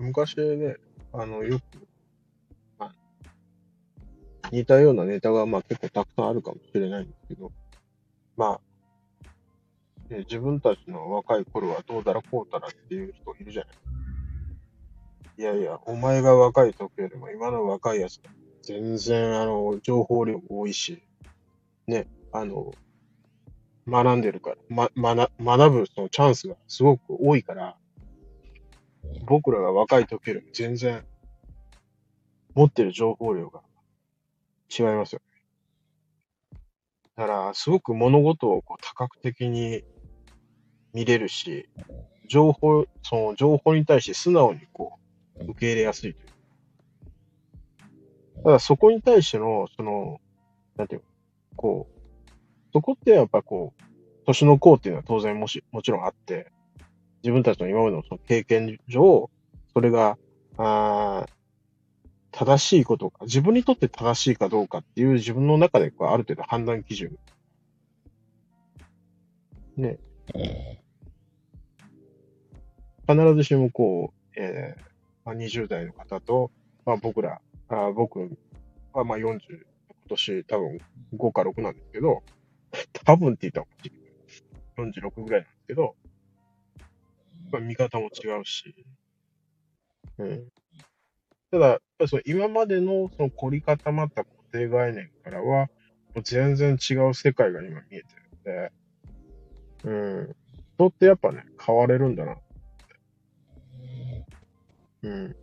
[0.02, 0.78] 昔ね、
[1.14, 1.64] あの、よく、
[2.80, 2.92] あ
[4.52, 7.52] 似たようなネタが、まあ結構たくさんあるかもしれないんですけど、
[8.36, 13.74] まあ、ね自分たちの若い頃はどうだらこうだらっていう人いるじゃない。
[15.38, 18.20] いやいや、お前が若い時よりも今の若いやつ、
[18.64, 21.02] 全然、あの、情報量多いし、
[21.88, 22.74] ね、あの、
[23.88, 27.78] 学んでるから、ま、学、学ぶそのチャンスがすごく多いから、
[29.26, 31.04] 僕らが若い時よりも全然
[32.54, 33.62] 持ってる情報量が
[34.70, 36.60] 違いますよね。
[37.16, 39.84] だから、すごく物事をこう多角的に
[40.94, 41.70] 見れるし、
[42.28, 45.00] 情報、その情報に対して素直にこ
[45.40, 46.28] う、受け入れやすいという。
[48.44, 50.20] ただそこに対しての、その、
[50.78, 51.02] なんていう、
[51.56, 52.30] こう、
[52.74, 53.84] そこってやっぱこう、
[54.26, 56.52] 年の功っていうのは当然もし、もちろんあって、
[57.24, 59.30] 自分たちの今までのその経験上、
[59.74, 60.18] それが、
[60.58, 61.42] あー
[62.32, 67.18] 正しいことか、自分にとって正しいかどうかっていう自分の中でこうある程度判断基準。
[69.76, 70.00] ね。
[73.08, 74.82] 必ずしもこう、えー
[75.26, 76.52] まあ、20代の方と、
[76.86, 78.38] まあ僕ら、あ僕
[78.94, 79.40] はまあ40、今
[80.08, 80.78] 年多分
[81.16, 82.24] 5か6なんですけど、
[83.06, 83.60] 多分って言った
[84.80, 85.96] ら46ぐらいなんですけど、
[87.60, 88.74] 見方も違うし、
[90.18, 90.50] うん。
[91.52, 95.68] ただ、やっぱりその今までのその凝り固まった固定概念からは、
[96.14, 98.72] もう全然違う世界が今見えてるんで、
[99.84, 100.36] うん。
[100.78, 102.42] 人ってやっぱね、変われるんだなって。
[105.04, 105.36] うん。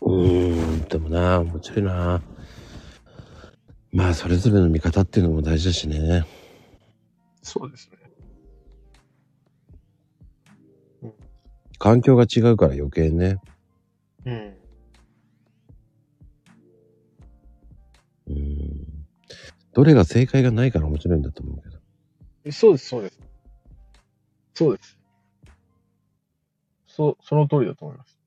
[0.00, 2.22] うーん、でもな、面白いな。
[3.96, 6.26] まあ、それぞれの見方っていうのも大事だしね。
[7.42, 7.90] そうです
[11.02, 11.10] ね。
[11.78, 13.38] 環境が違うから余計ね。
[14.26, 14.56] うん。
[18.28, 19.06] うん。
[19.72, 22.52] どれが正解がないから面白いんだと思うけど。
[22.52, 23.18] そうです、そうです。
[24.52, 24.98] そうです。
[26.86, 28.18] そ、その通りだと思います。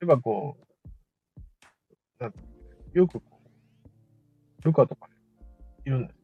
[0.00, 0.56] やっぱこ
[2.18, 3.33] う、よくこ
[4.64, 5.14] う、ルカとかね、
[5.86, 6.20] いるんです。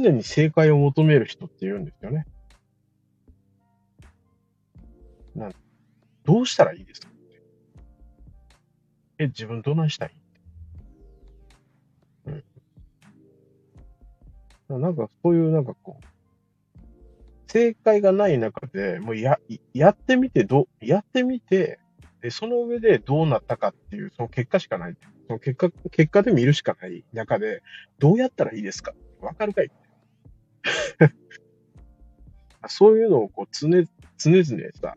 [0.00, 2.26] 常に正解を求める人っているんですよね。
[5.36, 5.52] なん
[6.24, 7.08] どうしたらいいですか
[9.18, 10.16] え、自分どないしたい？
[12.26, 12.32] う
[14.78, 16.04] んなんかそういうなんかこう、
[17.52, 19.38] 正解がない中で、もうや、
[19.72, 21.78] やってみてど、やってみて、
[22.24, 24.96] で、その上でどうなったかっていう、その結果しかない。
[25.26, 27.62] その結果、結果で見るしかない中で、
[27.98, 29.70] どうやったらいいですかわかるかい
[32.66, 34.96] そういうのをこう、常、常々さ、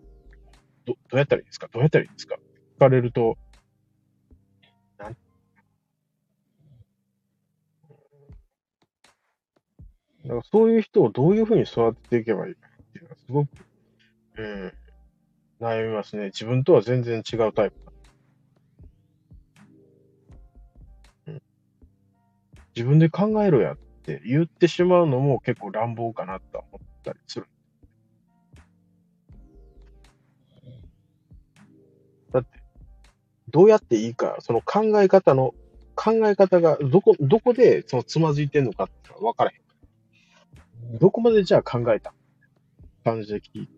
[0.86, 1.68] ど、どうやったらいいですか？
[1.70, 2.38] どうやったらいいですか？
[2.78, 3.38] 聞かれると、
[4.98, 5.12] なん。
[5.12, 5.18] だ
[10.30, 13.50] からそういう人をどういうふうに育てていけばいいかっていうのはすごく、
[14.38, 14.74] うん、
[15.60, 16.26] 悩みますね。
[16.26, 17.76] 自分とは全然違うタイプ。
[21.28, 21.42] うん、
[22.76, 27.48] 自分で考えろやって言ってしまうのも結構乱暴かなと思ったりする。
[32.32, 32.50] だって、
[33.50, 35.56] どうやっていいか、その考え方の、
[35.96, 40.98] 考え方がどこ、どこでそのつまずいてんのかってのは分からへん。
[41.00, 42.14] どこまでじゃあ考えた
[43.04, 43.77] 感じで聞いて。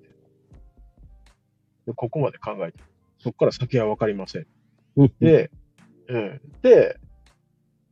[1.89, 2.79] で、ここまで考えて。
[3.17, 4.47] そこから先は分かりません。
[5.19, 5.51] で、
[6.07, 6.41] うん。
[6.61, 6.99] で、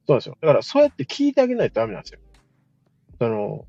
[0.06, 0.38] そうなんですよ。
[0.40, 2.20] だから、そうやって聞いてあげないとダメなんですよ。
[3.20, 3.66] あの、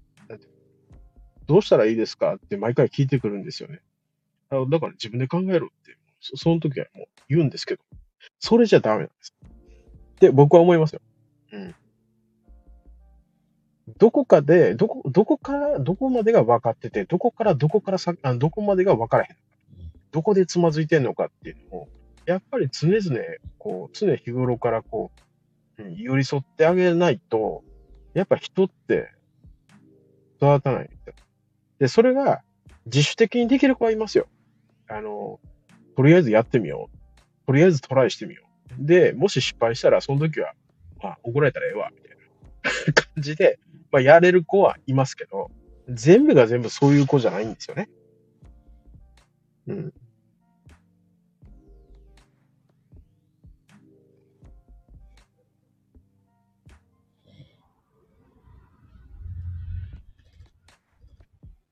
[1.46, 3.80] どうしたらいいですかって毎回聞いてくるんですよね。
[4.50, 7.82] だから自分で考えろって、そその時はもう言うんですけど、
[8.38, 9.34] それじゃダメなんです。
[10.16, 11.00] って僕は思いますよ。
[11.52, 11.74] うん。
[13.96, 19.36] どこかで、どこ、どこから、どこまでが分かってて、どこからどこからさ、あどこまでが分からへん。
[20.12, 21.88] どこでつまずいてんのかっていうのを、
[22.26, 23.20] やっぱり常々、
[23.58, 25.10] こう、常日頃からこ
[25.78, 27.62] う、うん寄り添ってあげないと、
[28.14, 29.12] やっぱ人って
[30.38, 31.14] 育たないですよ。
[31.78, 32.42] で、それが
[32.86, 34.26] 自主的にできる子はいますよ。
[34.88, 35.38] あの、
[35.96, 37.46] とりあえずやってみよう。
[37.46, 38.42] とりあえずトライしてみよ
[38.78, 38.86] う。
[38.86, 40.52] で、もし失敗したら、その時は、
[41.02, 42.16] まあ、怒られたらええわ、みたい
[42.86, 43.58] な感じで、
[43.90, 45.50] まあ、やれる子はいますけど、
[45.88, 47.88] 全部が全部そういう子じゃないんですよね。
[49.68, 49.92] うん。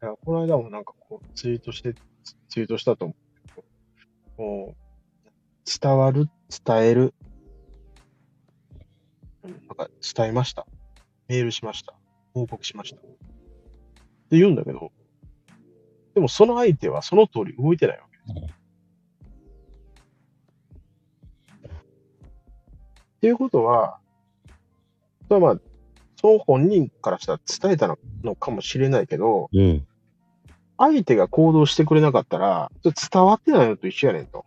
[0.02, 1.94] いや、この間もなんかこう、ツイートして、
[2.50, 4.86] ツイートしたと思うけど、もう、
[5.80, 6.28] 伝わる、
[6.66, 7.14] 伝える。
[9.42, 10.66] なんか伝えました。
[11.28, 11.94] メールしました。
[12.34, 13.00] 報告しました。
[13.00, 13.00] っ
[14.28, 14.92] て言うんだけど、
[16.16, 18.54] でもその相手はその通り動いてないわけです。
[23.18, 23.98] っていうことは、
[25.28, 25.62] それはまあ、
[26.18, 27.94] その本人からしたら伝えた
[28.24, 29.86] のかもしれないけど、うん。
[30.78, 34.46] 相手が行動してくれなかったら、伝わってないのと一緒やねんと。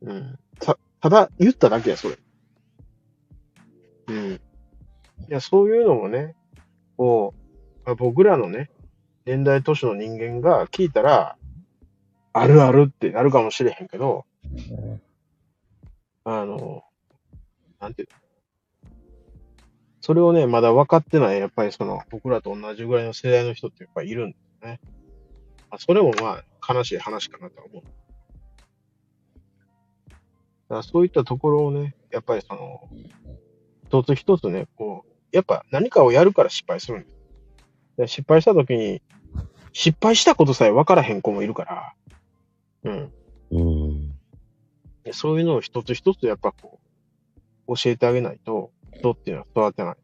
[0.00, 0.38] うん。
[0.58, 2.16] た、ただ言っただけや、それ。
[4.06, 4.32] うん。
[4.32, 4.38] い
[5.28, 6.34] や、そういうのもね、
[6.96, 8.70] こう、まあ僕らのね、
[9.24, 11.36] 年代都市の人間が聞いたら、
[12.32, 14.24] あるあるってなるかもしれへんけど、
[16.24, 16.82] あの、
[17.80, 18.08] なんていう
[20.00, 24.78] それをね、まだ分かってない、やっぱりその、僕らと同じぐらいの世代の人ってやっぱりいるんですね。
[25.70, 27.82] まあ、それもまあ、悲しい話かなと思う。
[30.68, 32.86] だそういったところをね、やっぱりその、
[33.86, 37.13] 一つ一つね、こう、やっぱ何かをやるから失敗するんです。
[37.96, 39.02] で失敗した時に、
[39.72, 41.94] 失敗したことさえ分からへん子もいるから、
[42.84, 43.12] うん。
[43.50, 44.14] うん。
[45.04, 46.80] でそういうのを一つ一つやっぱこ
[47.68, 49.96] う、教えてあげないと、人っていうのは育てない。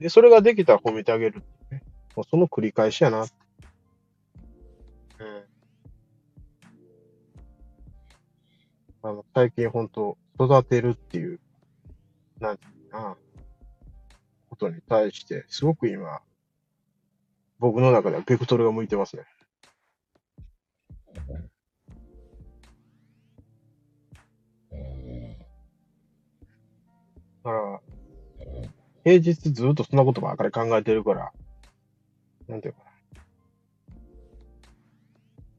[0.00, 1.42] で、それができたら褒めてあげる。
[2.14, 3.22] もうその繰り返しやな。
[3.22, 3.26] うん。
[9.02, 11.40] あの、最近本当育てるっていう、
[12.40, 13.16] なんていうかな、
[14.50, 16.20] ことに対して、すごく今、
[17.58, 19.24] 僕の中ではベクトルが向いてますね。
[27.44, 27.80] だから、
[29.04, 31.32] 平日ずっとそんなことばっかり考えてるから、
[32.48, 32.86] なんていうかな。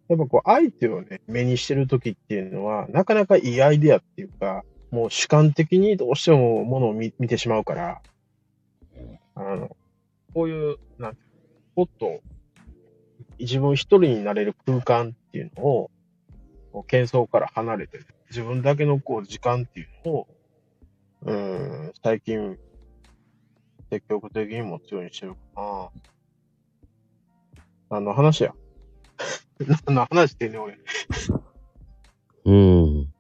[0.10, 8.02] やっぱこう、相手をね、目にしてるときっていうのは、なかなかいいアイデアっていうか、もう主観的にどうしてもものを見見てしまうから、
[9.36, 9.76] あの、
[10.34, 10.78] こういう、
[11.78, 12.22] もっと、
[13.38, 15.92] 自分一人になれる空間っていうのを、
[16.90, 18.00] 喧騒から離れて、
[18.32, 20.28] 自分だけのこう時間っていうのを、
[21.22, 21.34] うー
[21.90, 22.58] ん、最近、
[23.92, 25.90] 積極的に持つようにしてるかな。
[27.92, 28.56] 何の話や？
[29.86, 30.78] 何の話してんねん、俺。
[32.46, 33.14] うん。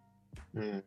[0.55, 0.83] うん。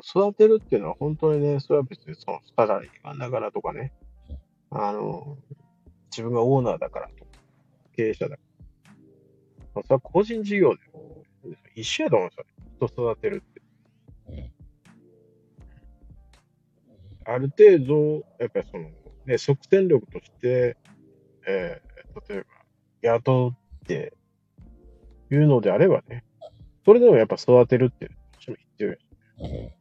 [0.00, 3.92] 育てるっていうのは本当にね、それは別にそのサラリーマンだからとかね、
[4.70, 5.36] あの、
[6.10, 7.30] 自分がオーナーだからとか、
[7.96, 8.42] 経営者だか
[8.86, 8.92] ら。
[9.74, 11.22] まあ、それは個人事業でも
[11.74, 12.50] 一緒やと思うんですよね。
[12.88, 14.52] 人育てるって。
[17.24, 18.90] ある程度、やっぱりその、
[19.26, 20.76] ね、即戦力として、
[21.46, 22.46] えー、例えば、
[23.02, 24.14] 雇うって
[25.30, 26.24] いうのであればね、
[26.84, 28.96] それでもやっぱ育てるって、どうしても必要や。
[29.38, 29.75] うん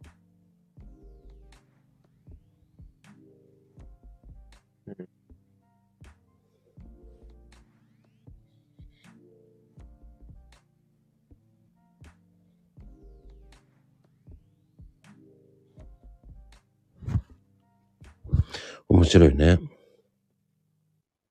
[18.89, 19.59] 面白いね。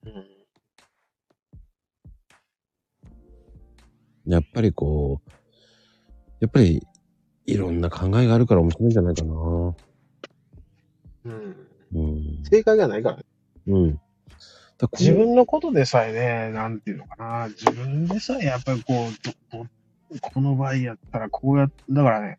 [0.05, 0.25] うん。
[4.27, 5.31] やっぱりこう、
[6.41, 6.87] やっぱり
[7.47, 9.35] いろんな考えがあるから面白いんじゃないかな。
[9.35, 9.75] う
[11.29, 11.57] ん。
[11.95, 12.43] うん。
[12.45, 13.25] 正解がないからね。
[13.67, 14.01] うん。
[14.79, 19.13] だこう自分のことでさえね、なんていうのかな、自分でさえやっぱりこう、
[19.53, 19.67] ど、ど、
[20.21, 22.39] この場合やったらこうや、だからね、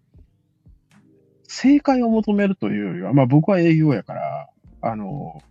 [1.48, 4.50] 正解を求めるというよりは、まあ僕は営業やから、
[4.86, 5.42] あの、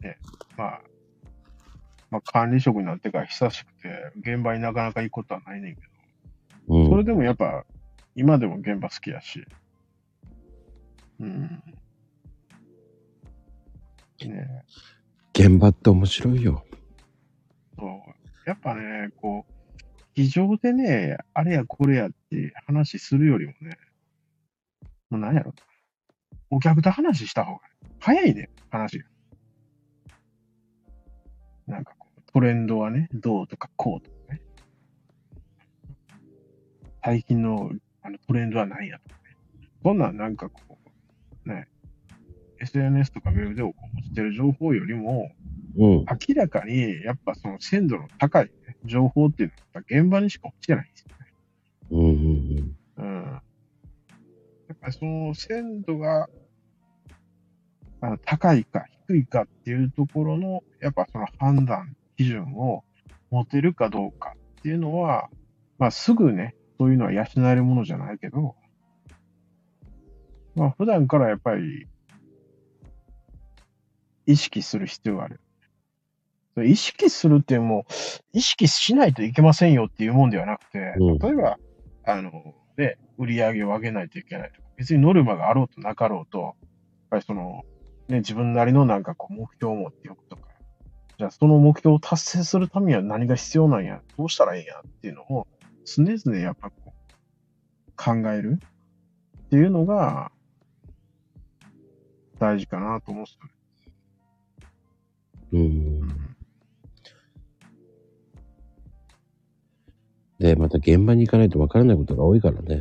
[0.00, 0.18] ね、
[0.58, 0.80] まあ、
[2.10, 3.88] まあ管理職になってから久しくて、
[4.20, 5.80] 現場になかなか行くことはないねんけ
[6.68, 7.64] ど、うんそれでもやっぱ、
[8.14, 9.46] 今でも現場好きやし、
[11.20, 11.62] うん。
[14.20, 14.64] ね
[15.32, 16.64] 現場って面白いよ。
[17.78, 17.88] そう。
[18.46, 19.52] やっぱね、こう、
[20.14, 23.78] 非常でね、あれやこれやって話するよりもね、
[25.08, 25.54] もう何やろ。
[26.50, 27.60] お客と話した方が
[28.00, 29.04] 早いね、話が。
[31.66, 34.40] なんかこう、トレンドはね、どうとかこうとかね。
[37.02, 37.70] 最近の
[38.02, 39.36] あのトレンドは何やとかね。
[39.82, 40.78] そんなんなんかこ
[41.46, 41.68] う、ね、
[42.60, 45.30] SNS とかウェブで落ちてる情報よりも、
[45.76, 45.90] うん。
[46.04, 51.32] 明らかに、やっぱその鮮度の高い、ね、情報っていうのは、現場にしか落ちてないんですよね。
[51.90, 53.24] うんうんうん。
[53.24, 53.42] や
[54.72, 56.28] っぱりその鮮度が、
[58.04, 62.84] あの高いか低いかっていうところの、やっぱその判断基準を
[63.30, 65.30] 持てるかどうかっていうのは、
[65.78, 68.56] まあすぐね、そういうのは養えるものじゃないけど、
[70.54, 71.86] まあ普段からやっぱり
[74.26, 75.40] 意識する必要がある。
[76.66, 77.82] 意識するっていう
[78.32, 81.58] 意識しないといけませんよっていうもんではなくて、うん例えば、
[82.04, 86.54] あの、ね、売り上げを上げないといけないとか、別にノルマがあろうとなかろうと、やっ
[87.10, 87.64] ぱりその、
[88.08, 90.48] ね、自分なりのなんかこう目標を持っておくとか、
[91.18, 95.46] じゃあその目標を達成するためには何が必要なんや、どうしたらいいんやっていうのを
[95.84, 96.90] 常々やっぱこう
[97.96, 98.58] 考える
[99.46, 100.32] っていうのが
[102.38, 103.50] 大事かなと思うんですよね。
[105.52, 105.60] うん。
[105.60, 105.64] う
[106.06, 106.34] ん。
[110.38, 112.74] で、また現場に行かないとわからないことが多いからね。
[112.74, 112.78] い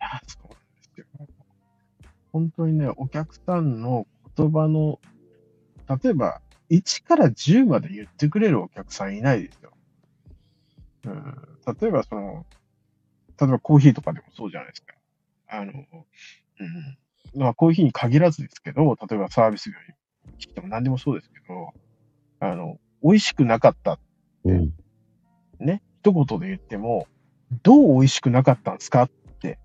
[0.00, 0.45] やそ。
[2.36, 4.06] 本当にね、お客さんの
[4.36, 5.00] 言葉の、
[6.02, 9.72] 例えば、1から10まで言ってくれるお客さんいないですよ。
[11.06, 12.44] うん、例えば、その、
[13.40, 14.94] 例えばコーヒーとかでもそうじゃないですか。
[15.48, 17.40] あの、うん。
[17.40, 19.94] まあ、コーヒーに限らずですけど、例えばサービス業に
[20.38, 21.72] しても何でもそうですけど、
[22.40, 23.98] あの、美味しくなかった
[24.44, 24.74] うん。
[25.58, 27.06] ね、一言で言っても、
[27.62, 29.10] どう美味しくなかったんですかっ
[29.40, 29.58] て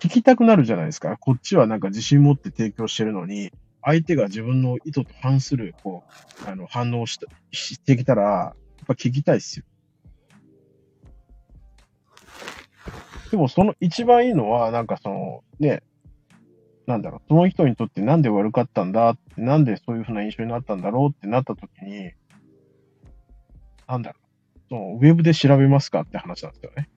[0.00, 1.16] 聞きたくなるじゃないですか。
[1.18, 3.52] こっちはなんか自信持って提供してるのに、
[3.82, 6.04] 相手が自分の意図と反する、こ
[6.46, 8.54] う、あの、反応したしてきたら、やっ
[8.86, 9.64] ぱ聞きたいですよ。
[13.30, 15.82] でもその一番いいのは、なんかその、ね、
[16.86, 22.12] なんだろう、その人にとってなんで悪かったんだ、なんでそういうふうな印象になったんだろうってなった時に、
[23.86, 24.18] なんだろ
[24.56, 26.88] う、そのウェブで調べますかって話なんですよね。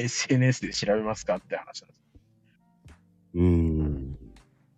[0.00, 2.02] SNS で調べますかって話なんです。
[3.34, 4.18] うん。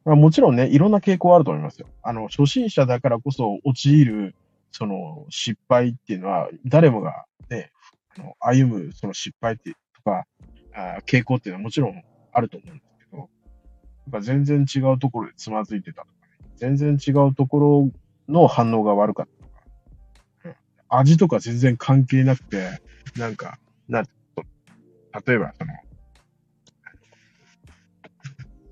[0.04, 1.86] まあ、もちろんね、いろんな傾向はあると思いますよ。
[2.02, 4.34] あの、初心者だからこそ陥る、
[4.70, 7.70] その失敗っていうのは、誰もがね、
[8.16, 10.24] あの歩むその失敗ってとか、
[10.74, 13.28] あー傾向っていうのはもちろんあると思うんですけど、やっ
[14.12, 16.12] ぱ全然違うところでつまずいてたとか、
[16.42, 17.90] ね、全然違うところ
[18.28, 19.62] の反応が悪かったとか、
[20.44, 20.54] うん
[20.88, 22.80] 味とか全然関係なくて、
[23.16, 23.58] なんか、
[23.88, 24.06] なん
[25.26, 25.72] 例えばその、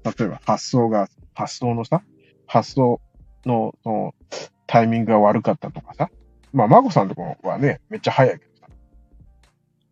[0.05, 2.03] 例えば発想が、発想のさ、
[2.47, 3.01] 発想
[3.47, 4.15] のその
[4.67, 6.11] タイミングが悪かったとかさ。
[6.53, 8.69] まあ、マコさんとこはね、めっちゃ早いけどさ。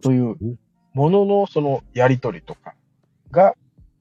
[0.02, 0.58] そういう
[0.92, 2.74] もののそのやりとりとか
[3.30, 3.54] が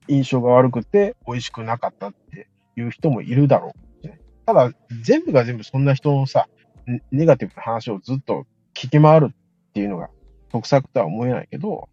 [0.07, 3.73] 印象が悪くて美味しくなかったっていう人もいるだろ
[4.03, 4.09] う。
[4.45, 4.71] ただ、
[5.03, 6.47] 全部が全部そんな人のさ、
[6.87, 10.09] ネネガティブな話をずっと聞き回るっていうのが
[10.51, 11.87] 得策とは思えないけど、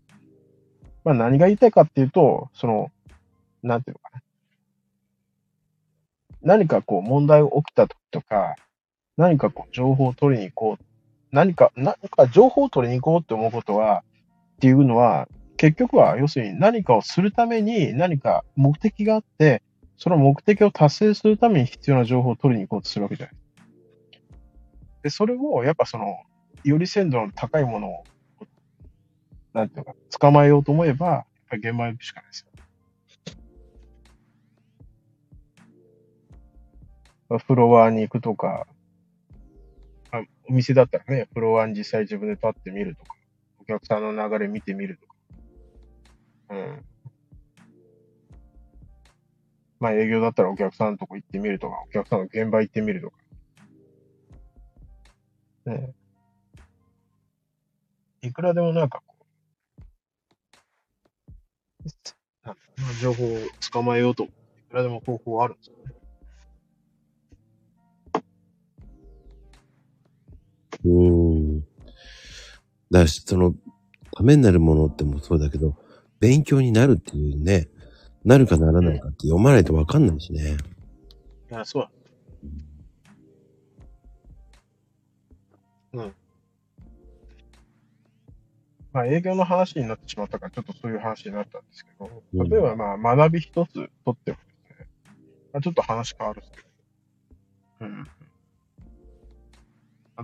[1.06, 2.90] まあ何が言いたいかっていうと、その、
[3.62, 4.22] なんていうのかな。
[6.42, 8.56] 何かこう問題が起きた時とか、
[9.16, 10.84] 何かこう情報を取りに行こう。
[11.30, 14.02] 何か、何か情報を取りに行こうって思うことは、
[14.56, 19.62] っていうのは、結局は要するに何かをするために何か目的があって、
[19.96, 23.36] その目的を達成するために必要な情報を取りに行こうとするわけじゃない。
[25.04, 26.16] で、それをやっぱその、
[26.64, 28.04] より鮮度の高いものを、
[29.56, 32.46] なんていうか、捕まえようと思えば、やっぱり現場に行くしかないです
[37.30, 37.38] よ。
[37.38, 38.66] フロアに行くとか、
[40.10, 43.16] あお店だったらね、フロアに実際自分で立ってみるとか、
[43.58, 45.14] お客さんの流れ見てみるとか。
[46.50, 46.84] うん。
[49.80, 53.16] まあ営業だったらお客さんのとこ行ってみるとか、お客さんの現場行ってみるとか。
[55.64, 55.94] ね
[58.20, 59.02] いくらでもなんか、
[62.44, 63.38] なんだろうな情報を
[63.72, 64.28] 捕まえようと、い
[64.70, 65.94] くらでも方法はあるんですよね。
[70.84, 71.60] うーん。
[72.90, 73.54] だから、その、
[74.12, 75.76] ためになるものってもそうだけど、
[76.20, 77.68] 勉強になるっていうね、
[78.24, 80.56] なるかならないかって読まないとわかんないしね。
[81.50, 81.90] いや、そうだ。
[85.92, 86.14] うん。
[88.96, 94.88] まあ、営業の話になってしまったから、ちょっとそういう話になったんですけど、うん例えば、まあ、学び一つとってもですね、
[95.52, 96.68] まあ、ちょっと話変わるんですけど、
[97.80, 98.04] うん。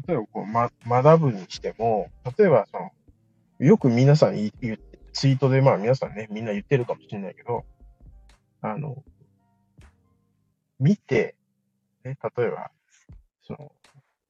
[0.09, 0.71] 例えば、こう、ま、
[1.03, 2.93] 学ぶにしても、例えば、その、
[3.59, 4.81] よく皆さん言い言う
[5.13, 7.67] ツイートで、まあ皆さんね、みんな言ってるかもしれないけど、
[8.63, 9.05] あの、
[10.81, 11.37] 見て、
[12.05, 12.71] ね、例えば、
[13.43, 13.71] その、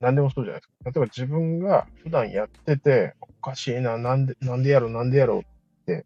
[0.03, 0.91] 何でもそうじゃないですか。
[0.91, 5.43] 例えば自分が普段やってて、おかしいな、なんで、なんでやろう、なんでやろうっ
[5.87, 6.05] て、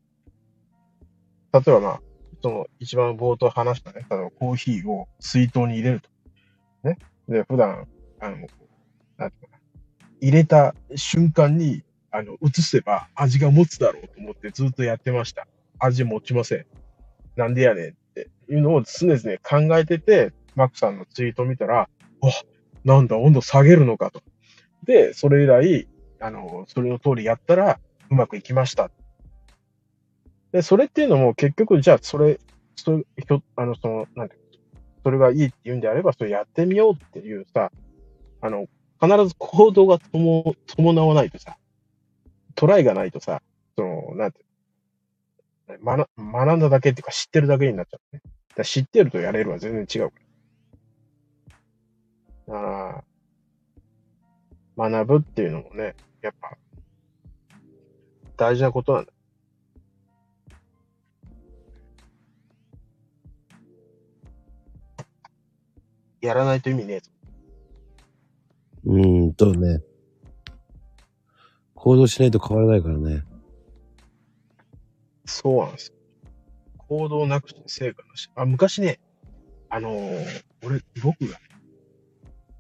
[1.52, 2.00] 例えばまあ、
[2.42, 6.10] その一番冒頭話したね、例えばコーヒーを水筒に入れると。
[6.88, 6.98] ね。
[7.26, 7.88] で、普段、
[8.20, 8.36] あの、
[9.16, 9.60] なんていうかな、
[10.20, 15.48] 入れた瞬間に、あの、移せば味が持つだろうと思ってずっとやってました。
[15.78, 16.66] 味持ちません。
[17.36, 21.88] なんでやねんっていうのを常々考えてて、マックさんのツイート見たら、あ、
[22.86, 24.22] なんだ、温度下げるのかと。
[24.84, 25.88] で、それ以来、
[26.20, 27.80] あの、それの通りやったら
[28.10, 28.90] うまくいきました。
[30.52, 32.38] で、それっていうのも結局、じゃあ、それ、
[32.76, 34.36] それ、ひょあの、その、なんて
[35.02, 37.72] それがいいって言うんであれば、それやってみようっていうさ、
[38.40, 38.66] あの、
[39.00, 41.58] 必ず行動がとも伴わないとさ、
[42.54, 43.42] トライがないとさ、
[43.76, 44.42] その、なんてい
[45.76, 48.22] うの学学んだだけっていうか知ってるだけになっちゃうね。
[48.54, 50.25] だ知ってるとやれるは全然違うから。
[52.48, 56.56] あー学ぶっていうのもね、やっぱ、
[58.36, 59.12] 大事なことなんだ。
[66.20, 67.10] やらないと意味ねえぞ。
[68.84, 69.80] うーんとね。
[71.74, 73.22] 行動しないと変わらないからね。
[75.24, 75.94] そうなんですよ。
[76.88, 78.30] 行動なくして成果なし。
[78.34, 79.00] あ、昔ね、
[79.70, 81.38] あのー俺、僕が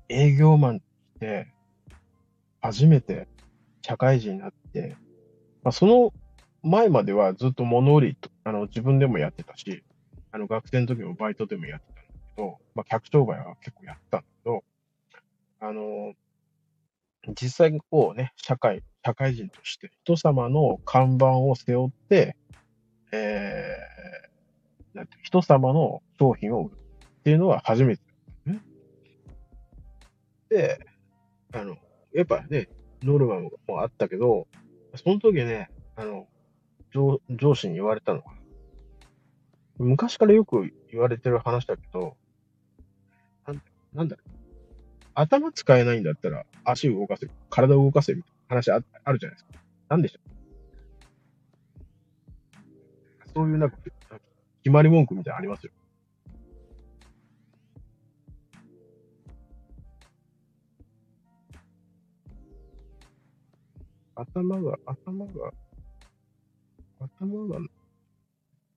[0.08, 0.82] 営業マン
[1.18, 1.48] で、
[2.60, 3.28] 初めて
[3.82, 4.96] 社会人になって、
[5.62, 6.12] まあ、その
[6.62, 9.84] 前まではずっと物売り、あの、自分でもやってたし、
[10.32, 14.64] あの、学生の時もバイトでもやってたんだけど、まあ、客商売は結構やってたんだけど、
[15.58, 16.12] あの
[17.40, 22.36] 実際にこうね、社会、社会人として人様の看板を背負って、
[23.10, 28.05] えー、なんて人様の商品を売るっていうのは初めて。
[31.52, 31.76] あの、
[32.14, 32.68] やっぱね、
[33.02, 33.50] ノルマも
[33.80, 34.46] あったけど、
[34.94, 36.26] その時ね、あの、
[36.92, 38.26] 上上司に言われたのが、
[39.78, 42.16] 昔からよく言われてる話だけど、
[43.46, 43.62] なん
[43.92, 44.30] なんだろう
[45.14, 49.60] 頭使えないんだったら足動かせ、体を動かせみたいな話ああるじゃないですか。
[49.88, 50.36] なんでしょう
[53.34, 53.76] そういうなんか、
[54.62, 55.72] 決まり文句みたいなのありますよ。
[64.16, 65.32] 頭が、頭が、
[66.98, 67.60] 頭が、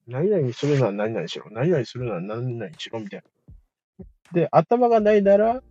[0.06, 4.06] 何々するなら何々しろ、何々するなら何々しろみたいな。
[4.34, 5.64] で、頭がないなら、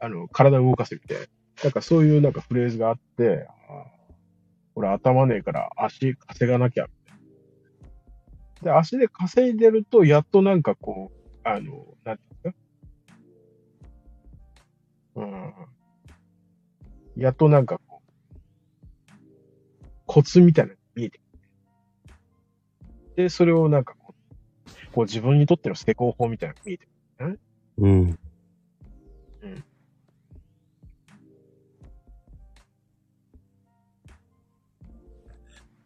[0.00, 1.26] あの、体を動かせみたいな。
[1.62, 3.46] なんかそういうなんかフレーズがあって、
[4.74, 6.86] 俺頭ねえから足稼がなきゃ。
[8.62, 12.58] で、足で稼いでると、やっとなんかこう、あの、なんていうか
[15.14, 15.52] うん。
[17.16, 17.91] やっとなんかこう、
[20.12, 21.38] コツみたいなのが見えてくる。
[23.16, 26.86] で、それをなんかこう、こう自分にとっての成功法みたいなのが見えて
[27.16, 27.40] くる。
[27.78, 28.18] うん。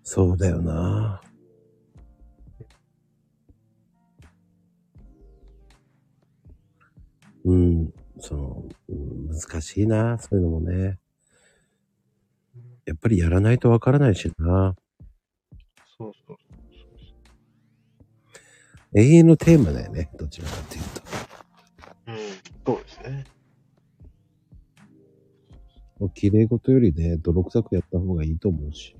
[0.03, 1.23] そうだよな。
[7.45, 7.93] うん。
[8.19, 10.19] その、うん難しいな。
[10.19, 10.99] そういうのもね。
[12.87, 14.77] やっぱりやらないとわからないしな。
[15.99, 16.37] そうそう。
[18.95, 20.09] 永遠のテーマだよね。
[20.17, 21.03] どちらかっていうと。
[22.07, 22.17] うん。
[22.65, 23.25] そうですね。
[25.99, 28.97] もう綺麗事よりね、泥臭くやった方がいいと思うし。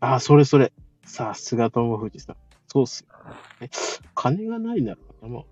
[0.00, 0.72] ああ、それそれ。
[1.04, 2.36] さすが友藤さん。
[2.68, 3.08] そうっすよ。
[3.60, 3.68] え、
[4.14, 5.44] 金がないなら頭、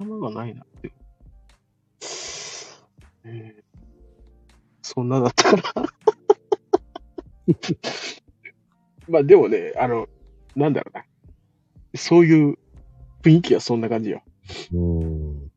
[0.00, 0.92] 頭がないなって。
[3.24, 3.69] えー
[4.92, 5.86] そんなだったかな。
[9.08, 10.08] まあでもね、あの、
[10.56, 11.04] なんだろうな。
[11.94, 12.58] そういう
[13.22, 14.24] 雰囲気はそんな感じよ。
[14.72, 15.42] うん。
[15.42, 15.50] うん。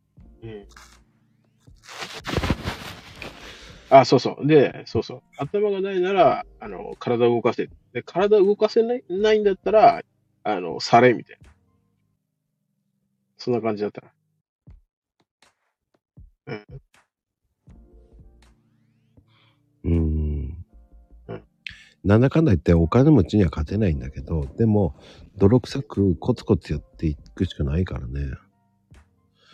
[3.90, 4.46] あ、そうそう。
[4.46, 5.24] で、そうそう。
[5.38, 7.72] 頭がないなら、あの、体を動かせ。
[7.92, 10.04] で、体を動かせないないんだったら、
[10.44, 11.50] あの、され、みたいな。
[13.40, 14.12] そんな感じだったな。
[16.46, 16.93] うん。
[19.84, 20.66] うん
[21.28, 21.44] うん。
[22.04, 24.96] なんだかんだ言ってお金持ちには勝てないんだけど、でも、
[25.38, 28.34] 泥臭くコツコツやっていくしかないからね。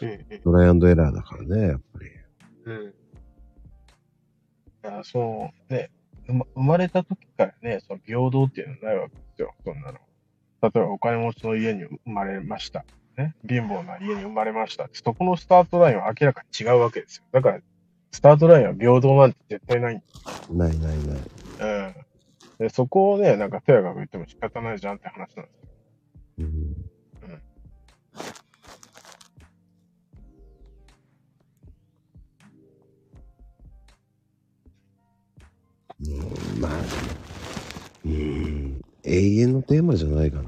[0.01, 0.39] うん。
[0.39, 2.05] トライアンドエラーだからね、やっぱり。
[2.65, 2.87] うん。
[2.87, 2.93] い
[4.83, 5.91] や、そう、ね、
[6.27, 9.53] 生ま生まれた時からね、その平等っていうのはないわけですよ。
[9.65, 9.99] そんなの。
[10.61, 12.85] 例えばお金持ちの家に生まれました。
[13.17, 14.89] ね、貧乏な家に生まれました。
[14.93, 17.23] そこのスタートラインは明らかに違うわけですよ。
[17.31, 17.59] だから、
[18.11, 21.17] スタートラインは平等なんて絶対ないんないないない。
[21.59, 21.95] うん。
[22.59, 25.47] で、そこをね、なんか、とやかく言っても仕方ないじゃんって話なんですよ。
[26.39, 26.75] うん
[36.01, 36.71] うん、まあ、
[38.05, 40.43] うん、永遠のテーマじゃないかな。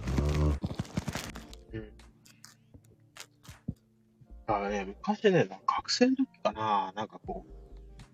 [4.54, 7.46] あのね、昔ね、学生の時かな、なんかこ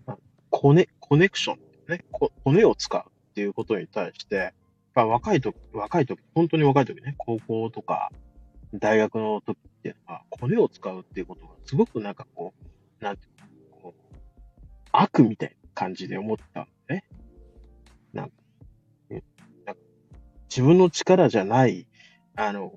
[0.06, 0.12] う、
[0.50, 1.58] コネ、コネクション、
[1.88, 4.54] ね、こ骨を使うっていうことに対して、
[4.94, 8.10] まあ、若い時、若い時、本当に若い時ね、高校とか、
[8.74, 12.54] 大学の時っていうのは、コネを使うっていうことが、すごくなんかこ
[13.00, 14.18] う、なんていうの、こう、
[14.92, 17.04] 悪みたいな感じで思ったのね。
[18.12, 18.32] なんか、
[19.10, 19.22] うん
[19.64, 19.82] なんか
[20.48, 21.86] 自分の力じゃない、
[22.36, 22.72] あの、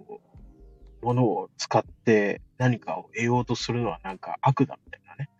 [1.01, 5.31] ものを使って何かを得ようとするのはなんか悪だみたいなね。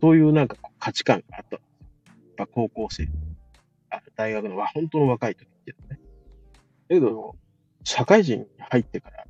[0.00, 1.86] そういうなんか価値観があったんですよ。
[2.38, 3.08] やっぱ高校生、
[3.90, 6.00] あ大学の、わ本当の若い時っていうのね。
[6.90, 7.34] だけど、
[7.82, 9.26] 社会人に入ってから、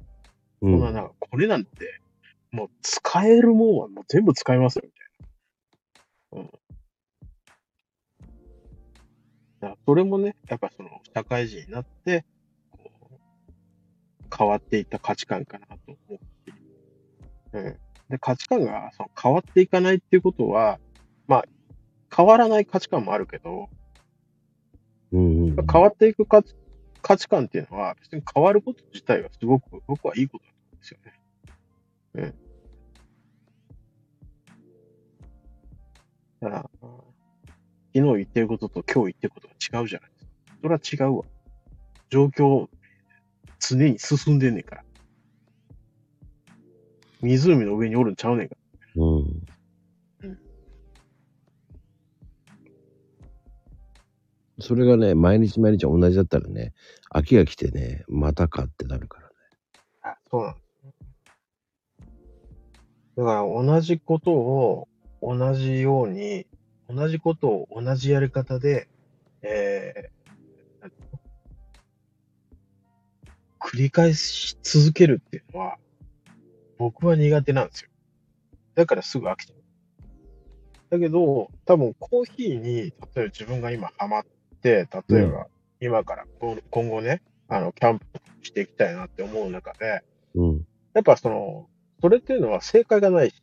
[0.60, 2.02] うこんななんかこれなんて、
[2.52, 4.90] もう使えるもんはもう全部使いますよ、み
[6.34, 6.42] たいな。
[6.42, 6.50] うん。
[9.60, 12.26] だそれもね、やっぱその社会人になって、
[12.70, 13.14] こう
[14.36, 16.35] 変わっていった価値観かなと思うし。
[17.56, 17.76] うん。
[18.10, 20.78] で、価値観がその変わっていかないっていうことは、
[21.26, 21.44] まあ、
[22.14, 23.68] 変わらない価値観もあるけど、
[25.12, 26.54] うんうん、変わっていく価値
[27.02, 31.12] 価値観っていうのは、別に変わること自体はすごく僕はいいことなんですよね。
[32.14, 32.34] うん。
[36.40, 36.98] だから、昨
[37.94, 40.30] 日言ってることと今日言ってることが違うじゃないですか。
[40.60, 41.24] それは違うわ。
[42.10, 42.68] 状況、
[43.60, 44.84] 常に進んでんねんから。
[47.26, 49.02] 湖の上におるんちゃうねんから。
[49.02, 49.42] うん
[50.22, 50.38] うん。
[54.60, 56.72] それがね、毎日毎日同じだったらね、
[57.12, 59.34] 飽きが来てね、またかってなるからね。
[60.02, 60.56] あそうなん。
[63.16, 64.88] だから同じことを
[65.22, 66.46] 同じように、
[66.88, 68.88] 同じことを同じやり方で、
[69.42, 70.90] えー、
[73.58, 75.78] 繰り返し続けるっていうのは、
[76.78, 77.90] 僕は苦手なんですよ。
[78.74, 79.66] だからすぐ飽きちゃう。
[80.90, 84.24] だけど、多分コーヒーに、例えば自分が今ハマっ
[84.62, 85.46] て、例えば
[85.80, 88.06] 今からこ今後ね、あの、キャンプ
[88.42, 90.02] していきたいなって思う中で、
[90.34, 90.66] うん。
[90.94, 91.68] やっぱその、
[92.00, 93.34] それっていうのは正解がないし、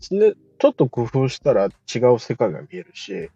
[0.00, 3.30] 常ちょっと工夫したら違う世界が見えるし、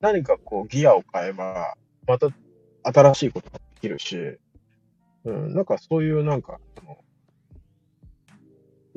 [0.00, 1.74] 何かこうギアを変えば、
[2.06, 2.28] また
[2.82, 4.38] 新しいことができるし、
[5.24, 6.98] うん、なんかそういうなんか、その、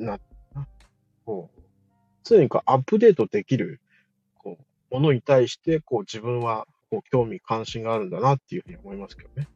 [0.04, 0.18] な、
[0.54, 0.68] な
[1.24, 1.60] こう、
[2.24, 3.80] 常にこうアップデートできる、
[4.38, 4.58] こ
[4.90, 9.48] う、ものに対して、こう自分は、こう興味関心があるんだなっていうふうに思いますけどね。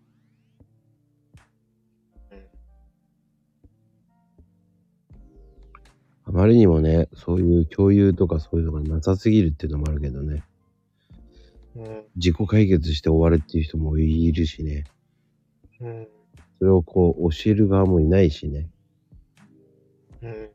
[6.29, 10.43] あまりにもね、そういう共有とかそういうのがなさすぎるっていうのもあるけどね。
[11.77, 14.85] うん、自己解決して終わるっていう人もいるしね。
[15.81, 16.09] うん、
[16.59, 18.69] それをこう教える側もいないしね。
[20.27, 20.51] うん。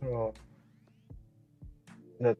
[0.00, 0.12] だか
[2.20, 2.36] ら、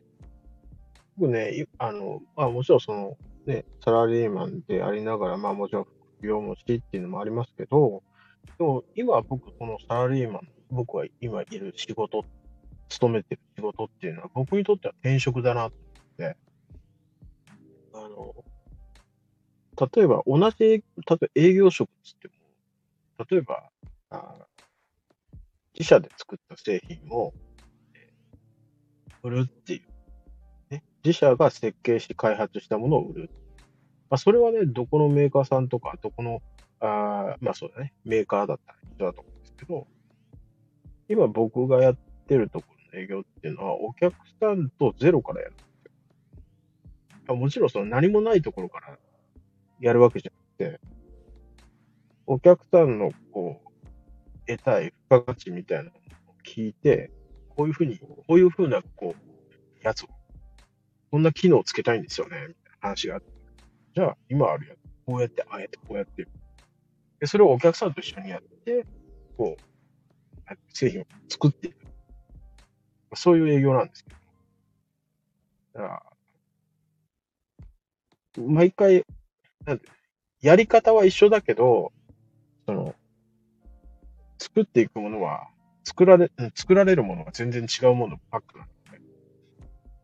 [1.18, 5.84] 僕ね、あの、まあもちろんその、ね、サラリーマンでありながら、まあもちろん
[6.18, 8.02] 副業もしてっていうのもありますけど、
[8.58, 12.24] でも今僕このサラリーマン、僕は今いる仕事、
[12.88, 15.76] 勤めてる仕事っていうのは僕にとっては転職だなと
[16.18, 16.36] 思って、
[17.94, 18.34] あの、
[19.94, 22.34] 例えば同じ、例えば営業職っつっても、
[23.30, 23.70] 例えば、
[24.16, 24.46] あ
[25.74, 27.32] 自社で作った製品を、
[27.94, 28.16] えー
[29.26, 30.84] 売るっていう、ね。
[31.04, 33.30] 自社が設計し開発したものを売る。
[34.08, 36.42] まあ、それはね、どこのメーカーさんとか、どこの、
[36.78, 39.86] あまあそうだね、メーカーだったら一緒だと思うんですけど、
[41.08, 41.96] 今僕がやっ
[42.28, 45.64] てるところの営業っていうのは、お客さんとゼロからやるんで
[47.24, 47.36] すよ。
[47.36, 48.98] もちろんその何もないところから
[49.80, 50.32] やるわけじゃ
[50.62, 50.80] なくて、
[52.26, 53.68] お客さんのこう、
[54.46, 55.92] 得たい付加価値みたいなのを
[56.44, 57.10] 聞いて、
[57.50, 60.08] こういうふうに、こういうふうな、こう、やつを、
[61.10, 63.32] こんな機能をつけたいんですよね、みたいな話があって。
[63.94, 66.26] じゃあ、今あるやつ、こうやって、あえてこうやって。
[67.20, 68.84] で、それをお客さんと一緒にやって、
[69.36, 69.62] こう、
[70.72, 71.76] 製品を作っていく。
[73.14, 74.16] そういう営業なんですけど。
[75.82, 76.02] だか
[78.36, 79.04] ら、毎回、
[79.64, 79.88] なんて
[80.40, 81.92] やり方は一緒だけど、
[82.66, 82.94] その、
[84.38, 85.48] 作っていくものは、
[85.84, 88.70] 作られ、作られるものが全然違うものばっかなの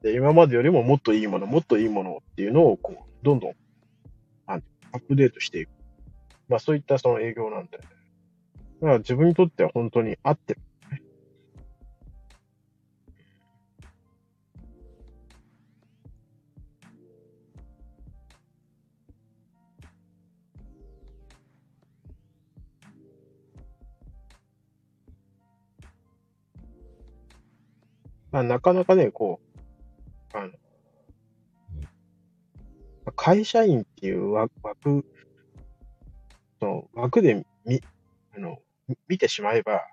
[0.03, 0.13] で。
[0.13, 3.55] で、今までよりももっといいもの、もっといいものっていうのを、こう、どんどん、
[4.93, 5.71] アップデートしていく。
[6.49, 7.79] まあそういったその営業なんで。
[7.79, 7.85] だ
[8.81, 10.61] から自分にとっては本当に合ってる。
[28.33, 29.41] まあなかなかね、こ
[30.35, 30.53] う、あの、
[33.15, 35.05] 会社員っていう枠、枠
[36.61, 37.83] の枠で見、
[38.35, 38.59] あの、
[39.07, 39.87] 見てしまえば、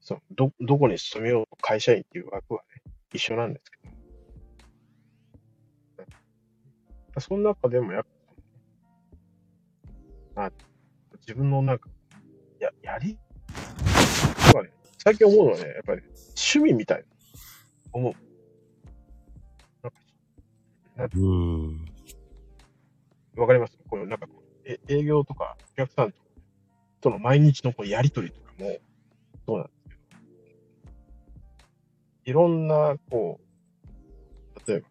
[0.00, 3.94] そのど、どこに勤めようと会社員っていう枠はね、一緒なんですけど。
[7.20, 8.06] その中でもやっ
[10.34, 10.52] ぱ、あ
[11.20, 11.88] 自分のなんか、
[12.58, 13.16] や、やり、
[14.44, 17.04] なんかね、最近思うのはね、やっぱり趣味みたいな、
[17.98, 18.14] 思う。
[20.96, 21.84] なんかうん。
[23.36, 23.76] わかります？
[23.88, 26.18] これなんかこう、え営業とかお客さんと
[27.00, 28.78] との毎日のこうやりとりとかも、
[29.46, 29.94] そうなんですけ
[32.30, 33.40] ど、いろんな、こ
[34.64, 34.88] う、例えば、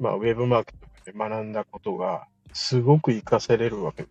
[0.00, 4.06] まあ、ウェブマーケットで学んだことが、すごく活かせれるわけ。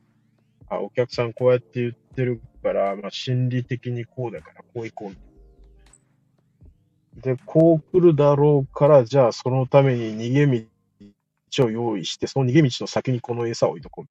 [0.70, 5.16] あ、お客さんこうやって言ってるから、まあ、心理的にこうだから、こう行こう。
[7.18, 10.68] で、こう来るだろうから、じゃあそのために逃げ
[11.52, 14.08] 道を用意して、その逃げ道の先にこの餌を置いとこう。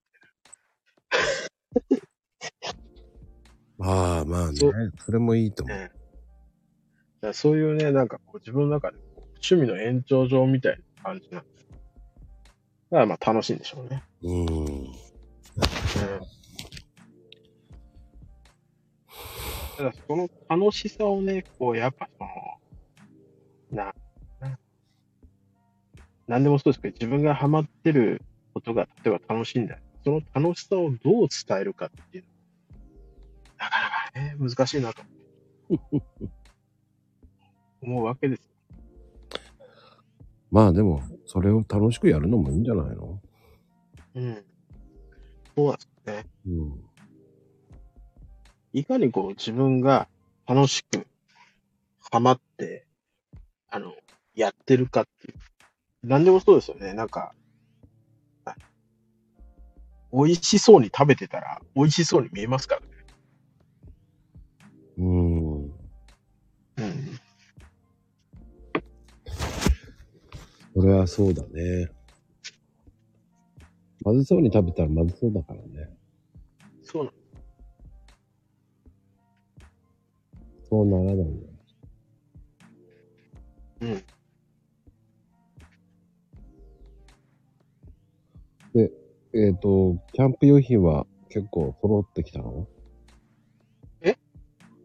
[3.82, 4.92] ああ、まあねそう。
[4.98, 5.76] それもいいと思う。
[5.78, 5.90] ね
[7.32, 8.98] そういうね、なんかこう自分の中で
[9.42, 11.66] 趣味の延長上みたいな感じなんです。
[12.90, 14.02] だからまあ楽しいんでしょうね。
[14.22, 14.46] うん。
[14.46, 14.94] うん。
[19.76, 22.30] ただその楽しさをね、こうやっぱその、
[23.70, 23.94] な、
[24.40, 24.58] な
[26.26, 28.22] なんでもそうですけど、自分がハマってる
[28.54, 29.80] ことが例えば楽しいんだよ。
[30.04, 32.30] その楽しさをどう伝えるかっていうの
[33.58, 33.80] なか
[34.14, 35.02] なかね、難しいなと
[37.82, 38.50] 思うわけです。
[40.50, 43.20] まあでも、それを楽しくやるのもいいんじゃないの？
[44.14, 44.44] うん。
[45.56, 46.26] そうですね。
[46.46, 46.90] うん。
[48.72, 50.08] いかにこう自分が
[50.46, 51.06] 楽しく
[52.10, 52.86] ハマって、
[53.70, 53.94] あの、
[54.34, 55.38] やってるかっていう。
[56.02, 56.92] 何でもそうですよね。
[56.92, 57.34] なんか、
[58.44, 58.54] あ
[60.12, 62.86] 美味しそうに食べてたら美味しそうに見えますからね。
[64.98, 65.62] うん。
[65.64, 65.72] うん。
[70.74, 71.90] それはそうだね。
[74.02, 75.90] まずそうに食べたらまずそうだからね。
[76.82, 77.12] そうなん
[80.68, 81.49] そうならない。
[83.80, 84.04] うん。
[89.32, 92.66] えっ、と、キャンプ用品は結構揃ってきたの？
[94.00, 94.16] え？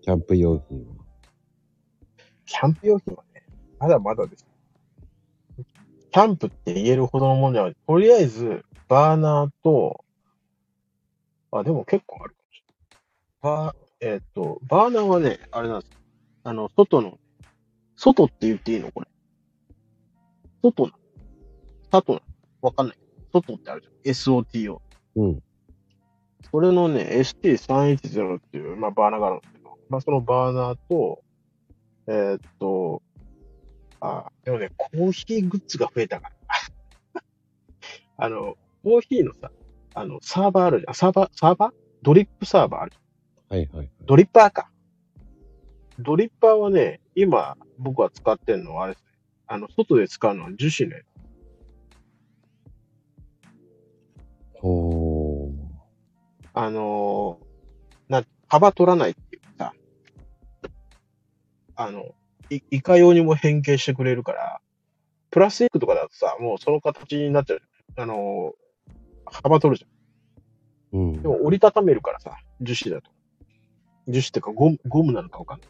[0.02, 0.94] キャンプ用品は。
[2.46, 3.44] キャンプ用品はね、
[3.80, 4.46] まだまだです。
[6.12, 10.06] キャンプって言えるほどのものでは、とりあえず、バーナーと、
[11.52, 12.64] あ、でも結構あるかもし
[13.42, 13.66] れない。
[13.66, 15.92] バー、えっ、と、バーナーはね、あれなんです。
[16.44, 17.18] あの、外の、
[17.96, 18.92] 外って言っていいの？
[18.92, 19.08] これ。
[20.62, 20.94] 外な。
[21.92, 22.22] 外な。
[22.62, 22.98] わかんない。
[23.32, 24.42] 外ってあるじゃん。
[24.42, 24.80] SOTO。
[25.16, 25.44] うん。
[26.52, 31.24] それのね、ST310 っていう、まあ、バーナーがあるんですけど、まあ、そのバーナーと、
[32.08, 33.02] えーっと、
[34.00, 37.22] あ、でもね、コーヒーグッズが増えたから。
[38.18, 39.52] あの、コーヒーのさ、
[39.96, 40.94] あの、サーバーあるじゃん。
[40.94, 41.74] サーバー、サーバー？
[42.04, 42.98] ドリップサーバーあるじ
[43.50, 43.90] はいはいはい。
[44.00, 44.06] ゃん。
[44.06, 44.70] ドリッパーか。
[46.00, 49.12] ドリッパーはね、今、僕は使ってるのはあれですね。
[49.48, 51.06] あの、外で使うのは樹脂のやつ
[54.60, 55.52] ほー。
[56.54, 59.74] あのーな、幅取らないっていうかさ、
[61.76, 62.16] あの、
[62.50, 64.62] い、いかようにも変形してくれるから、
[65.32, 67.62] プラスチックとかだとさ、もうその形になっちゃう。
[67.98, 68.66] あのー
[69.28, 71.00] 幅取るじゃん。
[71.00, 71.28] うんで。
[71.28, 73.12] も折りたためるからさ、樹脂だと。
[74.08, 75.70] 樹脂ってかゴム、ゴムなのかわかんない。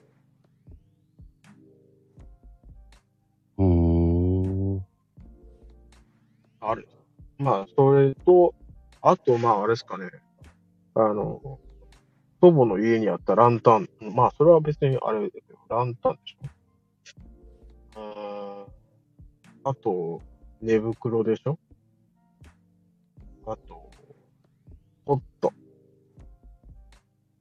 [6.69, 6.87] ある。
[7.37, 8.53] まあ、それと、
[9.01, 10.09] あと、まあ、あれですかね。
[10.93, 11.59] あの、
[12.41, 13.89] 祖母の家にあったランタン。
[13.99, 18.01] まあ、それは別にあれだけど、ランタンでしょ。
[18.01, 18.65] うーん。
[19.63, 20.21] あと、
[20.61, 21.59] 寝袋でしょ。
[23.47, 23.91] あと、
[25.05, 25.53] コット。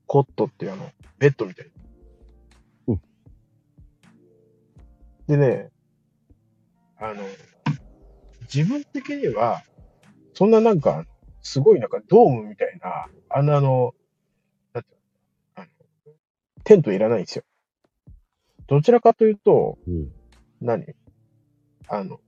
[0.06, 1.72] コットっていうあの、ベッドみたいな。
[2.88, 3.00] うん
[5.26, 5.70] でね、
[6.98, 7.22] あの、
[8.52, 9.62] 自分的には、
[10.34, 11.04] そんななんか、
[11.42, 13.94] すごいなんかドームみたいな、あのあの、
[14.72, 14.96] なんていう
[15.56, 15.66] のあの、
[16.64, 17.44] テントいらないんですよ。
[18.66, 20.12] どちらかというと、うん。
[20.62, 20.86] 何？
[21.88, 22.18] あの、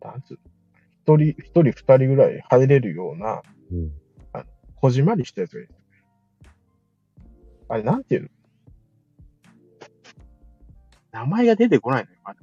[0.00, 0.38] なんつう
[1.06, 3.92] の一人、一人二人ぐらい入れるような、うん。
[4.76, 5.68] こじまりしたやつがいい。
[7.68, 8.28] あれ、なんていうの？
[11.12, 12.40] 名前が出てこないのよ、まだ。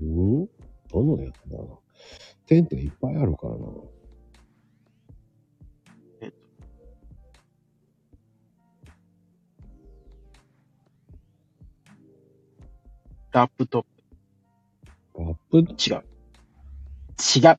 [0.00, 0.46] うん
[0.90, 3.66] どのやつだろうテントいっぱいあるからな。
[13.32, 13.84] ラップト
[15.14, 15.64] ッラップ？
[15.64, 15.72] プ。
[15.72, 16.04] 違う。
[17.36, 17.58] 違う。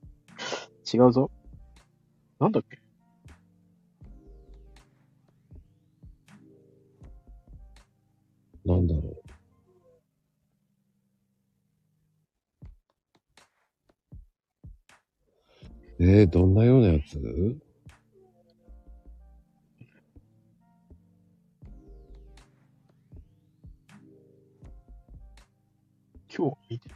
[0.92, 1.30] 違うぞ。
[2.40, 2.80] なんだっけ？
[8.64, 9.17] なんだろ
[16.00, 17.18] えー、どんなようなやつ？
[26.34, 26.88] 今日見て。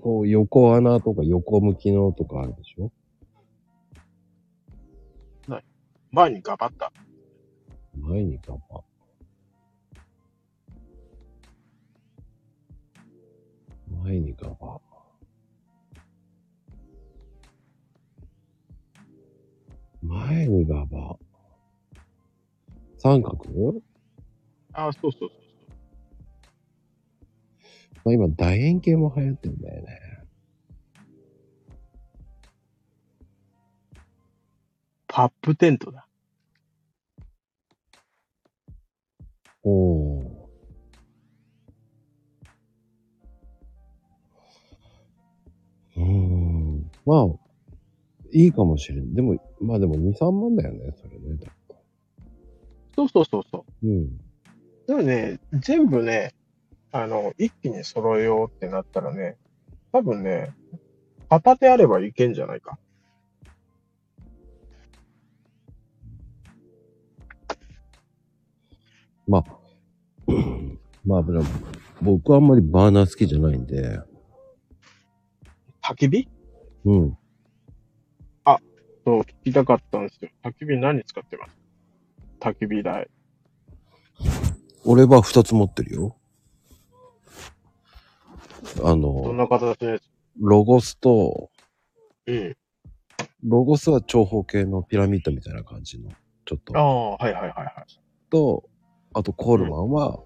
[0.00, 2.90] こう、横穴とか横向きのとかあるでしょ？
[6.10, 6.92] 前にガバッた。
[7.98, 8.84] 前にガバ。
[14.04, 14.80] 前にガバ。
[20.44, 21.16] 前にガバ。
[22.98, 23.82] 三角？
[24.72, 25.38] あ、そうそうそうそう。
[28.04, 30.00] まあ、今、楕円形も流行ってんだよね。
[35.06, 36.08] パップテントだ。
[39.62, 40.24] おー。
[45.96, 46.90] うーん。
[47.06, 47.43] まあ、
[48.34, 49.14] いいかもしれん。
[49.14, 51.38] でも、まあでも2、3万だよね、それね。
[52.96, 53.86] そうそうそうそう。
[53.86, 54.20] うん。
[54.88, 56.34] でもね、全部ね、
[56.90, 59.36] あの、一気に揃えようってなったらね、
[59.92, 60.52] 多分ね、
[61.28, 62.76] 片手あればいけんじゃないか。
[69.28, 69.44] まあ、
[71.06, 71.44] まあ、でも
[72.02, 74.00] 僕はあんまりバーナー好きじゃないんで、
[75.82, 76.28] 焚き火？
[76.84, 77.18] うん。
[79.04, 80.30] そう、聞きたかったんですよ。
[80.42, 81.56] 焚き火何使ってます？
[82.40, 83.08] 焚き火台。
[84.84, 86.16] 俺は2つ持ってるよ。
[88.78, 90.02] あどんの、な形のやつ？
[90.40, 91.50] ロゴスと、
[92.26, 92.56] うん。
[93.44, 96.10] ロゴスは長方形のピラミッドみたいな感じの、
[96.44, 96.80] ちょっとあ。
[96.80, 98.00] あ、はいはいはいはい。
[98.30, 98.64] と、
[99.12, 100.18] あとコールマンは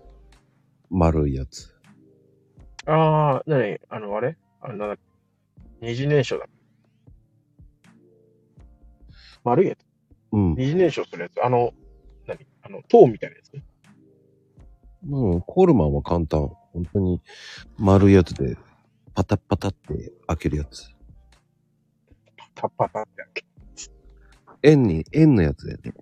[0.89, 1.75] 丸いやつ。
[2.87, 4.37] ああ、なにあの、あれ？
[4.61, 5.87] あの、なんだっけ？
[5.87, 6.49] 二次燃焼だ。
[9.45, 9.79] 丸いやつ。
[10.33, 10.55] うん。
[10.55, 11.45] 二次燃焼するやつ。
[11.45, 11.73] あの、
[12.27, 12.47] 何？
[12.63, 13.53] あの、塔みたいなやつ？
[13.53, 13.63] ね。
[15.09, 16.51] うん、コールマンは簡単。
[16.73, 17.21] 本当に
[17.79, 18.57] 丸いやつで、
[19.15, 20.89] パタッパタって開けるやつ。
[22.55, 23.45] パッパタってやっけ。
[24.63, 25.95] 円に、円のやつでね。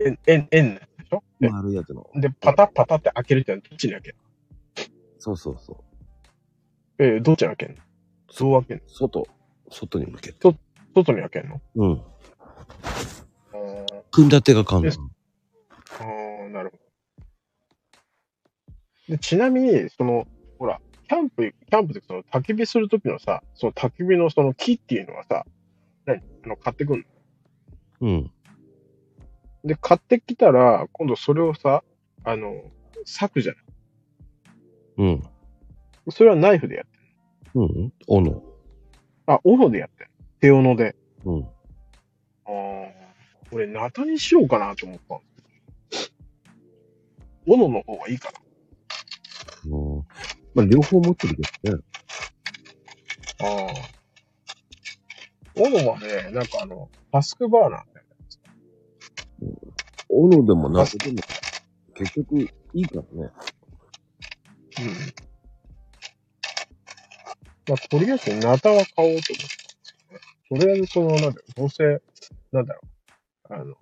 [0.00, 1.22] 円、円、円のやつでしょ？
[1.40, 2.08] で丸いやつの。
[2.14, 4.16] で、パタッパタって開けるってのはどっちに開ける
[5.18, 5.84] そうそうそ
[6.98, 7.04] う。
[7.04, 7.82] えーどっちに開けるの？
[8.38, 9.26] どう開ける外、
[9.70, 10.56] 外に向けて。
[10.94, 11.60] の外に開けるの？
[11.76, 11.92] うん。
[11.92, 12.02] あ
[14.10, 15.00] 組み立てが簡単です。
[16.00, 16.82] あー、なるほど。
[19.08, 20.26] で、ちなみに、その、
[20.58, 25.44] ほら、キャンプ、キャンプでその焚き火するときのさ、その焚き火のその木っていうのはさ、
[26.06, 26.22] 何？
[26.44, 27.04] あの、買ってくんの？
[28.02, 28.30] うん。
[29.64, 31.82] で、買ってきたら、今度それをさ、
[32.24, 32.54] あの、
[33.04, 33.62] 裂くじゃない？
[34.98, 35.22] うん。
[36.10, 37.02] それはナイフでやってる。
[37.54, 37.92] うん。
[38.06, 38.42] 斧。
[39.26, 40.09] あ、斧でやってる。
[40.40, 40.96] 手斧で。
[41.24, 41.42] うん。
[41.42, 41.46] あ
[42.46, 42.52] あ、
[43.52, 45.24] 俺、ナタにしようかなと思ったんで
[45.96, 46.12] す
[47.46, 47.54] けど。
[47.54, 48.40] 斧の方がいいかな。
[49.76, 49.98] うん。
[50.54, 51.82] まあ、両方持ってるけどね。
[53.40, 54.00] ああ。
[55.56, 58.04] 斧はね、なんかあの、タスクバーナーみたい
[60.08, 61.16] 斧でもなくても、
[61.94, 63.08] 結局、いいからね。
[63.12, 63.24] な。
[63.24, 63.32] うん。
[67.68, 69.59] まあ、とりあえず、ナタは買おうと思ったんですけどね。
[70.50, 71.84] とりあえず、その、なんだろう、どうせ、
[72.52, 72.80] なんだろ
[73.50, 73.76] う、あの、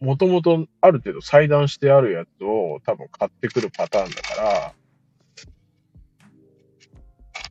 [0.00, 4.74] もともとある程度裁断してあるやつを多分買ってくるパターンだから、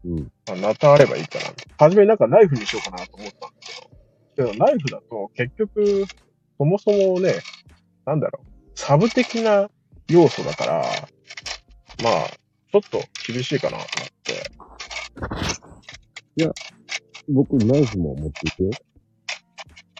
[0.03, 0.27] うん。
[0.47, 1.53] あまあ、ナタあればいいかな。
[1.77, 3.91] はじめなんかナイフにしようかなと思ったんだけど、
[4.35, 6.05] けどナイフだと結局、
[6.57, 7.43] そもそもね、
[8.05, 9.69] なんだろう、サブ的な
[10.09, 11.09] 要素だから、
[11.99, 12.31] まあ、
[12.71, 14.51] ちょっと厳しいかなと思って。
[17.31, 18.77] 僕、ナイフも持っていくよ。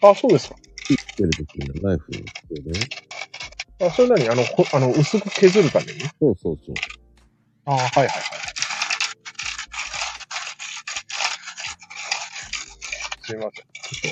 [0.02, 0.56] あ、そうですか。
[0.88, 2.14] 切ってる時のナイフ
[2.49, 2.88] 必要だよ。
[3.80, 4.28] あ、それ何？
[4.28, 6.10] あの、ほあの、薄く削るために？
[6.20, 6.76] そうそうそう。
[7.66, 8.24] あはいはいはい。
[13.22, 13.52] すいません。
[13.53, 14.12] ちょっ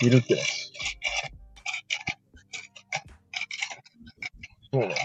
[0.00, 0.72] と、いるってます。
[4.72, 5.00] そうなんだよ。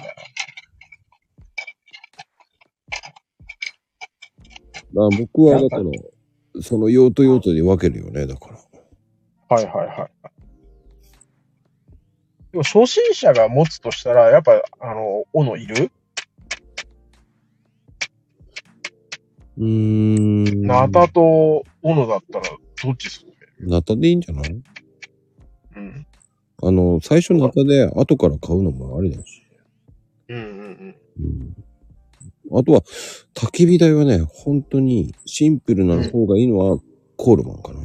[4.97, 5.83] あ僕はだから、
[6.61, 9.55] その用途用途で分けるよね、だから。
[9.55, 10.11] はいはいはい。
[12.51, 15.91] でも初心者が持つとしたら、やっぱ、あの、斧いる？
[19.57, 20.61] うーん。
[20.63, 22.45] ナタと斧だったら、
[22.83, 23.25] どっちす
[23.59, 23.69] る？
[23.69, 24.61] ナタでいいんじゃない？
[25.75, 26.07] うん。
[26.63, 29.43] あの、最初ナタで後から買うのもありだし。
[30.29, 30.95] うんうんうん。
[31.19, 31.55] うん。
[32.51, 32.81] あとは、
[33.33, 36.79] 焚き火台はね、本当にシンプルな方がいいのは
[37.17, 37.79] コールマンかな。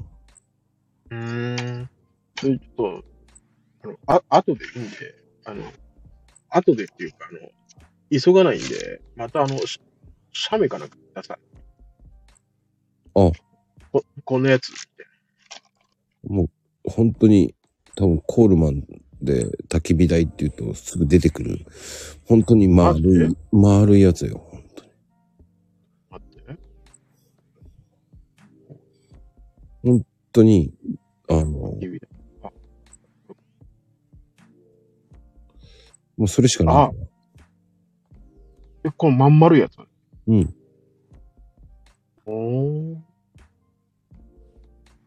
[1.10, 1.90] うーん。
[2.38, 3.04] それちょっと、
[3.84, 5.14] あの、あ、後でいいんで、
[5.44, 5.64] あの、
[6.48, 7.50] 後でっていうか、あの、
[8.10, 9.80] 急がないんで、またあの、し
[10.32, 11.38] 写メかなんかください。
[13.14, 13.32] あ
[13.92, 15.06] こ、このやつって。
[16.28, 16.50] もう、
[16.84, 17.54] 本当に、
[17.96, 18.84] 多分コールマン
[19.22, 21.66] で焚き火台って言うとすぐ出てくる。
[22.26, 24.42] 本当に丸マい、丸いやつよ。
[24.50, 24.90] 本当に。
[26.10, 26.58] 待ってね。
[29.82, 30.72] 本当に、
[31.28, 32.08] あの、も指で。
[36.18, 36.90] うそれしかない。
[38.84, 39.78] え、このまん丸いやつ
[40.26, 40.54] うん。
[42.26, 42.96] おー。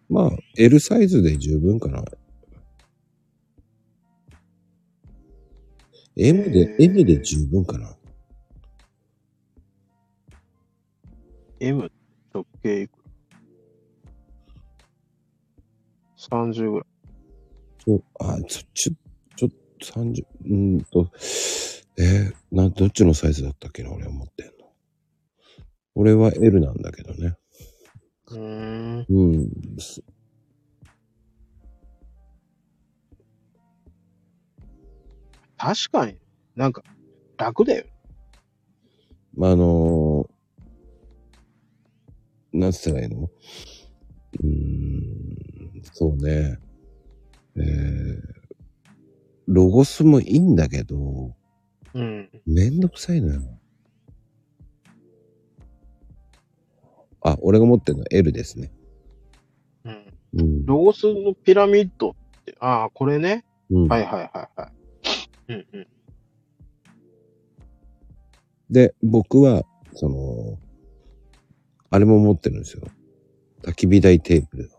[0.09, 2.03] まあ、L サイズで十分かな。
[6.15, 7.95] M で M で十分かな。
[11.59, 11.91] M
[12.33, 13.03] 直径いくら
[16.43, 16.87] ?30 ぐらい。
[17.83, 18.93] ちょ、あ、ちょ、ちょ、
[19.35, 21.09] ちょっと30、うーんと、
[21.97, 24.53] えーな、どっちのサイズだったっけな、俺は持ってんの。
[25.95, 27.37] 俺は L なんだけどね。
[28.27, 29.05] うーん。
[29.09, 29.49] うん。
[35.57, 36.17] 確かに、
[36.55, 36.83] なんか、
[37.37, 37.85] 楽だよ。
[39.35, 40.33] まあ、あのー
[42.55, 43.23] なんつったらいいの？
[43.23, 46.59] うーん、そうね。
[47.55, 48.21] えー、
[49.47, 51.35] ロゴスもいいんだけど、
[51.95, 52.29] うん。
[52.45, 53.41] めんどくさいのよ。
[57.21, 58.71] あ、俺が持ってるのは L ですね。
[59.85, 60.17] うん。
[60.33, 60.65] うん。
[60.67, 62.13] ロゴスのピラミッドっ
[62.45, 63.45] て、ああ、これね。
[63.71, 64.71] うん、はいはいはいはい。
[65.49, 65.87] うんうん。
[68.69, 69.63] で、僕は、
[69.93, 70.57] その、
[71.89, 72.83] あれも持ってるんですよ。
[73.61, 74.71] 焚き火台テーブル。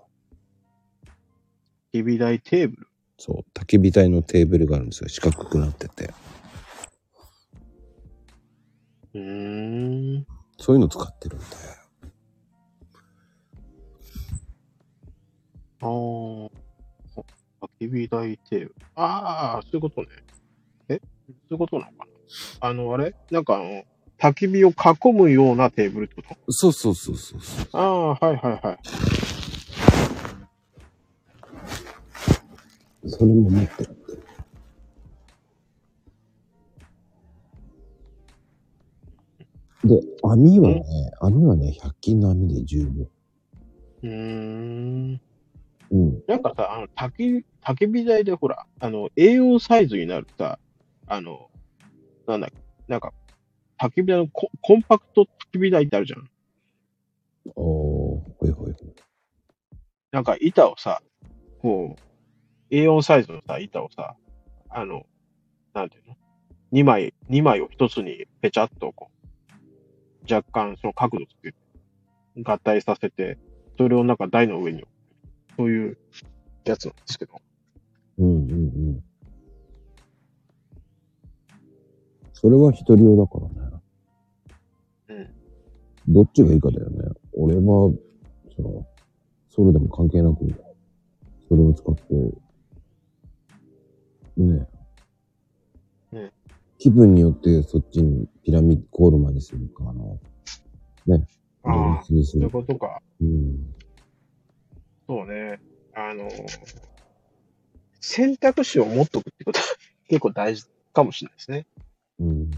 [1.92, 2.88] 日々台テーブル？
[3.18, 5.08] そう、焚き火台のテーブルがあるんですよ。
[5.08, 6.12] 四角くなってて。
[9.14, 10.26] うーん。
[10.58, 11.50] そういうの使ってるんだよ。
[15.82, 16.50] ああ。
[17.60, 18.74] 焚き火台テーブル。
[18.96, 20.08] ああ、そういうことね。
[21.28, 22.06] えそういうことなのか
[22.60, 23.14] なあの、あれ？
[23.30, 23.84] なんかあの、
[24.18, 26.52] 焚き火を囲むようなテーブルってこと？
[26.52, 27.68] そうそうそうそうそう。
[27.72, 28.78] ああ、はいはいはい。
[33.06, 33.96] それも持ってる。
[39.84, 40.82] で、網はね、
[41.20, 43.08] 網はね、100均の網で十分。
[44.02, 45.20] うーん。
[45.90, 46.22] うん。
[46.26, 50.58] なんかさ、あの、焚き、焚き火台でほら、あの、A4 サイズになるさ、
[51.06, 51.50] あの、
[52.26, 52.56] なんだっけ、
[52.88, 53.12] なんか、
[53.78, 56.28] 焚き火台のココンパクト焚き火台ってあるじゃん。
[57.56, 58.74] おー、ほいほいほい。
[60.12, 61.02] なんか板をさ、
[61.60, 61.96] こ
[62.70, 64.16] う、A4 サイズのさ、板をさ、
[64.70, 65.06] あの、
[65.74, 66.16] なんていうの
[66.72, 69.10] ?2 枚、2枚を一つにペチャっとこ
[70.28, 71.58] う、若干その角度つけて、
[72.42, 73.38] 合体させて、
[73.76, 75.98] それをなんか台の上に置く、そういう
[76.64, 77.40] やつなんですけど。
[78.18, 79.04] うんうんうん。
[82.44, 85.24] それは一人用だからね。
[86.06, 86.12] うん。
[86.12, 86.98] どっちがいいかだよね。
[87.32, 87.90] 俺は、
[88.54, 88.86] その、
[89.48, 90.40] それでも関係なく、
[91.48, 92.02] それを使って、
[94.36, 94.68] ね。
[96.12, 96.30] うん
[96.76, 100.20] 気分によってそっちにピラミッドコールマンにするか、あの、
[101.06, 101.26] ね。
[101.62, 102.50] ああ、そういう。
[102.50, 103.00] ことか。
[103.22, 103.74] うん。
[105.08, 105.62] そうね。
[105.94, 106.28] あの、
[108.02, 109.64] 選択肢を持っとくってことは
[110.08, 111.66] 結構大事かもしれないですね。
[112.20, 112.50] うん。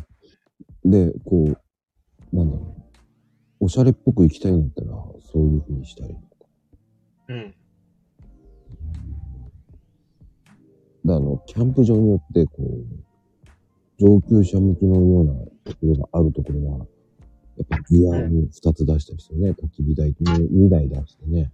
[0.85, 1.57] で、こ
[2.33, 3.65] う、なんだろう。
[3.65, 6.27] おしゃれっぽく行きたいんだったら、そういう風にしたりとか。
[7.28, 7.55] うん。
[11.05, 13.07] で、あの、キャンプ場によって、こう、
[13.99, 15.33] 上級者向きのような
[15.65, 16.87] ところがあるところは、
[17.57, 21.53] やっぱギアを2つ出したりしてね、焚き火台も2台出してね、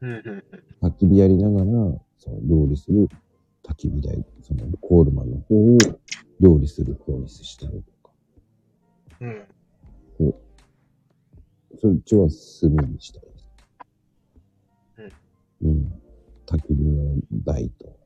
[0.00, 0.44] うんうん
[0.82, 1.66] 焚き火やりながら、
[2.16, 3.06] その料理する
[3.62, 5.78] 焚き火台、そのコールマンの方を
[6.40, 8.14] 料理する方にしたりとか、
[9.20, 9.46] うん。
[11.78, 12.28] そっちは
[12.60, 13.26] 炭にしたり。
[15.62, 15.92] うん。
[16.46, 17.98] 焚き火の台と、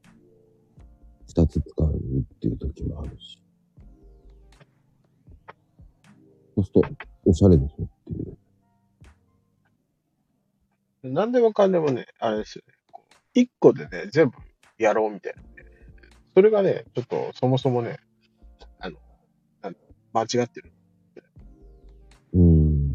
[1.28, 3.40] 2つ使うっていう時もあるし。
[6.56, 6.82] そうすると、
[7.26, 8.36] おしゃれでしょっていう。
[11.12, 11.32] なん。
[11.32, 11.72] でもかん。
[11.72, 12.74] でもね、あれですよね。
[13.35, 14.36] 一個でね、全部
[14.78, 15.48] やろうみたいなね。
[16.34, 17.98] それがね、ちょっとそもそもね、
[18.80, 18.96] あの、
[19.62, 19.76] なん
[20.12, 20.72] 間違ってる。
[22.34, 22.94] うん。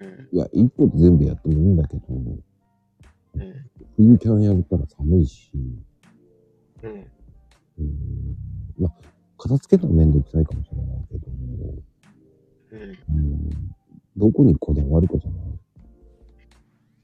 [0.00, 0.28] うん。
[0.32, 3.70] いや、一個で全部やってもいいんだけど、うん。
[3.96, 5.52] 冬キャンやったら寒いし、
[6.82, 7.06] うん。
[7.78, 8.36] うん。
[8.78, 8.92] まあ、
[9.38, 11.26] 片付けたらめんどくさいかもしれないけど、
[12.72, 13.16] うん。
[13.16, 13.50] うん。
[14.16, 15.40] どこにこだわるかじゃない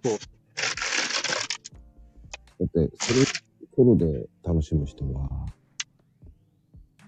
[0.02, 0.18] そう
[2.58, 3.20] だって、それ、
[3.80, 5.46] ソロで楽しむ人は、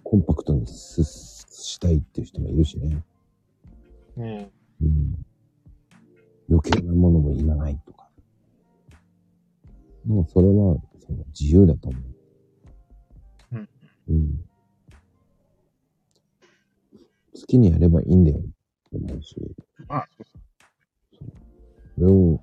[0.02, 3.04] コンパクトにすしたいっていう人もいるしね。
[4.16, 4.24] うん。
[4.24, 5.26] うん。
[6.48, 8.08] 余計なものもいらないとか。
[10.06, 12.02] でもそれは、その自由だと思う。
[13.52, 13.68] うん。
[14.08, 14.44] うん。
[17.34, 19.36] 好きにやればいいんだよって思うし、
[19.88, 20.26] まあ、そう
[21.16, 21.26] そ
[21.96, 22.42] それを、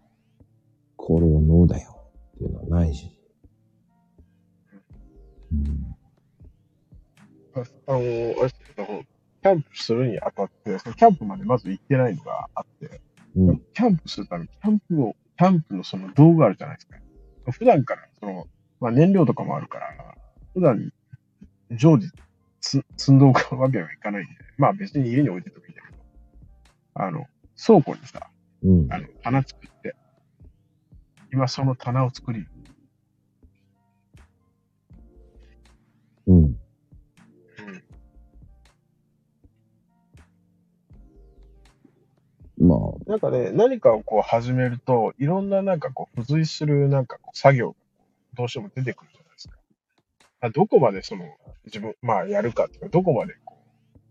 [0.97, 3.18] これはノーだよっていうのはないし。
[7.87, 8.49] あの、あれ
[9.41, 13.01] キャンプするにあたって、そのキャンプまでまず行ってないのがあって、
[13.35, 13.61] うん。
[13.73, 16.97] キャンプするために、キャンプを、キャンプのその道具あるじゃないですか。
[17.51, 18.47] 普段から、その、
[18.79, 20.15] まあ燃料とかもあるから、
[20.53, 20.91] 普段
[21.71, 22.09] 常時
[22.61, 25.97] つ積んどくわけにはいかないんで、まあ別に家に置いててもいいんだけど、
[26.95, 27.25] あの、
[27.65, 28.29] 倉庫にさ、
[28.63, 28.93] うん。
[28.93, 29.95] あの、棚作って、
[31.31, 32.45] 今その棚を作り、
[42.59, 47.75] まあ、なんかね、何かをこう始めると、いろんななんかこう付随するなんかこう作業が
[48.35, 49.55] どうしても出てくるじゃないですか。
[50.41, 51.25] あどこまでその
[51.65, 53.57] 自分、まあやるかっていうか、どこまでこ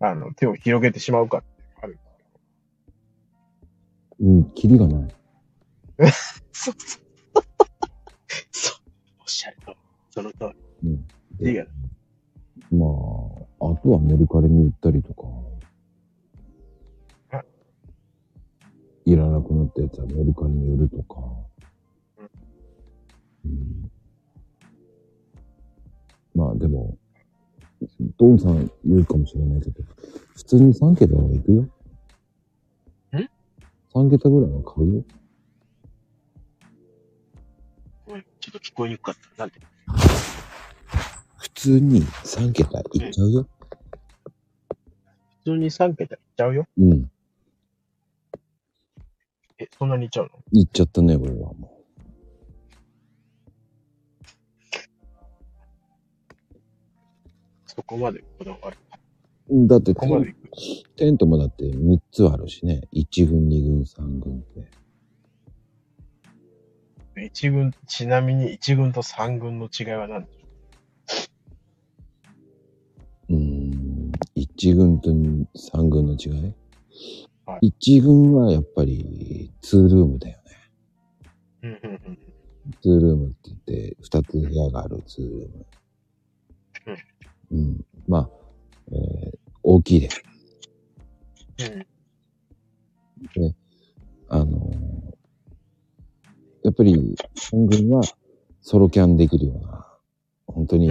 [0.01, 1.99] う、あの手を広げてしまうかっていうのがある。
[4.21, 5.15] うん、キリがない。
[6.53, 7.03] そうそう。
[8.51, 8.81] そう。
[9.21, 9.77] おっしゃると。
[10.11, 11.07] その通うん。
[11.41, 11.51] り。
[11.51, 11.67] いいや。
[12.73, 15.23] まあ、あとはメルカリに売ったりとか
[19.09, 21.19] いらなくなったやつはメルカリに売るとか。
[23.43, 23.91] うん。
[26.35, 26.95] まあでも、
[28.19, 29.83] ドンさん言うかもしれないけど、
[30.37, 31.63] 普通に3桁はいくよ。
[31.63, 31.69] ん
[33.95, 35.05] ?3 桁ぐらいは買うよ。
[38.41, 39.45] ちょっと聞こえにくかった。
[39.45, 39.59] なんて。
[41.39, 43.49] 普通に3桁いっちゃうよ。
[45.45, 46.67] 普通に3桁いっちゃうよ。
[46.77, 47.11] うん。
[49.61, 50.31] え、そんなにいっちゃうの？
[50.61, 51.83] いっちゃったね、俺はも
[57.67, 58.77] そこまでこだわる？
[59.51, 59.67] う。
[59.67, 60.35] だってここまで。
[60.97, 62.83] テントもだって3つあるしね。
[62.93, 64.69] 1軍、2軍、3軍って。
[67.27, 70.25] 一軍、ちなみに一軍と三軍の違いは何？
[70.25, 70.39] でしょ
[73.31, 74.13] うーん。
[74.37, 76.55] 1軍と3軍の違い、
[77.53, 80.45] は ?1 軍はやっぱり2ルームだよね。
[81.63, 82.19] ううんうんうん。
[82.85, 85.67] 2ルームって言って、2つ部屋がある2ルーム。
[87.53, 87.87] うん。
[88.07, 88.31] まあ、
[88.93, 90.23] えー大きいです。
[93.37, 93.57] うん。
[94.29, 95.09] あのー
[96.65, 98.03] やっぱり3軍は
[98.61, 99.87] ソロキャンできるような、
[100.47, 100.91] 本当に。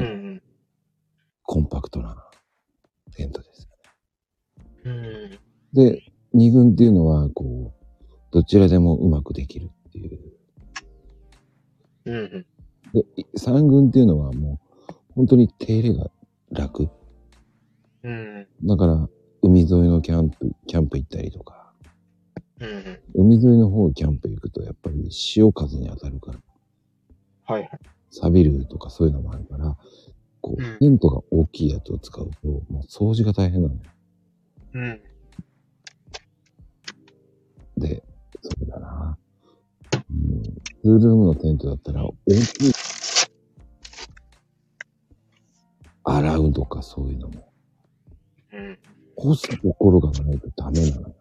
[1.43, 2.29] コンパクトな
[3.15, 3.69] テントです。
[4.85, 5.39] うん。
[5.73, 6.01] で、
[6.37, 7.85] 二軍っていうのは、こう、
[8.31, 10.19] どちらでもうまくできるっていう。
[12.05, 12.45] うんうん。
[12.93, 16.11] で、い三軍っていうのはもう、本当に手入れが
[16.51, 16.89] 楽。
[18.03, 18.47] うん。
[18.63, 19.09] だから、
[19.41, 21.73] 海沿いのキャンプ、キャンプ行ったりとか、
[22.59, 22.99] うんうん。
[23.15, 26.39] 海沿いの方キャンプ行くと、やっぱり潮風に当たるから、
[27.45, 27.69] はいはい。
[28.11, 29.75] 錆びるとかそういうのもあるから、
[30.41, 33.81] こう、うんテントが大きいやつを使うと、もう掃除が大変なのよ。
[34.73, 35.01] うん。
[37.77, 38.03] で、
[38.41, 39.17] そうだな。
[40.09, 40.43] うん。
[40.43, 42.73] ツールームのテントだったら、大きい。
[46.03, 47.53] 洗うとかそういうのも。
[48.53, 48.79] うん。
[49.15, 51.15] 干すところがないとダメなのよ。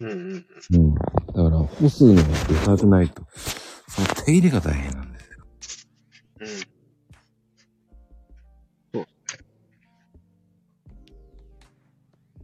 [0.00, 0.46] うんうん。
[0.72, 0.94] うん。
[0.94, 3.22] だから、干すのがでかくないと、
[3.88, 5.46] その手入れが大変なんですよ。
[6.40, 6.46] うん。
[8.92, 9.06] そう。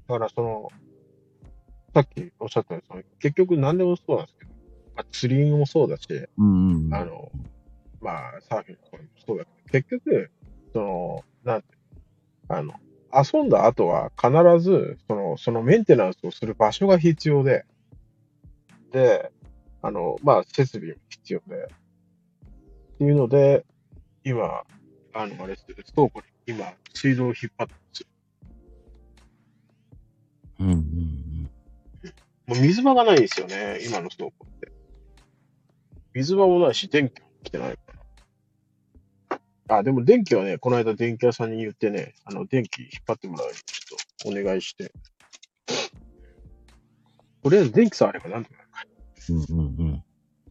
[0.08, 0.68] だからその、
[1.94, 4.50] さっきおっしゃったように、その結局何でもそうなんですけど、
[4.96, 6.06] まあ、釣りもそうだし、
[6.38, 6.94] うんうん。
[6.94, 7.30] あの、
[8.00, 10.30] まあ、サーフィンとかもそうだけど、結局、
[10.72, 11.68] その、なんて、
[12.48, 12.74] あの、
[13.12, 14.30] 遊んだ後は必
[14.60, 17.64] ず、その、そのメンテナンスをする場所が必要で、
[18.92, 19.32] で、
[19.82, 23.64] あの、まあ、設備も必要で、っていうので、
[24.24, 24.62] 今、
[25.14, 28.06] あの、あれです倉庫に今、水道を引っ張ってます
[30.60, 31.19] うんうん。
[32.50, 34.72] もう水場がないんですよね、今の倉庫って。
[36.14, 37.78] 水場もないし、電気も来てないか
[39.68, 39.76] ら。
[39.78, 44.90] あ、でも電気はね、この間電気屋さんに言ってね、あの、電気引っ張ってもらうようにちょっとお願いして。
[47.44, 48.56] とりあえず電気さえあればなんとか
[49.28, 50.04] うんうんうん。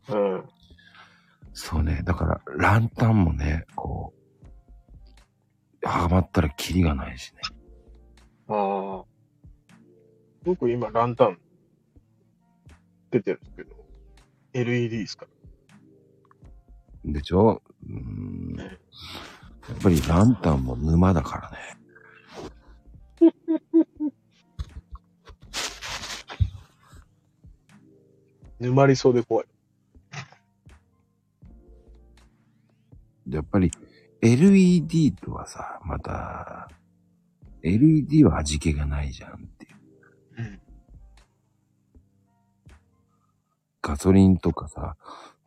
[0.07, 0.23] なる。
[0.23, 0.43] うん。
[1.51, 2.01] そうね。
[2.05, 4.13] だから、ランタンもね、こ
[5.83, 7.41] う、はまったらキリがないしね。
[8.47, 9.05] ああ。
[10.43, 11.37] 僕今ランタン
[13.11, 13.75] 出てるけど、
[14.53, 15.27] LED ですか？
[17.05, 17.61] でしょ？
[17.87, 18.55] うーん。
[18.57, 21.77] やっぱりランタンも沼だからね。
[28.59, 29.45] 沼りそうで怖い。
[33.29, 33.71] やっぱり
[34.21, 36.67] LED とはさ、また、
[37.61, 39.75] LED は味気がないじゃんっていう。
[40.39, 40.61] うん。
[43.89, 44.95] ガソリンとかさ、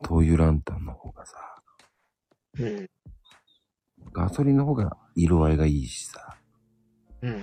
[0.01, 1.37] 灯油ランタンの方がさ、
[2.59, 2.89] うん。
[4.11, 6.35] ガソリンの方が色合いがいいしさ、
[7.21, 7.41] うんうんうん。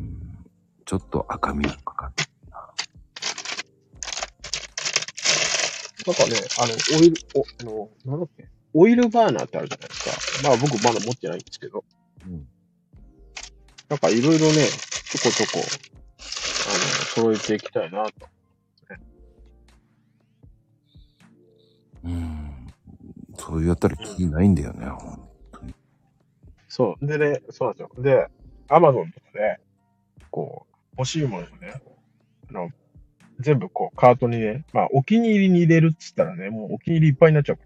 [0.00, 0.46] うん、
[0.84, 2.24] ちょっと赤みがかかって。
[6.04, 10.48] なんかね、あの、オイル、お、あの、なんだっけ、オイルバーナーってあるじゃないですか。
[10.50, 11.82] まあ僕まだ持ってないんですけど、
[12.26, 12.46] うん
[13.88, 14.66] なんかいろいろね、
[15.10, 18.26] ちょこちょこ、あの、揃えていきたいなと。
[23.36, 25.32] そうやったらキリないんだよね、ほん
[26.72, 27.06] そう。
[27.06, 28.02] でね、そうなんですよ。
[28.02, 28.28] で、
[28.68, 29.60] アマゾンとかで、
[30.30, 31.82] こう、欲しいものをね、
[32.48, 32.70] あの、
[33.40, 37.64] 全部こう、カートにね、まあ、お気に入りに入れるっつったらね、もうお気に入りいっぱいになっちゃうか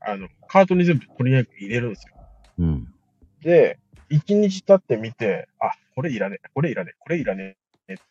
[0.00, 2.14] ら、あの、カートに全部とりあえず入れるんですよ。
[2.60, 2.94] うん。
[3.42, 3.78] で、
[4.08, 7.58] 一日経ってみて、あ、これいらねえ、これいらねえ、これいらね
[7.88, 8.02] えって、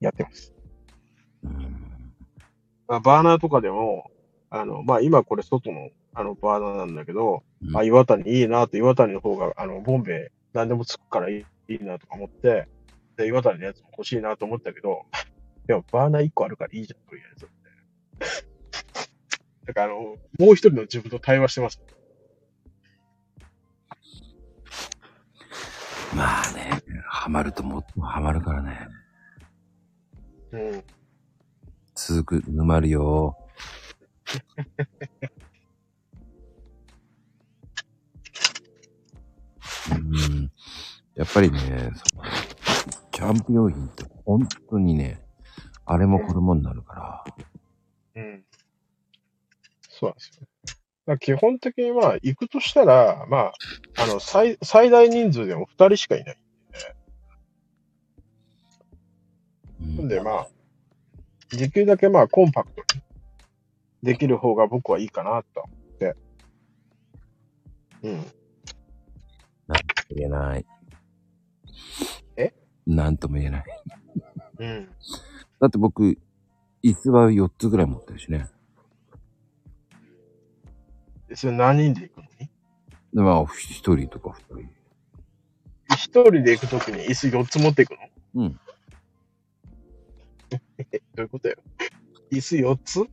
[0.00, 0.54] やってます。
[1.44, 2.14] うん。
[2.88, 4.10] まあ、バーナーとかでも、
[4.50, 12.66] あの、まあ、今これ外の、あの、バーナーなんだけど、うんあ、岩谷いいなと、岩谷の方が、あの、ボンベ何でもつくからいいいいなとか思って、
[13.16, 15.06] で、岩谷のやつも欲しいなと思ったけど、
[15.66, 17.48] でもバーナー1個あるからいいじゃん、とりあえず。
[19.66, 21.80] だから、あの、もう一人の自分と対話してます。
[26.16, 28.88] まあね、ハマるともっとハマるからね。
[30.50, 30.84] うん。
[31.94, 33.36] 続く、沼るよ。
[39.90, 40.52] うん。
[41.14, 41.90] やっぱりね、
[43.10, 45.22] キャンプ用品って本当にね、
[45.84, 47.24] あれもこれもになるか
[48.14, 48.22] ら。
[48.22, 48.44] うん。
[49.88, 50.46] そうなんですよ
[51.18, 53.52] 基本的にまあ、行くとしたら、まあ、
[53.96, 56.38] あの、最、最大人数でも2人しかいない。
[59.82, 60.48] うんなんでまあ、
[61.56, 63.02] できるだけまあ、コンパクトに
[64.02, 66.16] できる方が僕はいいかなと思って。
[68.02, 68.24] うん。
[70.16, 70.66] 言えない。
[72.36, 72.52] え？
[72.86, 73.64] なんとも言えない。
[74.58, 74.88] うん。
[75.60, 76.18] だって僕、
[76.82, 78.48] 椅子は4つぐらい持ってるしね。
[81.28, 82.24] でそれ何人で行くの？
[82.40, 82.48] に
[83.12, 83.48] で、まあ、1
[83.96, 84.68] 人とか2人。
[85.94, 87.90] 一人で行くときに椅子4つ持っていく
[88.34, 88.42] の？
[88.42, 88.60] うん。
[90.78, 91.56] え、 どういうことよ？
[92.32, 93.04] 椅子4つ？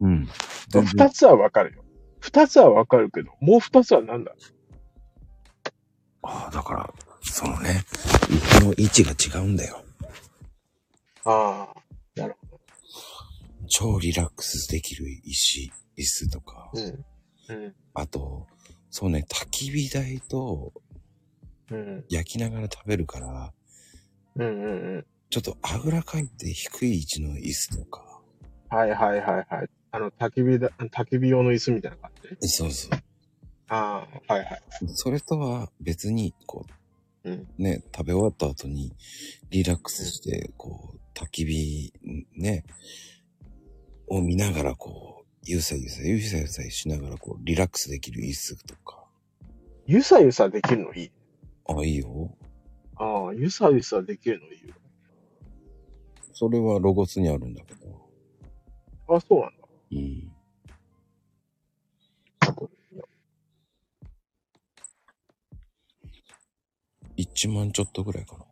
[0.00, 0.28] うん。
[0.68, 1.84] 全然2つはわかるよ。
[2.22, 4.32] 2つはわかるけど、もう2つは何だ？
[6.22, 7.84] ああ、だから、そのね、
[8.28, 9.84] 椅子の位置が違うんだよ。
[11.24, 12.60] ああ、なるほ
[13.68, 16.70] 超リラックスできる石、椅子とか。
[16.74, 16.80] ど。
[16.82, 17.64] うん。
[17.64, 17.74] うん。
[17.94, 18.46] あと、
[18.90, 20.72] そうね、焚き火台と
[21.70, 22.04] うん。
[22.08, 23.52] 焼きながら食べるから、
[24.36, 25.06] うんうんうん。
[25.30, 28.20] ちょっとあぐらかいて低い位置の椅子とか。
[28.68, 29.68] はいはいはいはい。
[29.96, 32.48] あの、焚き火だ、焚き火用の椅子みたいな感じ。
[32.48, 32.90] そうそう。
[33.68, 34.62] ああ、はいはい。
[34.88, 36.66] それとは別に、こ
[37.24, 37.32] うん。
[37.32, 38.92] う、ね、食べ終わった後に
[39.48, 41.92] リラックスして、こう、焚き火、
[42.34, 42.64] ね、
[44.08, 49.02] を見ながら、こう、ゆさゆさ、ゆさゆさしながら、こう、リラックスできる椅子とか。
[49.86, 51.10] ゆさゆさできるのいい？
[51.68, 52.36] あ、いいよ。
[52.96, 54.74] ああ、ゆさゆさできるのいいよ。
[56.34, 58.08] それはロゴスにあるんだけど。
[59.08, 59.55] あ、そうなんだ。
[59.96, 60.32] うん。
[67.16, 68.44] 1万ちょっとぐらいかな。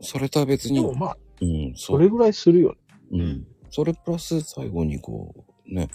[0.00, 1.86] それとは別に、でもまあ、うん、そ。
[1.86, 2.78] そうれぐらいするよね。
[3.12, 3.46] うん。
[3.70, 5.34] それプラス最後にこ
[5.66, 5.88] う、ね、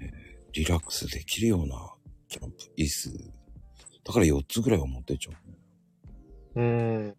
[0.00, 1.94] えーリラックスできるような
[2.28, 3.12] キャンプ椅子。
[4.04, 5.32] だから4つぐらいは持ってっちゃ
[6.56, 6.60] う。
[6.60, 7.16] うーん。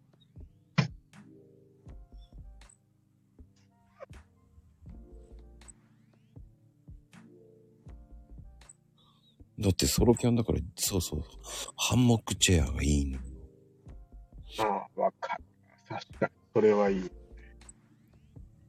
[9.60, 11.22] だってソロキャンだから、そうそう、
[11.76, 13.18] ハンモックチェアがいいの。
[14.58, 14.62] あ
[14.96, 15.44] あ、わかる。
[15.86, 16.32] 確かに。
[16.54, 17.10] それはいい。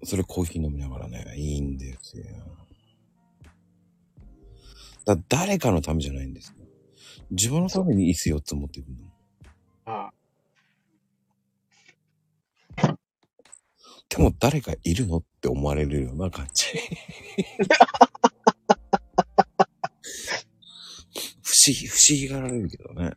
[0.04, 2.26] それコーヒー飲みながらね、いいんですよ。
[5.06, 6.66] だ誰かのためじゃないんですよ。
[7.32, 8.96] 自分のために椅子4つ持っていくの。
[9.86, 10.12] あ
[14.10, 16.66] でも誰かいるのって思われるような感じ。
[21.68, 23.12] 思議、不思議がられるけどね。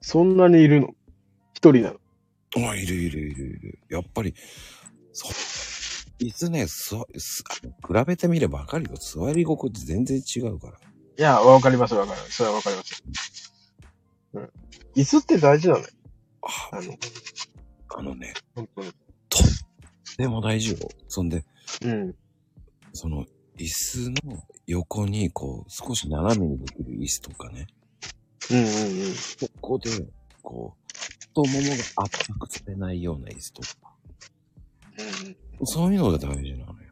[0.00, 0.94] そんなにいるの？
[1.54, 2.70] 一人なの？
[2.70, 3.78] あ、いるいるいるいる。
[3.88, 4.34] やっぱり、
[5.12, 5.32] そう。
[6.18, 7.44] 椅子ね、すわ、す、
[7.86, 8.96] 比べてみればわかるよ。
[8.96, 10.78] 座り心地全然違うから。
[10.78, 12.32] いや、わかりますわかります。
[12.32, 13.02] それはわかります。
[14.32, 14.50] うん。
[14.94, 15.80] 椅子って大事なの？
[15.80, 15.86] よ。
[16.42, 16.94] ああの、
[17.96, 18.92] あのね、本当に。
[20.16, 20.78] でも大事よ。
[21.08, 21.44] そんで、
[21.82, 22.14] うん。
[22.94, 23.26] その、
[23.58, 24.14] 椅子の
[24.66, 27.66] 横に、こう、少し斜めにできる椅子とかね。
[28.50, 28.66] うんうんう
[29.10, 29.14] ん。
[29.14, 29.90] そこで、
[30.42, 33.68] こう、太ももが圧迫されないような椅子とか。
[34.98, 36.86] うんそういうのが大事なのよ。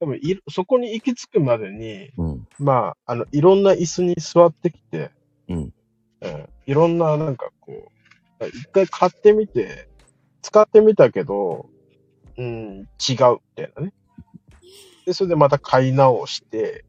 [0.00, 2.48] でもい、そこに行き着くまでに、うん。
[2.58, 5.12] まあ、あの、いろんな椅子に座ってきて、
[5.48, 5.58] うん。
[5.58, 6.48] うん。
[6.66, 7.92] いろんな、なんかこ
[8.40, 9.88] う、一回買ってみて、
[10.42, 11.66] 使ってみたけど、
[12.42, 13.16] うん、違う、み
[13.56, 13.92] たいなね。
[15.06, 16.84] で、それでまた買い直して、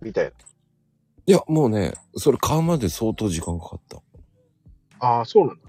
[0.00, 0.30] みたいな。
[1.26, 4.02] いや、もうね、それ買うまで相当時間かかった。
[5.00, 5.62] ああ、そうなんだ。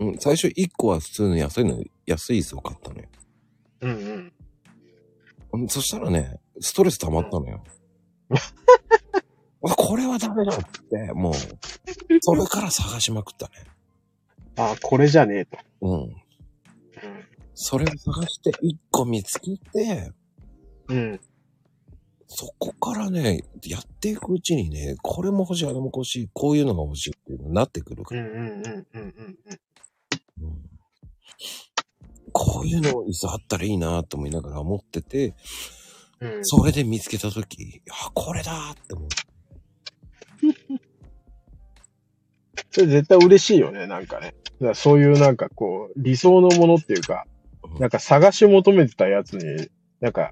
[0.00, 0.18] うん。
[0.18, 3.08] 最初1個は普通の安いの、安い椅子を買ったのよ。
[3.80, 4.32] うんうん。
[5.52, 7.64] うんそしたらね、ストレス溜まったのよ。
[9.62, 10.60] あこれはダメだっ
[10.90, 11.34] て、もう、
[12.20, 13.52] それから探しまくったね。
[14.56, 15.58] ああ、これじゃねえと。
[15.80, 16.16] うん。
[17.58, 20.12] それを探して1個見つけて、
[20.88, 20.96] うん。
[20.96, 21.20] うん。
[22.28, 28.22] そこからね、やっていくうちにね、これも欲しい、あれも欲しい、こういうのが欲しいっていうのになってくるから。
[28.22, 29.36] うんうんうんうんうん
[32.38, 35.34] こういうの椅子あったらいいなと思いながら思ってて、
[36.20, 36.44] うん。
[36.44, 39.16] それで見つけたとき、あ、これだって思って。
[42.70, 44.34] それ絶対嬉しいよね、なんかね。
[44.44, 47.26] だからそういうなんかこう、理想のものっていうか、
[47.78, 49.68] なんか探し求めてたやつに、
[50.00, 50.30] なんか、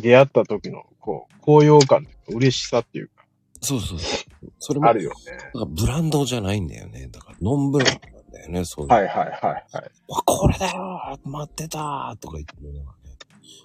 [0.00, 3.18] 出会った時の、こう、高揚感、嬉しさっていうか、
[3.60, 4.52] そうそうそう。
[4.58, 5.36] それも、あるよね。
[5.36, 7.08] だからブランドじゃないんだよね。
[7.08, 8.92] だからノンブランドなんだよね、そういう。
[8.92, 9.90] はいはいはいはい。
[10.08, 13.16] わ、これだよ待ってたーとか言ってるのがね、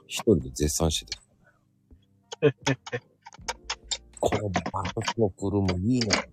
[0.07, 1.23] 一人で絶賛してた。
[4.19, 6.23] このバースのプルもいいな。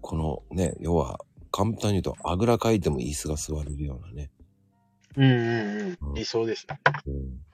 [0.00, 1.20] このね、要は、
[1.52, 4.30] 簡単に言うと、あぐらかいても椅子が座れるようなね。
[5.16, 6.14] うんうんうん。
[6.14, 6.80] 理想ですね。
[7.06, 7.44] うん。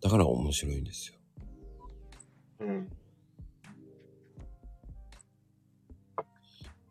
[0.00, 1.18] だから面白いんですよ。
[2.60, 2.88] うん。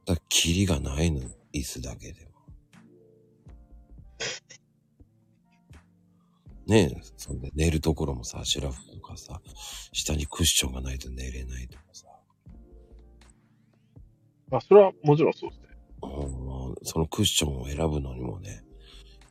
[0.05, 1.21] だキリがないの、
[1.53, 2.28] 椅子だけで
[6.69, 9.41] ねえ、そんで寝るところもさ、シュラフとかさ、
[9.91, 12.05] 下にクッションがないと寝れないとかさ。
[14.51, 15.67] あ、それはもちろんそうですね。
[16.03, 18.63] うんそのクッションを選ぶのにもね、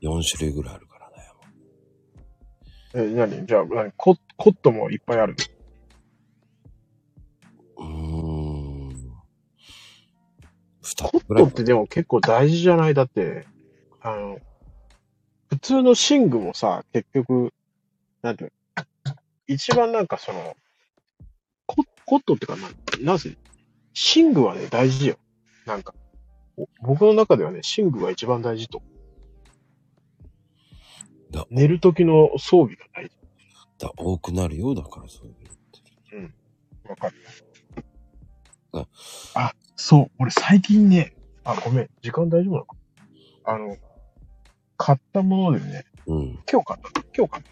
[0.02, 1.10] 4種類ぐらいあるから
[3.02, 3.09] ね。
[3.10, 3.47] え、何？
[3.47, 3.93] じゃあ、何？
[3.97, 5.36] ココットもいっぱいある。
[7.78, 8.89] うーん。
[10.82, 12.94] 二コットってでも結構大事じゃない？
[12.94, 13.47] だって、
[14.01, 14.39] あの、
[15.59, 17.52] 普通の寝具もさ、結局、
[18.22, 19.14] なんていうの？
[19.48, 20.56] 一番なんかその、
[21.66, 22.68] ココットってかな、
[23.01, 23.36] なぜ、
[24.16, 25.16] 寝具はね、大事よ。
[25.66, 25.94] なんか、
[26.56, 28.82] お僕の中ではね、寝具が一番大事と。
[31.32, 33.10] だ寝る時の装備が大事。
[33.78, 36.28] だ多くなるよ、だからそういうの。
[36.89, 37.14] わかる
[38.72, 38.86] あ
[39.35, 40.10] あ、そう。
[40.18, 41.90] 俺最近ね、あ、ごめん。
[42.01, 42.76] 時間大丈夫なのか？
[43.44, 43.76] あの、
[44.78, 46.38] 買ったものでね、うん。
[46.50, 47.50] 今日買ったの今日買った。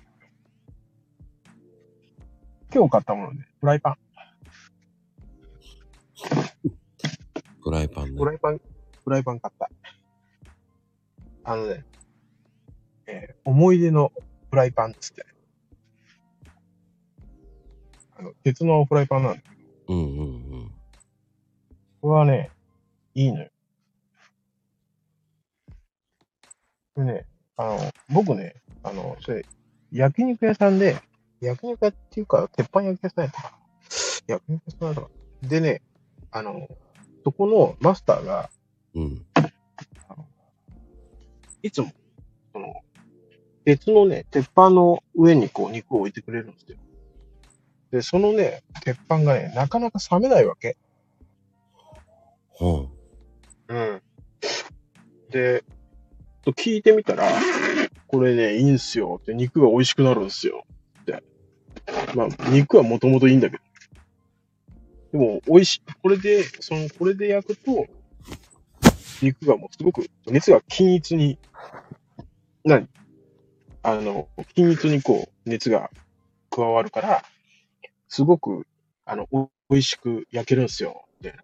[2.73, 3.97] 今日買ったもので、フライパン。
[7.63, 8.25] フライパンねフ。
[8.25, 8.61] ライパン、
[9.05, 9.69] フライパン買った。
[11.45, 11.85] あのね、
[13.07, 14.13] えー思い出の
[14.51, 15.27] フライパンっつって。
[18.19, 19.55] あの、鉄のフライパンなんだけど、
[19.89, 20.73] うんうんうん。
[22.01, 22.51] これはね、
[23.15, 23.51] いいのよ。
[26.97, 27.27] これね、
[27.59, 29.45] あの、僕ね、あの、それ、
[29.93, 30.97] 焼肉屋さんで、
[31.43, 33.59] 焼肉屋っていうか、鉄板焼き屋さんやったかな。
[34.27, 35.09] 焼肉屋さんやったか
[35.43, 35.49] な。
[35.51, 35.83] でね、
[36.31, 36.67] あの、
[37.23, 38.49] そこのマスターが、
[38.95, 39.27] うん。
[41.63, 41.93] いつも、
[42.55, 42.73] その、
[43.67, 46.79] 鉄のね、鉄板の上にこう肉を置いてくれるんですよ。
[47.91, 50.79] で、そのね、鉄板がね、なかなか冷めないわけ。
[52.59, 52.89] は
[53.69, 54.03] うん。
[55.31, 55.63] で、
[56.47, 57.29] と聞いてみたら、
[58.07, 60.65] これね、いいんすよって、肉が美味しくなるんですよ
[61.01, 61.25] って。
[62.15, 63.57] まあ、肉はもともといいんだけ
[65.11, 65.19] ど。
[65.19, 65.83] でも、美味しい。
[66.01, 67.87] これで、その、これで焼くと、
[69.21, 71.37] 肉がもうすごく、熱が均一に、
[72.65, 72.89] 何？
[73.83, 75.91] あの、均一にこう、熱が
[76.51, 77.25] 加わるから、
[78.07, 78.69] すごく、
[79.05, 81.07] あの、お美味しく焼けるんですよ。
[81.17, 81.35] って。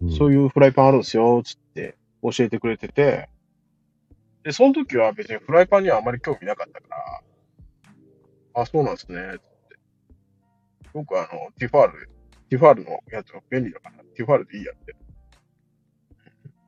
[0.00, 0.10] うん。
[0.10, 3.28] そういうフライパンあるんですよ、つって教えてくれてて、
[4.44, 9.78] で、その時は別にフライパンにはあまり興味なかったから、あ、そうなんですね、つって。
[10.92, 12.10] 僕はあの、ティファール、
[12.50, 14.92] ティファールのやつが便利だから、ティファールでいいやって。
[14.92, 14.96] っ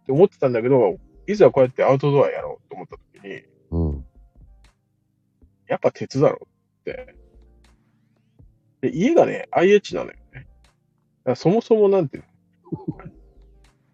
[0.06, 0.96] て思ってたんだけど、
[1.26, 4.06] いざこうやってアウトドアやろうと思った時に、うん。
[5.68, 6.48] やっぱ鉄だろ
[6.80, 7.14] って。
[8.80, 10.16] で、家がね、IH なのよ
[11.26, 11.34] ね。
[11.34, 12.24] そもそもなんていう
[12.72, 12.96] の？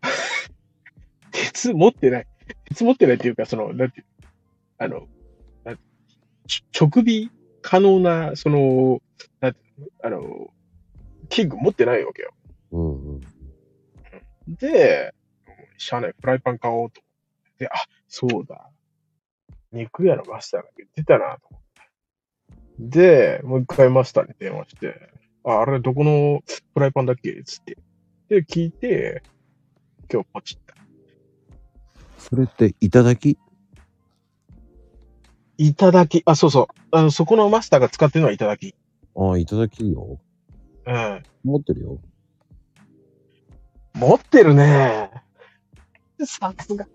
[1.32, 2.26] 鉄持ってない。
[2.64, 4.06] 鉄持ってないっていうか、その、なんていう
[4.78, 5.06] あの、
[6.78, 7.30] 直火
[7.60, 9.00] 可能な、その、
[9.40, 9.60] なんて
[10.02, 10.48] あの、
[11.28, 12.34] 器具持ってないわけよ。
[12.72, 13.20] うんうん。
[14.48, 15.14] で、
[15.78, 17.64] しゃあない、フライパン買おうと思って。
[17.64, 17.72] で、あ、
[18.08, 18.70] そうだ。
[19.70, 22.98] 肉屋のマスターが言ってたなと思って。
[22.98, 25.10] で、もう一回マスターに電話して、
[25.44, 26.42] あ、あれどこの
[26.74, 27.42] フライパンだっけ？
[27.44, 27.78] つって。
[28.28, 29.22] で、聞いて、
[30.12, 30.58] 今日ポチ。
[32.22, 33.36] それって、いただき？
[35.58, 36.66] いただき、あ、そうそう。
[36.92, 38.76] あの、そこのマスターが使ってるのはいただき。
[39.16, 40.20] ああ、いただきよ。
[40.86, 41.22] うん。
[41.44, 41.98] 持ってるよ。
[43.94, 45.10] 持ってるね。
[46.24, 46.86] さすが。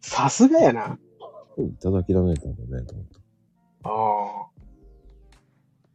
[0.00, 0.98] さすがやな。
[1.58, 3.06] いただきだね、多分ね、と思っ
[3.84, 3.90] た。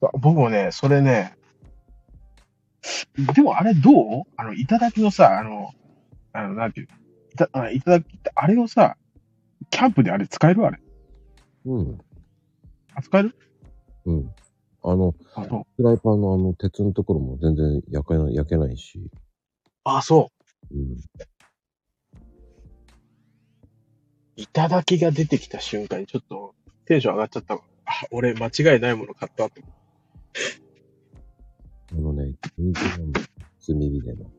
[0.05, 0.11] ああ。
[0.19, 1.35] 僕もね、それね、
[3.33, 4.23] でもあれどう？
[4.37, 5.71] あの、いただきのさ、あの、
[6.33, 6.87] あの、なんていう
[7.35, 8.97] たあいただきって、あれをさ、
[9.69, 10.79] キャンプであれ使えるあれ？
[11.65, 11.97] うん。
[12.93, 13.35] あ、使える？
[14.05, 14.35] うん。
[14.83, 15.63] あの、あ、そう。
[15.77, 19.01] フライパンのあの、鉄のところも全然焼けない、焼けないし。
[19.83, 20.29] あ、そ
[20.71, 20.75] う。
[20.75, 20.97] うん。
[24.37, 26.53] いただきが出てきた瞬間にちょっと
[26.85, 27.61] テンション上がっちゃったわ。
[27.85, 29.63] あ、俺間違いないもの買ったって。
[31.91, 33.27] あのね、人気なんだよ。
[33.65, 34.29] 炭火での。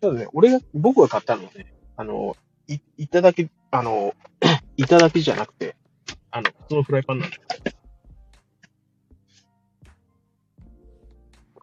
[0.00, 2.36] ただね、俺が、僕が買ったのはね、あの、
[2.68, 4.14] い、いただき、あの、
[4.76, 5.76] いただきじゃなくて、
[6.30, 7.42] あの、普通のフライパンなんだよ。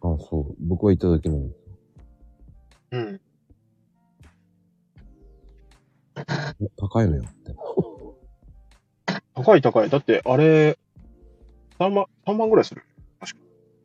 [0.00, 0.54] そう。
[0.60, 1.60] 僕はいただきなんです
[2.92, 3.20] うん。
[6.60, 6.70] よ。
[6.76, 7.54] 高いのよって。
[9.34, 9.90] 高い高い。
[9.90, 10.78] だって、あれ、
[11.78, 12.84] 3万、3万ぐらいする。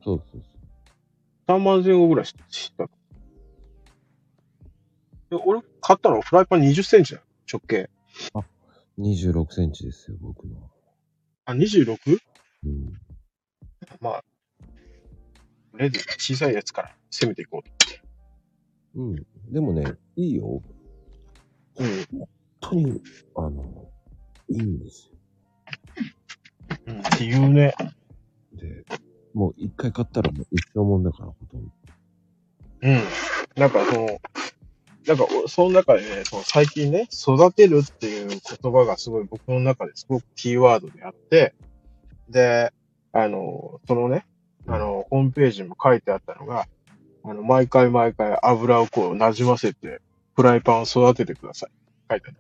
[0.04, 0.44] そうそう
[1.48, 2.36] 3万前後ぐらいし
[2.78, 2.90] た。
[5.34, 7.26] で俺、買ったのフライパン20センチだよ。
[7.52, 7.90] 直径。
[8.32, 8.46] そ
[8.98, 9.02] う。
[9.02, 10.70] 26センチですよ、僕のは。
[11.46, 11.98] あ、26?
[12.66, 12.94] うん。
[14.00, 14.24] まあ、
[15.72, 17.72] とりあえず小さいやつから攻めていこうと。
[18.96, 19.16] うん。
[19.52, 20.62] でもね、いいよ。
[21.78, 22.20] うん。
[22.20, 22.28] 本
[22.62, 23.02] 当に、
[23.36, 23.90] あの、
[24.50, 25.12] いいんです
[26.86, 27.00] うん。
[27.00, 27.64] っていうね。
[27.66, 27.72] よ。
[28.54, 28.86] で、
[29.34, 31.72] もう一回買ったらもう一生もんだから、ほとんど。
[32.84, 33.02] うん。
[33.56, 34.20] なんかその、
[35.08, 38.40] なんか、おその中でね、その最近ね、育てるっていう言
[38.72, 41.54] 葉がすごい僕の中ですごくキーワードであって、
[42.30, 42.72] で、
[43.12, 44.26] あの、そのね、
[44.68, 46.68] あの、ホームページにも書いてあったのが、
[47.24, 50.02] あの、毎回毎回油をこう馴染ませて、
[50.36, 51.70] フライパンを育ててください。
[52.10, 52.38] 書いてある。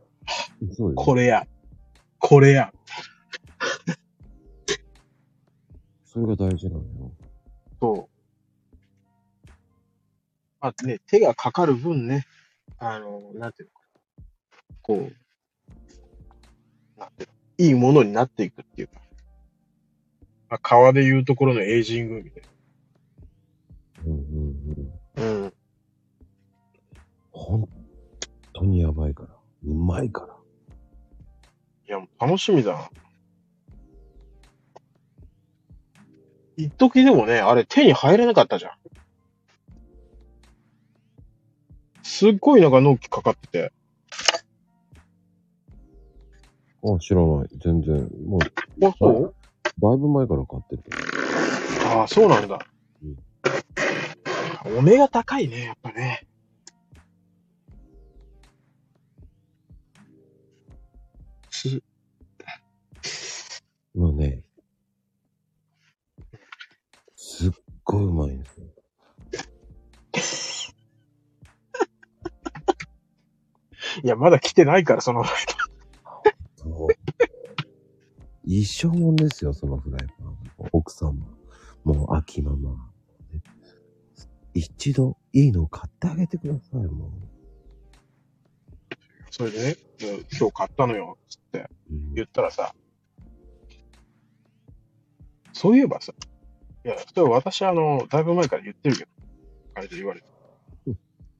[0.73, 1.05] そうです。
[1.05, 1.45] これや。
[2.19, 2.73] これや。
[6.05, 6.85] それが大事なのよ。
[7.81, 8.13] そう。
[10.59, 12.25] あとね、手がかかる分ね、
[12.79, 13.85] あの、なんていうのか
[14.17, 14.23] な。
[14.81, 14.99] こう、
[16.99, 18.95] なんていうの、いいものになっていくっていうか。
[20.49, 22.43] まあ、川で言うところのエイジングみたい
[24.05, 24.19] うんうん
[25.17, 25.23] うん。
[25.23, 25.23] な。
[25.23, 25.53] うん。
[27.31, 27.69] 本
[28.53, 29.29] 当にやばいから。
[29.65, 30.35] うまいから。
[31.87, 32.89] いや、楽しみだな。
[36.55, 38.71] 一時でもね、あれ手に入れなかったじゃん。
[42.03, 43.73] すっごいなんか納期かかってて。
[46.83, 47.47] あ、知らない。
[47.59, 48.09] 全然。
[48.25, 49.35] もう、あ、そう？
[49.79, 50.83] だいぶ前から買ってる。
[51.87, 52.59] ああ、そうなんだ。
[54.77, 56.27] お目が高いね、やっぱね。
[61.49, 61.81] す
[63.95, 64.43] もうね、
[67.15, 67.51] すっ
[67.83, 68.52] ごいうまいんです
[74.03, 75.23] いや、まだ来てないから、その、
[76.55, 76.87] そう。
[78.45, 80.37] 一生もんですよ、そのフライパン。
[80.71, 81.13] 奥様。
[81.83, 82.71] もう、秋ママ。
[83.31, 83.41] ね
[84.53, 87.11] 一度、いいのを買ってあげてください、も
[89.29, 89.77] それでね、
[90.31, 91.67] 今日買ったのよ、つって
[92.13, 92.75] 言ったらさ、
[95.53, 96.13] そういえばさ、
[96.85, 99.09] いや、それ私あの、だいぶ前から言ってるけど、
[99.75, 100.27] あれで言われて。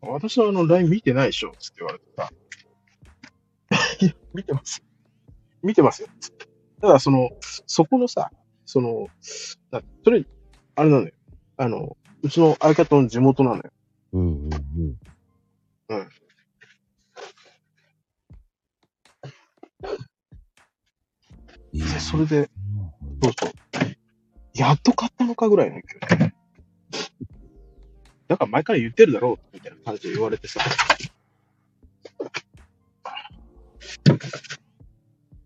[0.02, 2.32] 私のあの、LINE 見てないでしょつって言われてさ。
[4.34, 4.84] 見てます。
[5.62, 6.08] 見てますよ。
[6.82, 7.30] ただその、
[7.66, 8.32] そこのさ、
[8.66, 9.08] その、
[9.72, 10.26] だそれ、
[10.76, 11.12] あれなのよ。
[11.58, 13.64] あの、うちの相方の地元なのよ。
[14.14, 15.00] うんうんうん。
[15.90, 16.10] うん。
[21.74, 22.48] いそれで、うん
[23.24, 23.52] そうそう。
[24.56, 26.34] やっと買ったのかぐらいの勢い。
[28.28, 30.60] だから前から言ってるだろう、みたいな感じで言われてさ。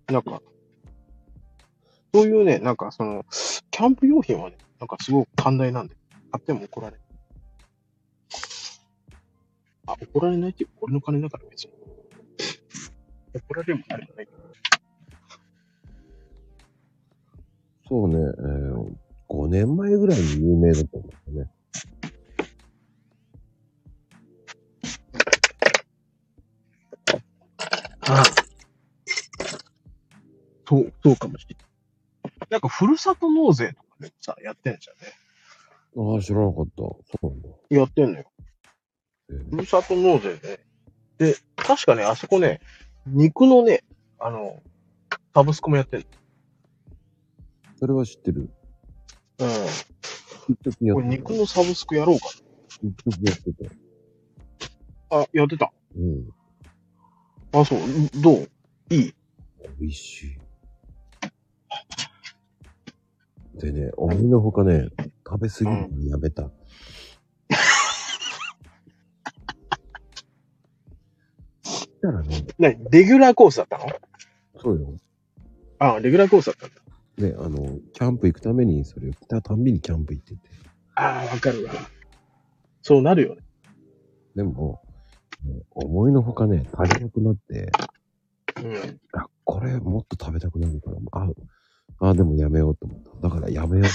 [0.08, 0.42] なんか、
[2.14, 3.26] そういうね、なんかその、
[3.72, 5.96] キャンプ用品はね、なんかすごく寛大なんで、
[6.32, 7.08] 買っても怒られない。
[9.88, 11.72] あ、怒られないって俺の金だから別に。
[13.34, 14.38] 怒られるも何もないけど。
[17.88, 18.96] そうね、えー、
[19.30, 21.52] 5年前ぐらいに有名だったんだよね。
[28.10, 28.24] ああ
[30.68, 32.48] そう、そうかもしれない。
[32.50, 35.14] なんか、ふるさと納税とかでもさ、やってんじゃんね。
[36.14, 36.76] ああ、知らなかった。
[36.77, 37.50] そうなんだ。
[37.69, 38.32] やってんのよ。
[39.30, 40.60] えーふるさと納税で。
[41.18, 42.60] で、確かね、あそこね、
[43.06, 43.84] 肉のね、
[44.19, 44.61] あの、
[45.34, 46.06] サブスクもやってん
[47.80, 48.50] それは知ってる。
[49.40, 50.94] うん。
[50.94, 52.26] これ肉のサブスクやろうか
[52.84, 55.16] 一時やってた。
[55.16, 55.22] な。
[55.24, 55.72] あ、やってた。
[55.95, 56.30] うん。
[57.53, 57.80] あ、そう。
[57.80, 58.50] んどう？
[58.90, 59.14] いい？
[59.80, 60.38] 美味しい。
[63.59, 64.90] でね、思いのほかね、
[65.27, 66.51] 食べ過ぎるのやめた。
[71.64, 73.85] したらね、なにレギュラーコースだったの？
[74.61, 74.95] そうよ。
[75.80, 76.76] あ、レギュラーコースだったんだ。
[77.30, 80.40] ね、あの、キャンプ行くために、それを来たたんびにキャンプ行ってて。
[80.93, 81.74] ああ、わかるわ。
[82.84, 83.42] そうなるよね。
[84.35, 84.87] でも、ね
[85.72, 87.72] 思いのほかね、足りなくなって、
[88.64, 89.00] うん。
[89.14, 93.30] あ、これもっと食べたくなるから、あ、あ、でもやめようと思った。
[93.30, 93.88] だからやめよう。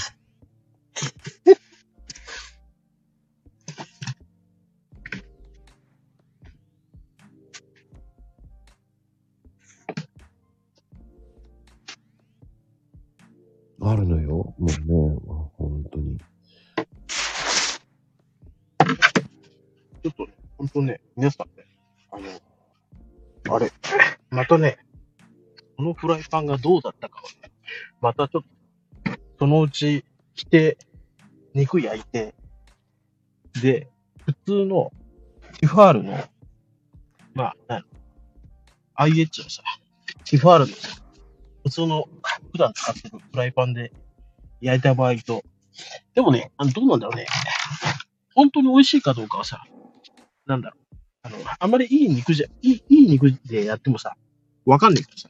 [13.84, 14.54] あるのよ。
[14.58, 14.76] もうね、
[15.58, 16.16] 本当に。
[16.18, 20.31] ちょっと
[20.62, 21.66] ね、ほんとね、皆さんね、
[22.12, 22.18] あ
[23.50, 23.72] の、あれ、
[24.30, 24.78] またね、
[25.76, 27.52] このフライパンがどうだったかをね、
[28.00, 28.48] またちょっと、
[29.40, 30.78] そのうち着て、
[31.54, 32.34] 肉焼いて、
[33.60, 33.88] で、
[34.24, 34.92] 普通の
[35.60, 36.16] ティファールの、
[37.34, 37.84] まあ、なん
[38.94, 39.62] IH のさ、
[40.24, 41.02] ティファールのさ、
[41.64, 42.08] 普通の、
[42.52, 43.92] 普段使ってるフライパンで
[44.60, 45.42] 焼いた場合と、
[46.14, 47.26] でもね、あのどうなんだろうね。
[48.34, 49.64] 本当に美味しいかどうかはさ、
[50.52, 50.96] なんだろう。
[51.22, 54.16] あの、あんまりいい肉じゃ、いい、いい肉でやってもさ、
[54.66, 55.28] わかんないからさ、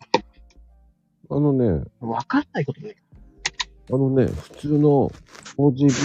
[1.31, 2.97] あのね、わかんないことね。
[3.91, 5.13] あのね、普通の
[5.57, 5.97] 4G ビー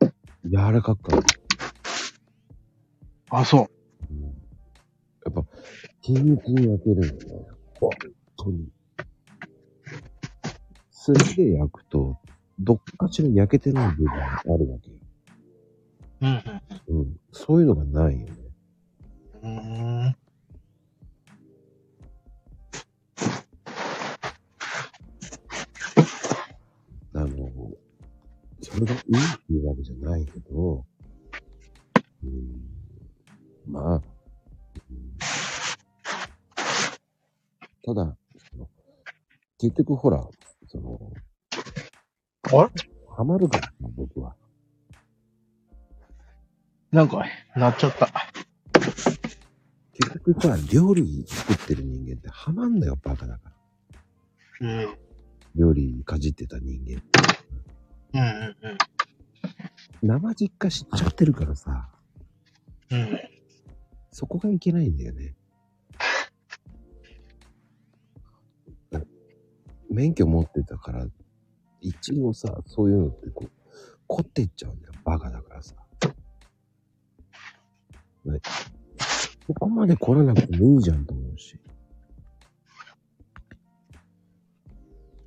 [0.00, 0.12] ト
[0.44, 1.26] 柔らかく感じ
[3.30, 3.68] あ、そ
[4.10, 4.14] う。
[4.14, 4.22] うん
[5.22, 5.44] やっぱ、
[6.00, 7.46] 均一に焼けるんだよね。
[7.78, 7.90] 本
[8.36, 8.68] 当に。
[11.04, 12.18] 炭で焼くと、
[12.58, 14.96] どっかしら焼けてない部分があるわけよ。
[16.20, 16.42] うん
[16.88, 17.20] うん。
[17.32, 18.34] そういうのがないよね。
[19.42, 20.16] うん。
[27.14, 27.28] あの、
[28.60, 30.84] それがいいっていうわけじゃないけど、
[32.22, 32.70] うん、
[33.66, 34.02] まあ、うん
[37.82, 38.16] ただ、
[38.50, 38.68] その
[39.58, 40.22] 結局ほら、
[40.68, 41.00] その、
[42.44, 42.70] あれ
[43.16, 44.36] ハマるから、僕は。
[46.92, 48.10] なんか、なっちゃった。
[49.92, 53.50] 結局さ、料理作ってる人間ってハマんだよ、バカだか
[54.60, 54.68] ら。
[54.68, 54.98] うん。
[55.54, 57.02] 料理かじってた人間。
[58.12, 58.78] うんうん
[60.02, 61.90] 生実家知っちゃってるからさ、
[62.90, 63.00] うん。
[63.00, 63.20] うん。
[64.10, 65.36] そこがいけないんだよね。
[69.90, 71.06] 免許持ってたから、
[71.80, 73.50] 一応さ、そういうのってこう、
[74.06, 74.94] 凝っていっちゃうんだよ。
[75.04, 75.74] バカだからさ。
[78.24, 78.40] ね、
[79.46, 81.58] そこまで凝らなくてもいいじゃんと思うし。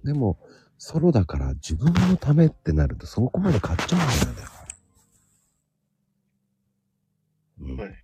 [0.04, 0.38] でも、
[0.78, 4.50] ソロだから自分のためってなるとそこまで買っちゃうんだよ。
[7.62, 8.04] うんはい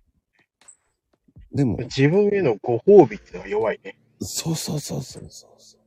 [1.52, 3.96] でも、自分へのご褒美ってのは弱いね。
[4.20, 5.80] そうそうそうそうそうそう。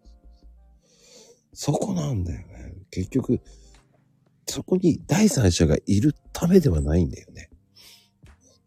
[1.53, 2.73] そこなんだよね。
[2.91, 3.40] 結局、
[4.45, 7.49] そこに第三者がいるためではないんだよね。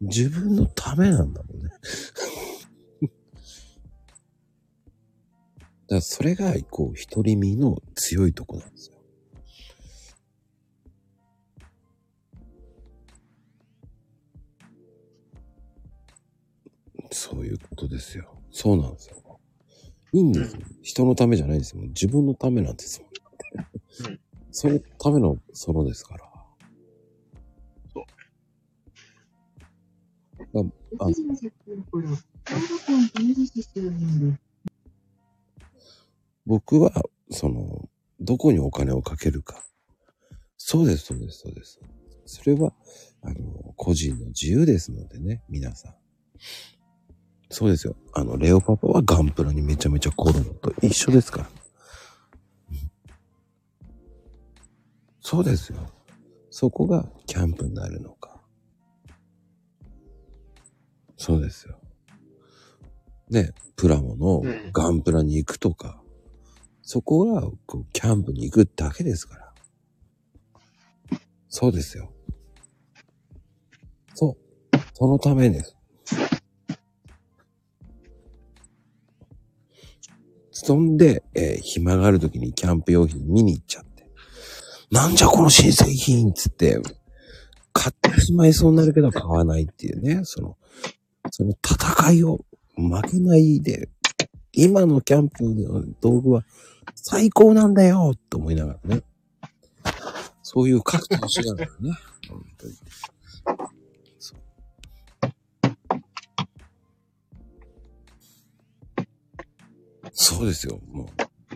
[0.01, 1.69] 自分のためなんだもんね。
[3.01, 3.09] だ
[5.89, 8.97] からそれが、こう、独り身の強いとこなんですよ。
[17.11, 18.41] そういうことですよ。
[18.51, 19.39] そうなんですよ。
[20.13, 20.61] いいんですよ。
[20.81, 21.81] 人のためじゃないですよ。
[21.83, 23.09] 自分のためなんですもん
[24.51, 26.26] そのためのソロですから。
[30.99, 31.07] ああ
[36.45, 36.91] 僕は、
[37.29, 39.63] その、どこにお金をかけるか。
[40.57, 41.79] そうです、そうです、そうです。
[42.25, 42.73] それは、
[43.21, 45.95] あの、個人の自由ですのでね、皆さん。
[47.49, 47.95] そうですよ。
[48.13, 51.49] あの、レオパパはガンプラにめちゃめちゃ凝るのと一緒ですから。
[55.21, 55.79] そうですよ。
[56.49, 58.36] そこがキャンプになるのか。
[61.17, 61.79] そうですよ。
[63.29, 66.01] で、プラモのうんガンプラに行くとか、
[66.81, 69.53] そこがこうキャンプに行くだけですから。
[71.49, 72.13] そうですよ。
[74.13, 74.37] そ
[74.71, 74.77] う。
[74.93, 75.75] そのためです。
[80.51, 84.09] そんで、えー暇がある時にキャンプ用品見に行っちゃって。
[84.91, 86.79] なんじゃこの新製品っつって、
[87.73, 90.57] 買ってしまいそうになるけど買わないっていうね、その、
[91.31, 92.39] その戦いを
[92.75, 93.89] 負けないで、
[94.53, 96.43] 今のキャンプの道具は
[96.95, 99.03] 最高なんだよと思いながらね。
[100.41, 101.91] そういう格闘しながらね。
[102.29, 102.73] 本当に。
[110.13, 110.79] そうですよ。
[110.89, 111.07] もう、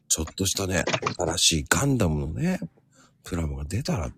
[0.07, 0.85] ちょっとしたね、
[1.17, 2.59] 新しいガンダムのね、
[3.23, 4.11] プラモが出たら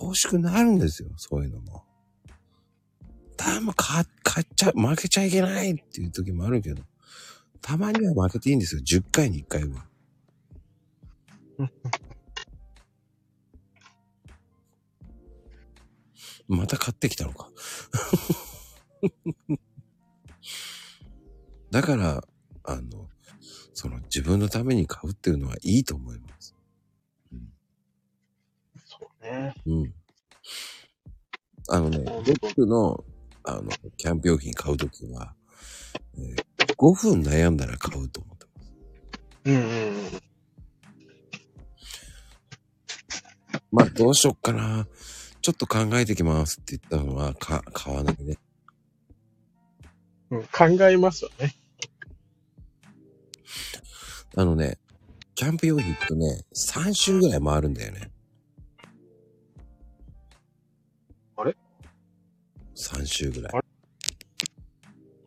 [0.00, 1.10] 欲しくなるんですよ。
[1.16, 1.85] そういうのも。
[3.36, 6.82] たま、買買っちゃ、負けちゃいけないっていう時もあるけど、
[7.60, 8.80] たまには負けていいんですよ。
[8.80, 9.86] 10回に1回は。
[16.48, 17.50] また買ってきたのか。
[21.70, 22.24] だから、
[22.62, 23.10] あの、
[23.74, 26.54] その自分のために買うっていうのはいいと思います。
[28.86, 29.54] そうね。
[29.66, 29.94] うん。
[31.68, 32.04] あのね、
[32.42, 33.04] 僕の、
[33.46, 35.34] あの、キャンプ用品買うときは、
[36.18, 38.70] えー5分悩んだら買うと思ってます。
[39.46, 40.04] うんうんうん。
[43.72, 44.86] まあ、どうしよっかな。
[45.40, 48.38] ちょっと考えてきますって言ったのは、か、買わないね。
[50.30, 51.54] うん、考えますよね。
[54.34, 54.78] あのね、
[55.34, 56.44] キャンプ用品ってね、
[56.74, 58.10] 3周ぐらい回るんだよね。
[62.76, 63.52] ?3 周ぐらい。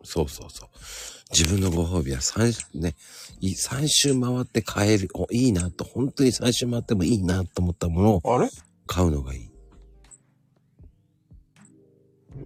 [0.03, 0.69] そうそうそう。
[1.31, 2.95] 自分のご褒美は3、ね、
[3.39, 8.49] い3周回って買える、お、いいなと、本当に3周回ってもいいなと思ったものをあれ？
[8.87, 9.41] 買うのがいい。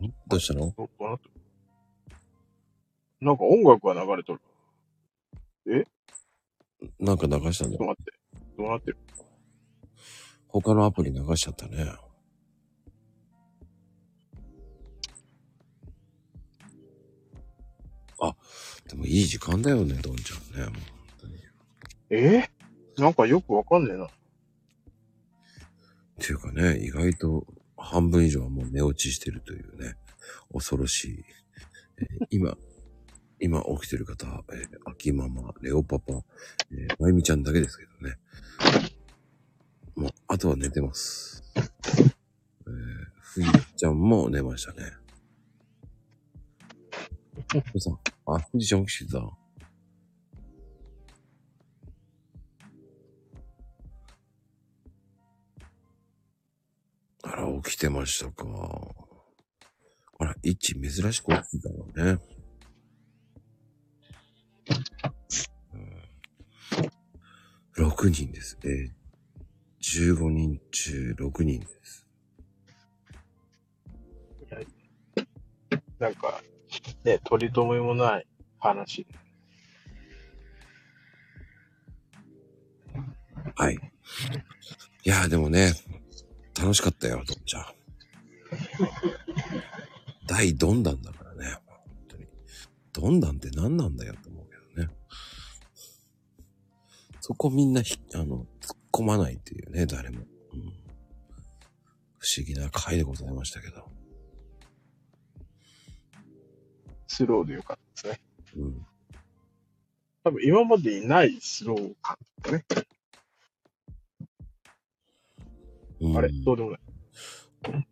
[0.05, 0.13] ん？
[0.27, 0.73] どうしたの？
[0.77, 1.19] どどう
[3.21, 4.41] なんか音楽が流れとる。
[6.99, 8.11] なんか流したんだちょっと待って。
[8.57, 8.97] どうなってる？
[10.49, 11.95] 他のアプリ流しちゃったね。
[18.93, 20.65] でもいい時間だよね、どんちゃんね。
[20.67, 20.81] もう本
[21.21, 21.33] 当に
[22.11, 22.47] え？
[22.95, 24.05] ーなんかよくわかんねえな。
[24.05, 24.09] っ
[26.19, 29.95] ていうかね、意外と半分以上はもう寝落ちしてるというね、
[30.53, 31.25] 恐ろしい。
[31.97, 32.55] えー今、
[33.39, 36.13] 今起きてる方、えー、秋ママ、レオパパ、
[36.71, 38.17] えー、まゆみちゃんだけですけどね。
[39.95, 41.43] もう、あとは寝てます。
[41.55, 41.65] えー、
[43.21, 44.91] ふゆちゃんも寝ましたね。
[47.61, 49.19] ふさん、あ、ふじちゃん起きてた。
[57.23, 58.45] あら、起きてましたか。
[60.19, 62.19] あら、一珍しく起きてたのね。
[67.77, 68.57] 6人です。
[68.63, 72.07] えー、15人中6人です。
[75.99, 76.41] なんか、
[77.03, 78.27] ね、取り留めもない
[78.59, 79.05] 話。
[83.55, 83.75] はい。
[83.75, 85.73] いやーでもね、
[86.59, 87.65] 楽しかったよ、どんちゃん。
[90.27, 91.77] 大どんだんだからね、本
[92.09, 92.25] 当に。
[92.93, 94.45] どんだんって何なんだよって思う
[94.75, 94.93] けどね。
[97.19, 100.19] そこみんなひ、あの、突っ込まないっていうね、誰も。
[100.53, 100.61] うん、
[102.17, 103.92] 不思議な回でございましたけど。
[107.13, 108.21] スローでよかったですね。
[108.57, 108.85] うん。
[110.23, 112.65] 多分今までにないスロー感だね。
[116.01, 116.29] うんあれ？
[116.43, 116.79] どうでもない。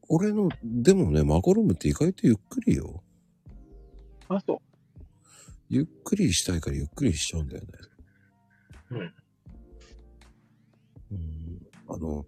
[0.10, 3.04] 俺の、でもね、マコロムって意外とゆっくりよ。
[4.28, 4.62] あ、そ
[5.70, 7.68] ゆっくりしたいからゆっくりしちゃうんだよね。
[8.90, 9.00] うん。
[11.12, 11.68] うん。
[11.88, 12.26] あの、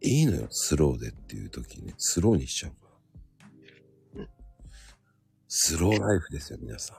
[0.00, 2.87] いいのよ、スローでっていう時ね、スローにしちゃうから。
[5.50, 6.96] スローライフですよ、皆さん。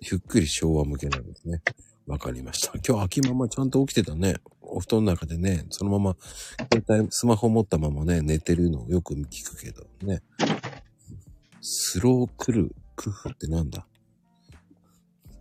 [0.00, 1.60] ゆっくり昭和向けなんですね。
[2.06, 2.72] わかりました。
[2.78, 4.36] 今日秋ママちゃんと起きてたね。
[4.62, 6.16] お布団の中でね、そのまま、
[6.72, 10.22] 携帯、スマホ持ったままね、寝てるのをよく聞くけどね。
[11.60, 13.86] スロー来る工夫ってなんだ、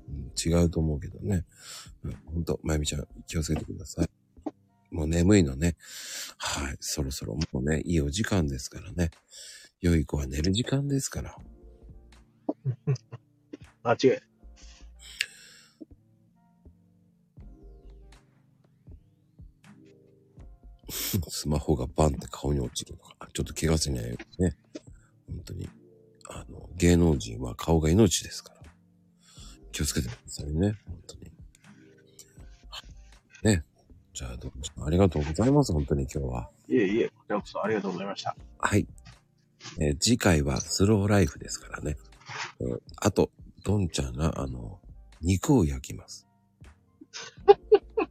[0.09, 1.45] うん違うと思うけどね。
[2.03, 4.09] うん、ほんと、まゆみちゃん気をつけてください。
[4.91, 5.77] もう眠いのね。
[6.37, 6.77] はい。
[6.81, 9.11] そろそろもうね、いいお時間ですからね。
[9.81, 11.37] 良い子は寝る時間ですから。
[13.83, 14.21] 間違いない。
[21.29, 23.29] スマホがバンって顔に落ちるのか。
[23.33, 24.57] ちょっと怪我せないようにね。
[25.27, 25.69] 本当に。
[26.29, 28.59] あの、芸能人は顔が命ですから。
[29.71, 30.77] 気をつけてくださいね。
[30.85, 31.31] 本当に。
[33.43, 33.63] ね。
[34.13, 35.71] じゃあ、どうもありがとうございます。
[35.71, 36.49] 本当に今日は。
[36.67, 38.35] いえいえ、こちらこそありがとうございました。
[38.57, 38.87] はい。
[39.79, 41.97] えー次回はスローライフですからね。
[42.59, 43.31] えーあと、
[43.63, 44.79] どんちゃんが、あの、
[45.21, 46.27] 肉を焼きます。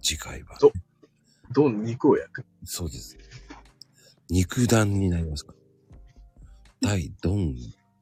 [0.00, 0.58] 次回は。
[0.60, 0.72] ど
[1.52, 2.44] どん肉を焼く？
[2.64, 3.16] そうです。
[4.30, 5.58] 肉弾になりますから。
[6.88, 7.54] 大ドン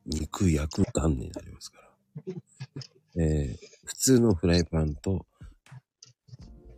[0.06, 3.22] 肉焼く弾になりますから。
[3.22, 5.26] えー普通のフライパンと、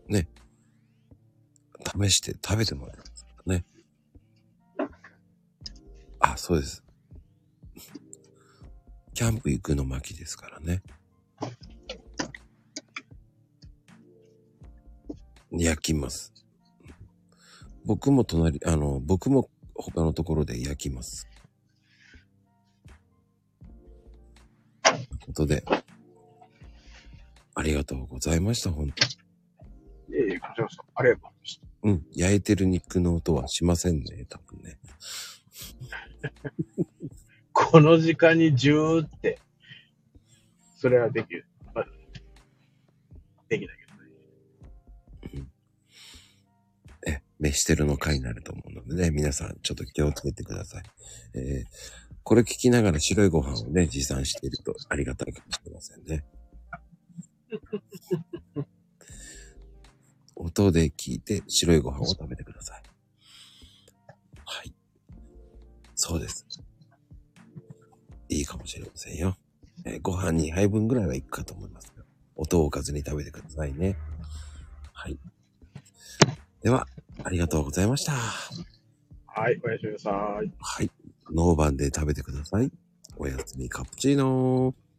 [0.08, 0.28] ね、
[2.02, 3.64] 試して食べてもらいますからね。
[6.22, 6.84] あ、そうです。
[9.12, 10.82] キャンプ行くの巻ですからね。
[15.50, 16.32] 焼きます。
[17.84, 21.26] 僕も隣、あの、僕も他のところで焼きます。
[24.84, 25.64] ということで、
[27.54, 29.12] ありがとうございました、本当に。
[30.18, 31.66] いえいえ、こちらこそありがとうございました。
[31.82, 34.78] うん、焼いてる肉の音はしませんね、多分ね。
[37.52, 39.38] この時間にジューって、
[40.76, 41.46] それはできる。
[41.74, 41.86] まあ
[43.48, 43.86] できないけ
[45.36, 45.42] ど
[47.12, 47.22] ね。
[47.38, 50.82] 飯テロの回になると思うのでね、皆さんちょっと気をつけてください。
[51.34, 56.24] えーこれ聞きながら白いご飯をね、持参しているとありがたいかもしれませんね。
[60.36, 62.81] 音で聞いて白いご飯を食べてください。
[66.04, 66.44] そうです。
[68.28, 69.36] いいかもしれませんよ。
[69.84, 72.02] えーご飯2杯分ぐらいはいくかと思いますよ。
[72.34, 73.96] 音を置かずに食べてくださいね。
[74.92, 75.16] はい。
[76.60, 76.88] では、
[77.22, 78.14] ありがとうございました。
[78.14, 80.10] はい、おやすみなさ
[80.44, 80.52] い。
[80.58, 80.90] はい。
[81.32, 82.72] ノーバンで食べてください。
[83.16, 84.91] おやすみカプチーノー。